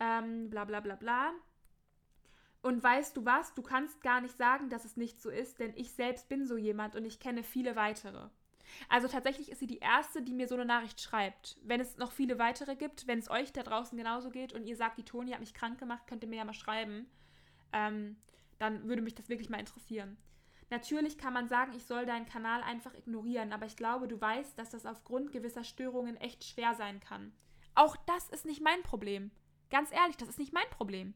Ähm, 0.00 0.50
bla 0.50 0.64
bla 0.64 0.80
bla 0.80 0.96
bla. 0.96 1.32
Und 2.62 2.82
weißt 2.82 3.16
du 3.16 3.24
was, 3.24 3.54
du 3.54 3.62
kannst 3.62 4.00
gar 4.02 4.20
nicht 4.20 4.36
sagen, 4.36 4.70
dass 4.70 4.84
es 4.84 4.96
nicht 4.96 5.20
so 5.20 5.30
ist, 5.30 5.58
denn 5.58 5.72
ich 5.74 5.92
selbst 5.92 6.28
bin 6.28 6.46
so 6.46 6.56
jemand 6.56 6.94
und 6.94 7.04
ich 7.04 7.18
kenne 7.18 7.42
viele 7.42 7.74
weitere. 7.74 8.28
Also 8.88 9.08
tatsächlich 9.08 9.50
ist 9.50 9.58
sie 9.58 9.66
die 9.66 9.80
erste, 9.80 10.22
die 10.22 10.32
mir 10.32 10.48
so 10.48 10.54
eine 10.54 10.64
Nachricht 10.64 11.00
schreibt. 11.00 11.58
Wenn 11.62 11.80
es 11.80 11.98
noch 11.98 12.12
viele 12.12 12.38
weitere 12.38 12.76
gibt, 12.76 13.06
wenn 13.06 13.18
es 13.18 13.30
euch 13.30 13.52
da 13.52 13.62
draußen 13.62 13.98
genauso 13.98 14.30
geht 14.30 14.52
und 14.52 14.64
ihr 14.64 14.76
sagt, 14.76 14.98
die 14.98 15.04
Toni 15.04 15.32
hat 15.32 15.40
mich 15.40 15.54
krank 15.54 15.78
gemacht, 15.78 16.06
könnt 16.06 16.22
ihr 16.22 16.28
mir 16.28 16.36
ja 16.36 16.44
mal 16.44 16.54
schreiben. 16.54 17.06
Ähm, 17.72 18.16
dann 18.58 18.88
würde 18.88 19.02
mich 19.02 19.14
das 19.14 19.28
wirklich 19.28 19.50
mal 19.50 19.60
interessieren. 19.60 20.16
Natürlich 20.70 21.18
kann 21.18 21.34
man 21.34 21.48
sagen, 21.48 21.72
ich 21.74 21.84
soll 21.84 22.06
deinen 22.06 22.26
Kanal 22.26 22.62
einfach 22.62 22.94
ignorieren, 22.94 23.52
aber 23.52 23.66
ich 23.66 23.76
glaube, 23.76 24.08
du 24.08 24.18
weißt, 24.18 24.58
dass 24.58 24.70
das 24.70 24.86
aufgrund 24.86 25.32
gewisser 25.32 25.64
Störungen 25.64 26.16
echt 26.16 26.44
schwer 26.44 26.74
sein 26.74 27.00
kann. 27.00 27.32
Auch 27.74 27.96
das 28.06 28.28
ist 28.30 28.46
nicht 28.46 28.62
mein 28.62 28.82
Problem. 28.82 29.30
Ganz 29.70 29.92
ehrlich, 29.92 30.16
das 30.16 30.28
ist 30.28 30.38
nicht 30.38 30.52
mein 30.52 30.68
Problem. 30.70 31.14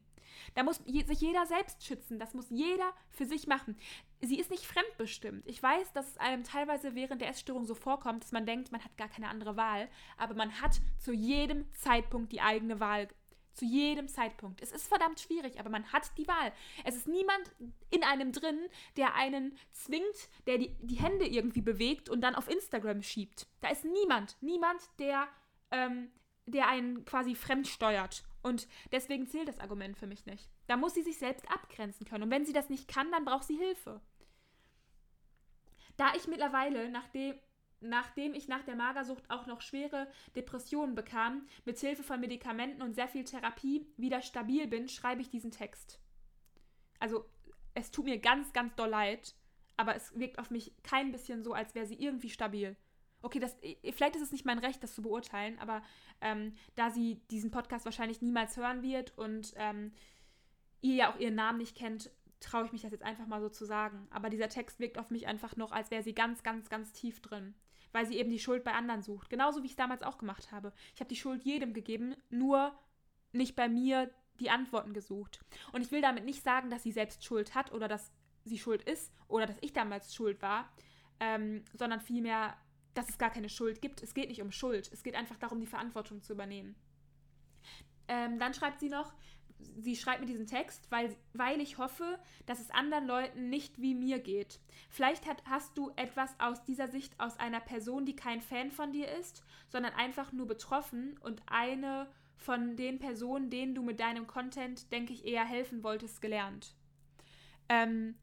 Da 0.55 0.63
muss 0.63 0.77
sich 0.85 1.21
jeder 1.21 1.45
selbst 1.45 1.83
schützen. 1.83 2.19
Das 2.19 2.33
muss 2.33 2.49
jeder 2.49 2.93
für 3.09 3.25
sich 3.25 3.47
machen. 3.47 3.77
Sie 4.21 4.39
ist 4.39 4.49
nicht 4.49 4.65
fremdbestimmt. 4.65 5.47
Ich 5.47 5.61
weiß, 5.61 5.93
dass 5.93 6.07
es 6.07 6.17
einem 6.17 6.43
teilweise 6.43 6.95
während 6.95 7.21
der 7.21 7.29
Essstörung 7.29 7.65
so 7.65 7.75
vorkommt, 7.75 8.23
dass 8.23 8.31
man 8.31 8.45
denkt, 8.45 8.71
man 8.71 8.83
hat 8.83 8.97
gar 8.97 9.09
keine 9.09 9.29
andere 9.29 9.55
Wahl. 9.57 9.89
Aber 10.17 10.33
man 10.33 10.61
hat 10.61 10.79
zu 10.97 11.13
jedem 11.13 11.71
Zeitpunkt 11.73 12.31
die 12.31 12.41
eigene 12.41 12.79
Wahl. 12.79 13.07
Zu 13.53 13.65
jedem 13.65 14.07
Zeitpunkt. 14.07 14.61
Es 14.61 14.71
ist 14.71 14.87
verdammt 14.87 15.19
schwierig, 15.19 15.59
aber 15.59 15.71
man 15.71 15.91
hat 15.91 16.15
die 16.19 16.27
Wahl. 16.27 16.53
Es 16.83 16.95
ist 16.95 17.07
niemand 17.07 17.51
in 17.89 18.03
einem 18.03 18.31
drin, 18.31 18.59
der 18.97 19.15
einen 19.15 19.57
zwingt, 19.71 20.29
der 20.45 20.59
die, 20.59 20.75
die 20.81 20.99
Hände 20.99 21.25
irgendwie 21.25 21.61
bewegt 21.61 22.07
und 22.07 22.21
dann 22.21 22.35
auf 22.35 22.49
Instagram 22.49 23.01
schiebt. 23.01 23.47
Da 23.61 23.69
ist 23.69 23.83
niemand. 23.83 24.37
Niemand, 24.41 24.79
der, 24.99 25.27
ähm, 25.71 26.11
der 26.45 26.67
einen 26.67 27.03
quasi 27.03 27.33
fremd 27.33 27.67
steuert 27.67 28.23
und 28.47 28.67
deswegen 28.91 29.27
zählt 29.27 29.47
das 29.47 29.59
Argument 29.59 29.97
für 29.97 30.07
mich 30.07 30.25
nicht. 30.25 30.49
Da 30.67 30.77
muss 30.77 30.93
sie 30.93 31.03
sich 31.03 31.17
selbst 31.17 31.49
abgrenzen 31.51 32.05
können. 32.05 32.23
Und 32.23 32.31
wenn 32.31 32.45
sie 32.45 32.53
das 32.53 32.69
nicht 32.69 32.87
kann, 32.87 33.11
dann 33.11 33.25
braucht 33.25 33.43
sie 33.43 33.57
Hilfe. 33.57 34.01
Da 35.97 36.13
ich 36.15 36.27
mittlerweile, 36.27 36.89
nachdem, 36.89 37.35
nachdem 37.81 38.33
ich 38.33 38.47
nach 38.47 38.63
der 38.63 38.75
Magersucht 38.75 39.29
auch 39.29 39.47
noch 39.47 39.61
schwere 39.61 40.07
Depressionen 40.35 40.95
bekam, 40.95 41.45
mit 41.65 41.77
Hilfe 41.77 42.03
von 42.03 42.19
Medikamenten 42.19 42.81
und 42.81 42.93
sehr 42.93 43.09
viel 43.09 43.25
Therapie 43.25 43.85
wieder 43.97 44.21
stabil 44.21 44.67
bin, 44.67 44.87
schreibe 44.87 45.21
ich 45.21 45.29
diesen 45.29 45.51
Text. 45.51 45.99
Also, 46.99 47.25
es 47.73 47.91
tut 47.91 48.05
mir 48.05 48.17
ganz, 48.19 48.53
ganz 48.53 48.75
doll 48.75 48.89
leid, 48.89 49.35
aber 49.75 49.95
es 49.95 50.17
wirkt 50.17 50.39
auf 50.39 50.49
mich 50.49 50.73
kein 50.83 51.11
bisschen 51.11 51.43
so, 51.43 51.53
als 51.53 51.75
wäre 51.75 51.85
sie 51.85 51.99
irgendwie 51.99 52.29
stabil. 52.29 52.75
Okay, 53.27 53.39
das, 53.39 53.57
vielleicht 53.91 54.15
ist 54.15 54.21
es 54.21 54.31
nicht 54.31 54.45
mein 54.45 54.57
Recht, 54.57 54.81
das 54.81 54.95
zu 54.95 55.01
beurteilen, 55.01 55.59
aber 55.59 55.81
ähm, 56.21 56.53
da 56.75 56.91
sie 56.91 57.15
diesen 57.29 57.51
Podcast 57.51 57.83
wahrscheinlich 57.83 58.21
niemals 58.21 58.55
hören 58.55 58.81
wird 58.81 59.17
und 59.17 59.53
ähm, 59.57 59.91
ihr 60.79 60.95
ja 60.95 61.11
auch 61.11 61.19
ihren 61.19 61.35
Namen 61.35 61.57
nicht 61.57 61.75
kennt, 61.75 62.09
traue 62.39 62.63
ich 62.63 62.71
mich 62.71 62.83
das 62.83 62.91
jetzt 62.93 63.03
einfach 63.03 63.27
mal 63.27 63.41
so 63.41 63.49
zu 63.49 63.65
sagen. 63.65 64.07
Aber 64.11 64.29
dieser 64.29 64.47
Text 64.47 64.79
wirkt 64.79 64.97
auf 64.97 65.09
mich 65.09 65.27
einfach 65.27 65.57
noch, 65.57 65.73
als 65.73 65.91
wäre 65.91 66.03
sie 66.03 66.15
ganz, 66.15 66.41
ganz, 66.41 66.69
ganz 66.69 66.93
tief 66.93 67.21
drin. 67.21 67.53
Weil 67.91 68.05
sie 68.05 68.15
eben 68.15 68.29
die 68.29 68.39
Schuld 68.39 68.63
bei 68.63 68.71
anderen 68.71 69.01
sucht. 69.01 69.29
Genauso 69.29 69.61
wie 69.61 69.65
ich 69.65 69.73
es 69.73 69.77
damals 69.77 70.03
auch 70.03 70.17
gemacht 70.17 70.53
habe. 70.53 70.71
Ich 70.95 71.01
habe 71.01 71.09
die 71.09 71.17
Schuld 71.17 71.43
jedem 71.43 71.73
gegeben, 71.73 72.15
nur 72.29 72.79
nicht 73.33 73.57
bei 73.57 73.67
mir 73.67 74.09
die 74.39 74.51
Antworten 74.51 74.93
gesucht. 74.93 75.41
Und 75.73 75.81
ich 75.81 75.91
will 75.91 76.01
damit 76.01 76.23
nicht 76.23 76.45
sagen, 76.45 76.69
dass 76.69 76.83
sie 76.83 76.93
selbst 76.93 77.25
Schuld 77.25 77.55
hat 77.55 77.73
oder 77.73 77.89
dass 77.89 78.13
sie 78.45 78.57
schuld 78.57 78.83
ist 78.83 79.11
oder 79.27 79.45
dass 79.47 79.57
ich 79.59 79.73
damals 79.73 80.15
schuld 80.15 80.41
war, 80.41 80.71
ähm, 81.19 81.65
sondern 81.73 81.99
vielmehr, 81.99 82.55
dass 82.97 83.09
es 83.09 83.17
gar 83.17 83.29
keine 83.29 83.49
Schuld 83.49 83.81
gibt. 83.81 84.01
Es 84.01 84.13
geht 84.13 84.29
nicht 84.29 84.41
um 84.41 84.51
Schuld. 84.51 84.89
Es 84.91 85.03
geht 85.03 85.15
einfach 85.15 85.37
darum, 85.37 85.59
die 85.59 85.67
Verantwortung 85.67 86.21
zu 86.21 86.33
übernehmen. 86.33 86.75
Ähm, 88.07 88.39
dann 88.39 88.53
schreibt 88.53 88.79
sie 88.79 88.89
noch, 88.89 89.13
sie 89.77 89.95
schreibt 89.95 90.21
mir 90.21 90.27
diesen 90.27 90.47
Text, 90.47 90.89
weil, 90.89 91.15
weil 91.33 91.61
ich 91.61 91.77
hoffe, 91.77 92.19
dass 92.45 92.59
es 92.59 92.71
anderen 92.71 93.05
Leuten 93.05 93.49
nicht 93.49 93.81
wie 93.81 93.95
mir 93.95 94.19
geht. 94.19 94.59
Vielleicht 94.89 95.25
hat, 95.25 95.43
hast 95.45 95.77
du 95.77 95.91
etwas 95.95 96.39
aus 96.39 96.63
dieser 96.63 96.87
Sicht 96.87 97.19
aus 97.19 97.37
einer 97.39 97.59
Person, 97.59 98.05
die 98.05 98.15
kein 98.15 98.41
Fan 98.41 98.71
von 98.71 98.91
dir 98.91 99.11
ist, 99.13 99.43
sondern 99.69 99.93
einfach 99.93 100.31
nur 100.31 100.47
betroffen 100.47 101.17
und 101.21 101.41
eine 101.47 102.07
von 102.35 102.75
den 102.75 102.99
Personen, 102.99 103.49
denen 103.49 103.73
du 103.73 103.81
mit 103.81 103.99
deinem 103.99 104.27
Content, 104.27 104.91
denke 104.91 105.13
ich, 105.13 105.25
eher 105.25 105.45
helfen 105.45 105.83
wolltest, 105.83 106.21
gelernt. 106.21 106.75
Ähm, 107.67 108.15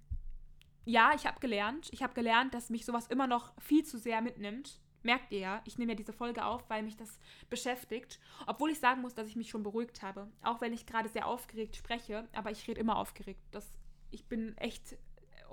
ja, 0.85 1.13
ich 1.15 1.27
habe 1.27 1.41
gelernt. 1.41 1.89
Ich 1.93 2.03
habe 2.03 2.15
gelernt, 2.15 2.55
dass 2.55 2.71
mich 2.71 2.85
sowas 2.85 3.07
immer 3.09 3.27
noch 3.27 3.53
viel 3.61 3.85
zu 3.85 3.99
sehr 3.99 4.21
mitnimmt 4.21 4.81
merkt 5.05 5.31
ihr 5.33 5.39
ja, 5.39 5.63
ich 5.65 5.79
nehme 5.79 5.93
ja 5.93 5.97
diese 5.97 6.13
Folge 6.13 6.45
auf, 6.45 6.69
weil 6.69 6.83
mich 6.83 6.97
das 6.97 7.19
beschäftigt. 7.51 8.19
Obwohl 8.47 8.71
ich 8.71 8.81
sagen 8.81 9.03
muss, 9.03 9.15
dass 9.15 9.29
ich 9.29 9.37
mich 9.37 9.51
schon 9.51 9.63
beruhigt 9.63 10.03
habe. 10.03 10.29
Auch 10.43 10.61
wenn 10.61 10.73
ich 10.73 10.87
gerade 10.87 11.09
sehr 11.09 11.27
aufgeregt 11.27 11.77
spreche, 11.77 12.27
aber 12.33 12.51
ich 12.51 12.67
rede 12.67 12.81
immer 12.81 12.97
aufgeregt. 12.97 13.41
Das, 13.51 13.71
ich 14.11 14.25
bin 14.27 14.57
echt 14.57 14.97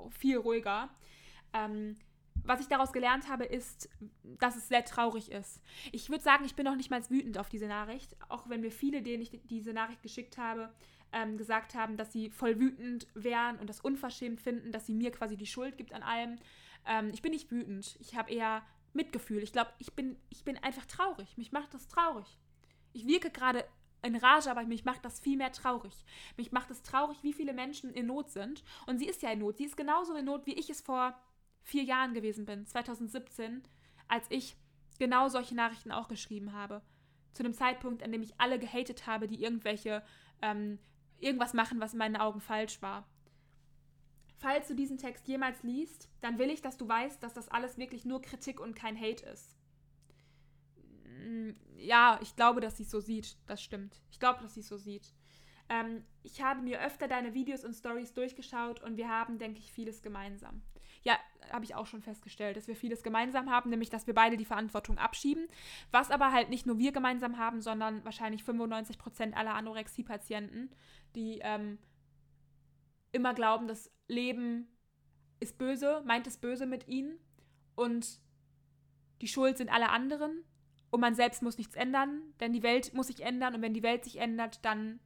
viel 0.09 0.37
ruhiger. 0.37 0.89
Ähm, 1.53 1.97
was 2.43 2.59
ich 2.59 2.67
daraus 2.67 2.91
gelernt 2.91 3.29
habe, 3.29 3.43
ist, 3.43 3.89
dass 4.23 4.55
es 4.55 4.67
sehr 4.67 4.83
traurig 4.85 5.31
ist. 5.31 5.61
Ich 5.91 6.09
würde 6.09 6.23
sagen, 6.23 6.45
ich 6.45 6.55
bin 6.55 6.65
noch 6.65 6.75
nicht 6.75 6.89
mal 6.89 7.07
wütend 7.09 7.37
auf 7.37 7.49
diese 7.49 7.67
Nachricht, 7.67 8.15
auch 8.29 8.49
wenn 8.49 8.61
mir 8.61 8.71
viele, 8.71 9.03
denen 9.03 9.21
ich 9.21 9.39
diese 9.43 9.73
Nachricht 9.73 10.01
geschickt 10.01 10.37
habe, 10.37 10.73
ähm, 11.13 11.37
gesagt 11.37 11.75
haben, 11.75 11.97
dass 11.97 12.11
sie 12.11 12.29
voll 12.29 12.59
wütend 12.59 13.07
wären 13.13 13.59
und 13.59 13.69
das 13.69 13.81
unverschämt 13.81 14.41
finden, 14.41 14.71
dass 14.71 14.85
sie 14.85 14.93
mir 14.93 15.11
quasi 15.11 15.37
die 15.37 15.45
Schuld 15.45 15.77
gibt 15.77 15.93
an 15.93 16.03
allem. 16.03 16.37
Ähm, 16.85 17.09
ich 17.13 17.21
bin 17.21 17.31
nicht 17.31 17.51
wütend. 17.51 17.97
Ich 17.99 18.15
habe 18.15 18.31
eher 18.31 18.63
Mitgefühl. 18.93 19.43
Ich 19.43 19.53
glaube, 19.53 19.71
ich 19.79 19.93
bin, 19.93 20.17
ich 20.29 20.43
bin 20.43 20.57
einfach 20.57 20.85
traurig. 20.85 21.37
Mich 21.37 21.51
macht 21.51 21.73
das 21.73 21.87
traurig. 21.87 22.39
Ich 22.93 23.07
wirke 23.07 23.29
gerade 23.29 23.65
in 24.03 24.15
Rage, 24.15 24.49
aber 24.49 24.63
mich 24.63 24.83
macht 24.83 25.05
das 25.05 25.19
viel 25.19 25.37
mehr 25.37 25.51
traurig. 25.51 25.93
Mich 26.37 26.51
macht 26.51 26.71
es 26.71 26.81
traurig, 26.81 27.17
wie 27.21 27.33
viele 27.33 27.53
Menschen 27.53 27.93
in 27.93 28.07
Not 28.07 28.31
sind. 28.31 28.63
Und 28.87 28.97
sie 28.97 29.07
ist 29.07 29.21
ja 29.21 29.31
in 29.31 29.39
Not. 29.39 29.57
Sie 29.57 29.65
ist 29.65 29.77
genauso 29.77 30.15
in 30.15 30.25
Not, 30.25 30.45
wie 30.45 30.53
ich 30.53 30.69
es 30.69 30.81
vor 30.81 31.15
vier 31.63 31.83
Jahren 31.83 32.13
gewesen 32.13 32.45
bin, 32.45 32.65
2017, 32.65 33.61
als 34.07 34.25
ich 34.29 34.55
genau 34.97 35.29
solche 35.29 35.55
Nachrichten 35.55 35.91
auch 35.91 36.07
geschrieben 36.07 36.53
habe. 36.53 36.81
Zu 37.33 37.43
einem 37.43 37.53
Zeitpunkt, 37.53 38.03
an 38.03 38.11
dem 38.11 38.23
ich 38.23 38.39
alle 38.39 38.59
gehatet 38.59 39.07
habe, 39.07 39.27
die 39.27 39.41
irgendwelche, 39.41 40.03
ähm, 40.41 40.79
irgendwas 41.21 41.53
machen, 41.53 41.79
was 41.79 41.93
in 41.93 41.99
meinen 41.99 42.17
Augen 42.17 42.41
falsch 42.41 42.81
war 42.81 43.05
falls 44.41 44.67
du 44.67 44.73
diesen 44.73 44.97
Text 44.97 45.27
jemals 45.27 45.61
liest, 45.61 46.09
dann 46.19 46.39
will 46.39 46.49
ich, 46.49 46.61
dass 46.61 46.77
du 46.77 46.87
weißt, 46.87 47.21
dass 47.21 47.33
das 47.33 47.47
alles 47.47 47.77
wirklich 47.77 48.05
nur 48.05 48.21
Kritik 48.21 48.59
und 48.59 48.75
kein 48.75 48.99
Hate 48.99 49.25
ist. 49.27 49.55
Mm, 51.05 51.51
ja, 51.77 52.19
ich 52.21 52.35
glaube, 52.35 52.59
dass 52.59 52.77
sie 52.77 52.83
es 52.83 52.91
so 52.91 52.99
sieht. 52.99 53.37
Das 53.45 53.61
stimmt. 53.61 54.01
Ich 54.09 54.19
glaube, 54.19 54.41
dass 54.41 54.55
sie 54.55 54.61
es 54.61 54.67
so 54.67 54.77
sieht. 54.77 55.13
Ähm, 55.69 56.03
ich 56.23 56.41
habe 56.41 56.61
mir 56.61 56.81
öfter 56.81 57.07
deine 57.07 57.35
Videos 57.35 57.63
und 57.63 57.75
Stories 57.75 58.13
durchgeschaut 58.13 58.81
und 58.81 58.97
wir 58.97 59.09
haben, 59.09 59.37
denke 59.37 59.59
ich, 59.59 59.71
vieles 59.71 60.01
gemeinsam. 60.01 60.63
Ja, 61.03 61.17
habe 61.51 61.65
ich 61.65 61.75
auch 61.75 61.87
schon 61.87 62.01
festgestellt, 62.01 62.57
dass 62.57 62.67
wir 62.67 62.75
vieles 62.75 63.03
gemeinsam 63.03 63.49
haben, 63.49 63.69
nämlich 63.69 63.89
dass 63.89 64.07
wir 64.07 64.13
beide 64.13 64.37
die 64.37 64.45
Verantwortung 64.45 64.97
abschieben. 64.97 65.47
Was 65.91 66.11
aber 66.11 66.31
halt 66.31 66.49
nicht 66.49 66.65
nur 66.65 66.77
wir 66.77 66.91
gemeinsam 66.91 67.37
haben, 67.37 67.61
sondern 67.61 68.03
wahrscheinlich 68.05 68.43
95% 68.43 69.33
aller 69.33 69.55
Anorexie-Patienten, 69.55 70.69
die 71.15 71.39
ähm, 71.43 71.77
immer 73.11 73.33
glauben, 73.33 73.67
das 73.67 73.91
Leben 74.07 74.67
ist 75.39 75.57
böse, 75.57 76.01
meint 76.05 76.27
es 76.27 76.37
böse 76.37 76.65
mit 76.65 76.87
ihnen 76.87 77.17
und 77.75 78.19
die 79.21 79.27
Schuld 79.27 79.57
sind 79.57 79.71
alle 79.71 79.89
anderen 79.89 80.43
und 80.91 80.99
man 80.99 81.15
selbst 81.15 81.41
muss 81.41 81.57
nichts 81.57 81.75
ändern, 81.75 82.21
denn 82.39 82.53
die 82.53 82.63
Welt 82.63 82.93
muss 82.93 83.07
sich 83.07 83.21
ändern 83.23 83.55
und 83.55 83.61
wenn 83.61 83.73
die 83.73 83.83
Welt 83.83 84.03
sich 84.03 84.17
ändert, 84.17 84.63
dann 84.63 84.99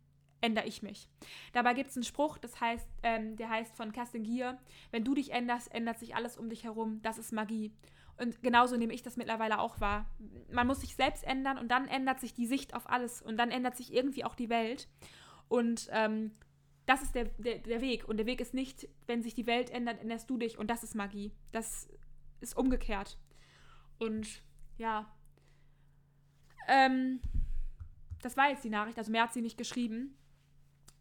ändere 0.46 0.66
ich 0.66 0.84
mich. 0.84 1.10
Dabei 1.54 1.74
gibt 1.74 1.90
es 1.90 1.98
einen 1.98 2.04
Spruch, 2.04 2.38
das 2.38 2.60
heißt, 2.62 2.88
ähm, 3.04 3.36
der 3.36 3.50
heißt 3.50 3.76
von 3.76 3.92
Kerstin 3.92 4.24
Gier, 4.24 4.60
wenn 4.92 5.04
du 5.04 5.14
dich 5.16 5.32
änderst, 5.32 5.74
ändert 5.74 6.00
sich 6.00 6.16
alles 6.16 6.38
um 6.38 6.50
dich 6.50 6.64
herum, 6.64 7.02
das 7.02 7.18
ist 7.18 7.32
Magie. 7.32 7.74
Und 8.18 8.42
genauso 8.42 8.78
nehme 8.78 8.94
ich 8.94 9.02
das 9.02 9.18
mittlerweile 9.18 9.60
auch 9.60 9.82
wahr. 9.82 10.10
Man 10.50 10.68
muss 10.68 10.82
sich 10.82 10.96
selbst 10.96 11.26
ändern 11.26 11.58
und 11.58 11.70
dann 11.70 11.88
ändert 11.88 12.22
sich 12.22 12.34
die 12.34 12.46
Sicht 12.46 12.74
auf 12.74 12.90
alles 12.90 13.22
und 13.22 13.38
dann 13.38 13.52
ändert 13.52 13.76
sich 13.76 13.94
irgendwie 13.94 14.24
auch 14.24 14.36
die 14.36 14.50
Welt. 14.50 14.88
Und 15.50 15.90
ähm, 15.92 16.32
das 16.86 17.02
ist 17.02 17.16
der, 17.16 17.26
der, 17.26 17.60
der 17.60 17.82
Weg. 17.82 18.08
Und 18.08 18.18
der 18.18 18.26
Weg 18.26 18.40
ist 18.40 18.54
nicht, 18.54 18.88
wenn 19.08 19.22
sich 19.22 19.34
die 19.34 19.48
Welt 19.48 19.70
ändert, 19.70 20.02
änderst 20.02 20.30
du 20.30 20.38
dich. 20.38 20.58
Und 20.58 20.70
das 20.70 20.84
ist 20.84 20.96
Magie. 20.96 21.34
Das 21.52 21.90
ist 22.40 22.56
umgekehrt. 22.56 23.18
Und 24.00 24.44
ja. 24.78 25.12
Ähm, 26.68 27.20
das 28.22 28.38
war 28.38 28.50
jetzt 28.50 28.64
die 28.64 28.70
Nachricht. 28.70 28.98
Also 28.98 29.12
mehr 29.12 29.24
hat 29.24 29.34
sie 29.34 29.42
nicht 29.42 29.58
geschrieben. 29.58 30.18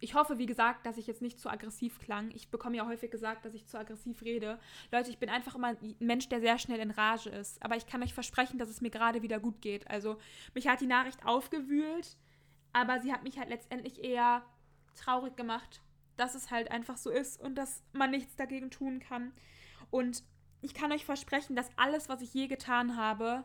Ich 0.00 0.14
hoffe, 0.14 0.38
wie 0.38 0.46
gesagt, 0.46 0.84
dass 0.86 0.98
ich 0.98 1.06
jetzt 1.06 1.22
nicht 1.22 1.38
zu 1.38 1.48
aggressiv 1.48 1.98
klang. 2.00 2.30
Ich 2.32 2.50
bekomme 2.50 2.76
ja 2.76 2.86
häufig 2.86 3.10
gesagt, 3.10 3.44
dass 3.44 3.54
ich 3.54 3.66
zu 3.66 3.78
aggressiv 3.78 4.22
rede. 4.22 4.58
Leute, 4.92 5.10
ich 5.10 5.18
bin 5.18 5.30
einfach 5.30 5.54
immer 5.54 5.68
ein 5.68 5.96
Mensch, 5.98 6.28
der 6.28 6.40
sehr 6.40 6.58
schnell 6.58 6.80
in 6.80 6.90
Rage 6.90 7.30
ist. 7.30 7.62
Aber 7.62 7.76
ich 7.76 7.86
kann 7.86 8.02
euch 8.02 8.12
versprechen, 8.12 8.58
dass 8.58 8.68
es 8.68 8.80
mir 8.80 8.90
gerade 8.90 9.22
wieder 9.22 9.40
gut 9.40 9.62
geht. 9.62 9.88
Also 9.88 10.18
mich 10.52 10.68
hat 10.68 10.80
die 10.80 10.86
Nachricht 10.86 11.24
aufgewühlt, 11.24 12.16
aber 12.72 13.00
sie 13.00 13.12
hat 13.12 13.22
mich 13.22 13.38
halt 13.38 13.48
letztendlich 13.48 14.02
eher 14.02 14.44
traurig 14.94 15.36
gemacht, 15.36 15.80
dass 16.16 16.34
es 16.34 16.50
halt 16.50 16.70
einfach 16.70 16.96
so 16.96 17.10
ist 17.10 17.40
und 17.40 17.54
dass 17.54 17.82
man 17.92 18.10
nichts 18.10 18.36
dagegen 18.36 18.70
tun 18.70 19.00
kann. 19.00 19.32
Und 19.90 20.22
ich 20.60 20.74
kann 20.74 20.92
euch 20.92 21.04
versprechen, 21.04 21.56
dass 21.56 21.76
alles, 21.76 22.08
was 22.08 22.20
ich 22.20 22.32
je 22.34 22.46
getan 22.46 22.96
habe, 22.96 23.44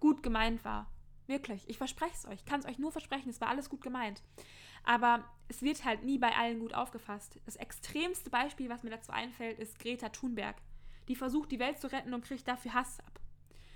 gut 0.00 0.22
gemeint 0.22 0.64
war. 0.64 0.90
Wirklich, 1.26 1.68
ich 1.68 1.78
verspreche 1.78 2.12
es 2.14 2.26
euch. 2.26 2.40
Ich 2.40 2.44
kann 2.44 2.60
es 2.60 2.66
euch 2.66 2.78
nur 2.78 2.92
versprechen, 2.92 3.30
es 3.30 3.40
war 3.40 3.48
alles 3.48 3.70
gut 3.70 3.80
gemeint. 3.80 4.22
Aber 4.84 5.24
es 5.48 5.62
wird 5.62 5.84
halt 5.84 6.04
nie 6.04 6.18
bei 6.18 6.34
allen 6.34 6.60
gut 6.60 6.74
aufgefasst. 6.74 7.38
Das 7.44 7.56
extremste 7.56 8.30
Beispiel, 8.30 8.68
was 8.68 8.82
mir 8.82 8.90
dazu 8.90 9.12
einfällt, 9.12 9.58
ist 9.58 9.78
Greta 9.78 10.08
Thunberg. 10.08 10.56
Die 11.08 11.16
versucht, 11.16 11.52
die 11.52 11.58
Welt 11.58 11.80
zu 11.80 11.90
retten 11.92 12.14
und 12.14 12.24
kriegt 12.24 12.46
dafür 12.48 12.74
Hass 12.74 13.00
ab. 13.00 13.20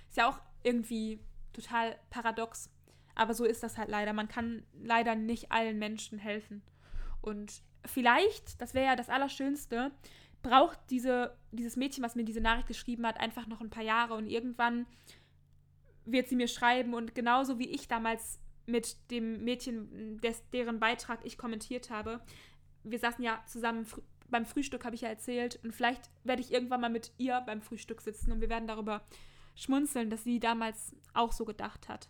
Ist 0.07 0.17
ja 0.17 0.29
auch 0.29 0.39
irgendwie 0.63 1.19
total 1.53 1.97
paradox. 2.09 2.69
Aber 3.15 3.33
so 3.33 3.45
ist 3.45 3.63
das 3.63 3.77
halt 3.77 3.89
leider. 3.89 4.13
Man 4.13 4.27
kann 4.27 4.65
leider 4.73 5.15
nicht 5.15 5.51
allen 5.51 5.77
Menschen 5.77 6.17
helfen. 6.17 6.63
Und 7.21 7.61
vielleicht, 7.85 8.61
das 8.61 8.73
wäre 8.73 8.87
ja 8.87 8.95
das 8.95 9.09
Allerschönste, 9.09 9.91
braucht 10.41 10.79
diese, 10.89 11.37
dieses 11.51 11.75
Mädchen, 11.75 12.03
was 12.03 12.15
mir 12.15 12.23
diese 12.23 12.41
Nachricht 12.41 12.67
geschrieben 12.67 13.05
hat, 13.05 13.19
einfach 13.19 13.47
noch 13.47 13.61
ein 13.61 13.69
paar 13.69 13.83
Jahre 13.83 14.13
und 14.13 14.27
irgendwann 14.27 14.85
wird 16.05 16.27
sie 16.27 16.35
mir 16.35 16.47
schreiben 16.47 16.93
und 16.93 17.13
genauso 17.13 17.59
wie 17.59 17.69
ich 17.69 17.87
damals 17.87 18.39
mit 18.69 19.11
dem 19.11 19.43
Mädchen, 19.43 20.19
des, 20.21 20.43
deren 20.51 20.79
Beitrag 20.79 21.25
ich 21.25 21.37
kommentiert 21.37 21.89
habe, 21.89 22.21
wir 22.83 22.99
saßen 22.99 23.23
ja 23.23 23.43
zusammen 23.45 23.85
fr 23.85 24.01
beim 24.31 24.45
Frühstück, 24.45 24.85
habe 24.85 24.93
ich 24.93 25.01
ja 25.01 25.09
erzählt, 25.09 25.59
und 25.63 25.73
vielleicht 25.73 26.11
werde 26.23 26.43
ich 26.43 26.53
irgendwann 26.53 26.81
mal 26.81 26.91
mit 26.91 27.11
ihr 27.17 27.41
beim 27.47 27.63
Frühstück 27.63 27.99
sitzen 27.99 28.31
und 28.31 28.41
wir 28.41 28.49
werden 28.49 28.67
darüber 28.67 29.01
schmunzeln, 29.55 30.11
dass 30.11 30.23
sie 30.23 30.39
damals 30.39 30.95
auch 31.15 31.31
so 31.31 31.45
gedacht 31.45 31.89
hat. 31.89 32.09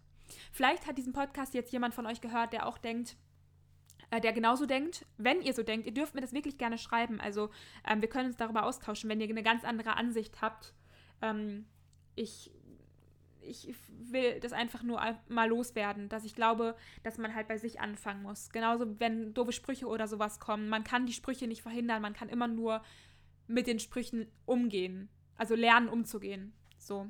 Vielleicht 0.51 0.85
hat 0.85 0.97
diesen 0.97 1.13
Podcast 1.13 1.53
jetzt 1.53 1.71
jemand 1.71 1.93
von 1.93 2.05
euch 2.05 2.19
gehört, 2.19 2.51
der 2.51 2.67
auch 2.67 2.77
denkt, 2.77 3.15
äh, 4.11 4.19
der 4.19 4.33
genauso 4.33 4.65
denkt. 4.65 5.05
Wenn 5.17 5.41
ihr 5.41 5.53
so 5.53 5.63
denkt, 5.63 5.85
ihr 5.85 5.93
dürft 5.93 6.15
mir 6.15 6.21
das 6.21 6.33
wirklich 6.33 6.57
gerne 6.57 6.77
schreiben. 6.77 7.19
Also 7.19 7.49
ähm, 7.87 8.01
wir 8.01 8.09
können 8.09 8.27
uns 8.27 8.37
darüber 8.37 8.65
austauschen, 8.65 9.09
wenn 9.09 9.21
ihr 9.21 9.29
eine 9.29 9.43
ganz 9.43 9.63
andere 9.63 9.95
Ansicht 9.97 10.41
habt. 10.41 10.73
Ähm, 11.21 11.65
ich, 12.15 12.51
ich 13.41 13.73
will 13.87 14.39
das 14.39 14.53
einfach 14.53 14.83
nur 14.83 15.01
mal 15.27 15.49
loswerden, 15.49 16.09
dass 16.09 16.25
ich 16.25 16.35
glaube, 16.35 16.75
dass 17.03 17.17
man 17.17 17.33
halt 17.33 17.47
bei 17.47 17.57
sich 17.57 17.79
anfangen 17.79 18.21
muss. 18.21 18.49
Genauso, 18.49 18.99
wenn 18.99 19.33
doofe 19.33 19.51
Sprüche 19.51 19.87
oder 19.87 20.07
sowas 20.07 20.39
kommen. 20.39 20.69
Man 20.69 20.83
kann 20.83 21.05
die 21.05 21.13
Sprüche 21.13 21.47
nicht 21.47 21.61
verhindern, 21.61 22.01
man 22.01 22.13
kann 22.13 22.29
immer 22.29 22.47
nur 22.47 22.81
mit 23.47 23.67
den 23.67 23.79
Sprüchen 23.79 24.27
umgehen. 24.45 25.09
also 25.35 25.55
lernen 25.55 25.87
umzugehen. 25.87 26.53
So. 26.77 27.09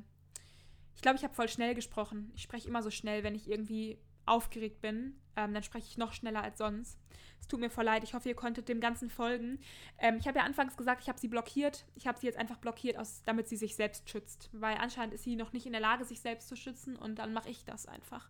Ich 0.94 1.02
glaube, 1.02 1.16
ich 1.16 1.24
habe 1.24 1.34
voll 1.34 1.48
schnell 1.48 1.74
gesprochen. 1.74 2.30
Ich 2.34 2.42
spreche 2.42 2.68
immer 2.68 2.82
so 2.82 2.90
schnell, 2.90 3.24
wenn 3.24 3.34
ich 3.34 3.50
irgendwie 3.50 3.98
aufgeregt 4.24 4.80
bin. 4.80 5.19
Ähm, 5.36 5.54
dann 5.54 5.62
spreche 5.62 5.86
ich 5.88 5.98
noch 5.98 6.12
schneller 6.12 6.42
als 6.42 6.58
sonst. 6.58 6.98
Es 7.40 7.48
tut 7.48 7.60
mir 7.60 7.70
voll 7.70 7.84
leid. 7.84 8.04
Ich 8.04 8.14
hoffe, 8.14 8.28
ihr 8.28 8.34
konntet 8.34 8.68
dem 8.68 8.80
Ganzen 8.80 9.10
folgen. 9.10 9.58
Ähm, 9.98 10.18
ich 10.18 10.28
habe 10.28 10.38
ja 10.38 10.44
anfangs 10.44 10.76
gesagt, 10.76 11.02
ich 11.02 11.08
habe 11.08 11.18
sie 11.18 11.28
blockiert. 11.28 11.86
Ich 11.94 12.06
habe 12.06 12.18
sie 12.18 12.26
jetzt 12.26 12.38
einfach 12.38 12.58
blockiert, 12.58 12.98
aus, 12.98 13.22
damit 13.24 13.48
sie 13.48 13.56
sich 13.56 13.76
selbst 13.76 14.08
schützt. 14.08 14.50
Weil 14.52 14.76
anscheinend 14.76 15.14
ist 15.14 15.24
sie 15.24 15.36
noch 15.36 15.52
nicht 15.52 15.66
in 15.66 15.72
der 15.72 15.80
Lage, 15.80 16.04
sich 16.04 16.20
selbst 16.20 16.48
zu 16.48 16.56
schützen. 16.56 16.96
Und 16.96 17.18
dann 17.18 17.32
mache 17.32 17.50
ich 17.50 17.64
das 17.64 17.86
einfach. 17.86 18.28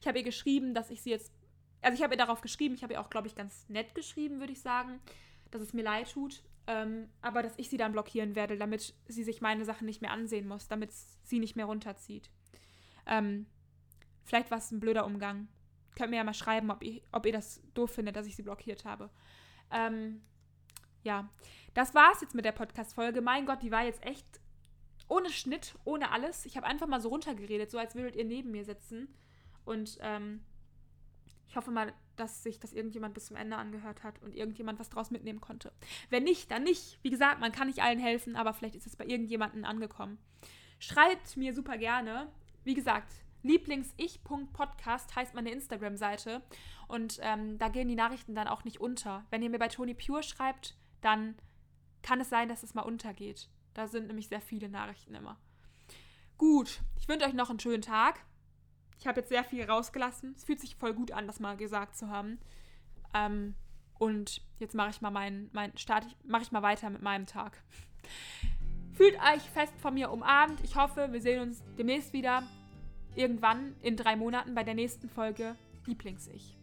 Ich 0.00 0.06
habe 0.06 0.18
ihr 0.18 0.24
geschrieben, 0.24 0.74
dass 0.74 0.90
ich 0.90 1.02
sie 1.02 1.10
jetzt. 1.10 1.32
Also 1.82 1.96
ich 1.96 2.02
habe 2.02 2.14
ihr 2.14 2.18
darauf 2.18 2.40
geschrieben. 2.40 2.74
Ich 2.74 2.82
habe 2.82 2.94
ihr 2.94 3.00
auch, 3.00 3.10
glaube 3.10 3.26
ich, 3.26 3.34
ganz 3.34 3.68
nett 3.68 3.94
geschrieben, 3.94 4.40
würde 4.40 4.52
ich 4.52 4.60
sagen. 4.60 5.00
Dass 5.50 5.62
es 5.62 5.72
mir 5.72 5.84
leid 5.84 6.10
tut. 6.10 6.42
Ähm, 6.66 7.08
aber 7.20 7.42
dass 7.42 7.58
ich 7.58 7.70
sie 7.70 7.76
dann 7.76 7.92
blockieren 7.92 8.34
werde, 8.34 8.56
damit 8.56 8.94
sie 9.06 9.22
sich 9.22 9.40
meine 9.40 9.64
Sachen 9.64 9.86
nicht 9.86 10.02
mehr 10.02 10.10
ansehen 10.10 10.48
muss, 10.48 10.66
damit 10.66 10.90
sie 11.22 11.38
nicht 11.38 11.54
mehr 11.54 11.66
runterzieht. 11.66 12.28
Ähm, 13.06 13.46
vielleicht 14.24 14.50
war 14.50 14.58
es 14.58 14.72
ein 14.72 14.80
blöder 14.80 15.06
Umgang. 15.06 15.46
Könnt 15.96 16.10
mir 16.10 16.18
ja 16.18 16.24
mal 16.24 16.34
schreiben, 16.34 16.70
ob 16.70 16.84
ihr, 16.84 17.00
ob 17.10 17.26
ihr 17.26 17.32
das 17.32 17.60
doof 17.74 17.90
findet, 17.90 18.14
dass 18.14 18.26
ich 18.26 18.36
sie 18.36 18.42
blockiert 18.42 18.84
habe. 18.84 19.10
Ähm, 19.72 20.22
ja, 21.02 21.28
das 21.74 21.94
war's 21.94 22.20
jetzt 22.20 22.34
mit 22.34 22.44
der 22.44 22.52
Podcast-Folge. 22.52 23.20
Mein 23.22 23.46
Gott, 23.46 23.62
die 23.62 23.72
war 23.72 23.84
jetzt 23.84 24.04
echt 24.04 24.26
ohne 25.08 25.30
Schnitt, 25.30 25.74
ohne 25.84 26.10
alles. 26.10 26.46
Ich 26.46 26.56
habe 26.56 26.66
einfach 26.66 26.86
mal 26.86 27.00
so 27.00 27.08
runtergeredet, 27.08 27.70
so 27.70 27.78
als 27.78 27.94
würdet 27.94 28.16
ihr 28.16 28.24
neben 28.24 28.50
mir 28.50 28.64
sitzen. 28.64 29.08
Und 29.64 29.98
ähm, 30.00 30.44
ich 31.48 31.56
hoffe 31.56 31.70
mal, 31.70 31.92
dass 32.16 32.42
sich 32.42 32.58
das 32.60 32.72
irgendjemand 32.72 33.14
bis 33.14 33.26
zum 33.26 33.36
Ende 33.36 33.56
angehört 33.56 34.02
hat 34.02 34.20
und 34.22 34.34
irgendjemand 34.34 34.78
was 34.78 34.90
draus 34.90 35.10
mitnehmen 35.10 35.40
konnte. 35.40 35.72
Wenn 36.10 36.24
nicht, 36.24 36.50
dann 36.50 36.64
nicht. 36.64 36.98
Wie 37.02 37.10
gesagt, 37.10 37.40
man 37.40 37.52
kann 37.52 37.68
nicht 37.68 37.82
allen 37.82 37.98
helfen, 37.98 38.36
aber 38.36 38.52
vielleicht 38.52 38.74
ist 38.74 38.86
es 38.86 38.96
bei 38.96 39.06
irgendjemandem 39.06 39.64
angekommen. 39.64 40.18
Schreibt 40.78 41.36
mir 41.36 41.54
super 41.54 41.78
gerne. 41.78 42.30
Wie 42.64 42.74
gesagt, 42.74 43.12
lieblingsich.podcast 43.46 45.14
heißt 45.14 45.34
meine 45.34 45.50
Instagram-Seite 45.50 46.42
und 46.88 47.18
ähm, 47.22 47.58
da 47.58 47.68
gehen 47.68 47.88
die 47.88 47.94
Nachrichten 47.94 48.34
dann 48.34 48.48
auch 48.48 48.64
nicht 48.64 48.80
unter. 48.80 49.24
Wenn 49.30 49.42
ihr 49.42 49.50
mir 49.50 49.58
bei 49.58 49.68
Tony 49.68 49.94
Pure 49.94 50.22
schreibt, 50.22 50.76
dann 51.00 51.36
kann 52.02 52.20
es 52.20 52.28
sein, 52.28 52.48
dass 52.48 52.62
es 52.62 52.74
mal 52.74 52.82
untergeht. 52.82 53.48
Da 53.74 53.88
sind 53.88 54.06
nämlich 54.06 54.28
sehr 54.28 54.40
viele 54.40 54.68
Nachrichten 54.68 55.14
immer. 55.14 55.38
Gut, 56.38 56.80
ich 56.98 57.08
wünsche 57.08 57.26
euch 57.26 57.34
noch 57.34 57.50
einen 57.50 57.60
schönen 57.60 57.82
Tag. 57.82 58.20
Ich 58.98 59.06
habe 59.06 59.20
jetzt 59.20 59.28
sehr 59.28 59.44
viel 59.44 59.64
rausgelassen. 59.64 60.34
Es 60.36 60.44
fühlt 60.44 60.60
sich 60.60 60.76
voll 60.76 60.94
gut 60.94 61.12
an, 61.12 61.26
das 61.26 61.40
mal 61.40 61.56
gesagt 61.56 61.96
zu 61.96 62.08
haben. 62.08 62.38
Ähm, 63.14 63.54
und 63.98 64.42
jetzt 64.58 64.74
mache 64.74 64.90
ich 64.90 65.00
mal 65.00 65.10
meinen, 65.10 65.50
mein, 65.52 65.76
starte 65.76 66.08
ich, 66.08 66.16
mache 66.24 66.42
ich 66.42 66.52
mal 66.52 66.62
weiter 66.62 66.90
mit 66.90 67.02
meinem 67.02 67.26
Tag. 67.26 67.62
Fühlt 68.92 69.16
euch 69.16 69.42
fest 69.42 69.74
von 69.78 69.94
mir 69.94 70.10
umarmt. 70.10 70.60
Ich 70.64 70.76
hoffe, 70.76 71.12
wir 71.12 71.20
sehen 71.20 71.42
uns 71.42 71.62
demnächst 71.76 72.12
wieder. 72.12 72.42
Irgendwann 73.16 73.74
in 73.82 73.96
drei 73.96 74.14
Monaten 74.14 74.54
bei 74.54 74.62
der 74.62 74.74
nächsten 74.74 75.08
Folge 75.08 75.56
Lieblings-Ich. 75.86 76.55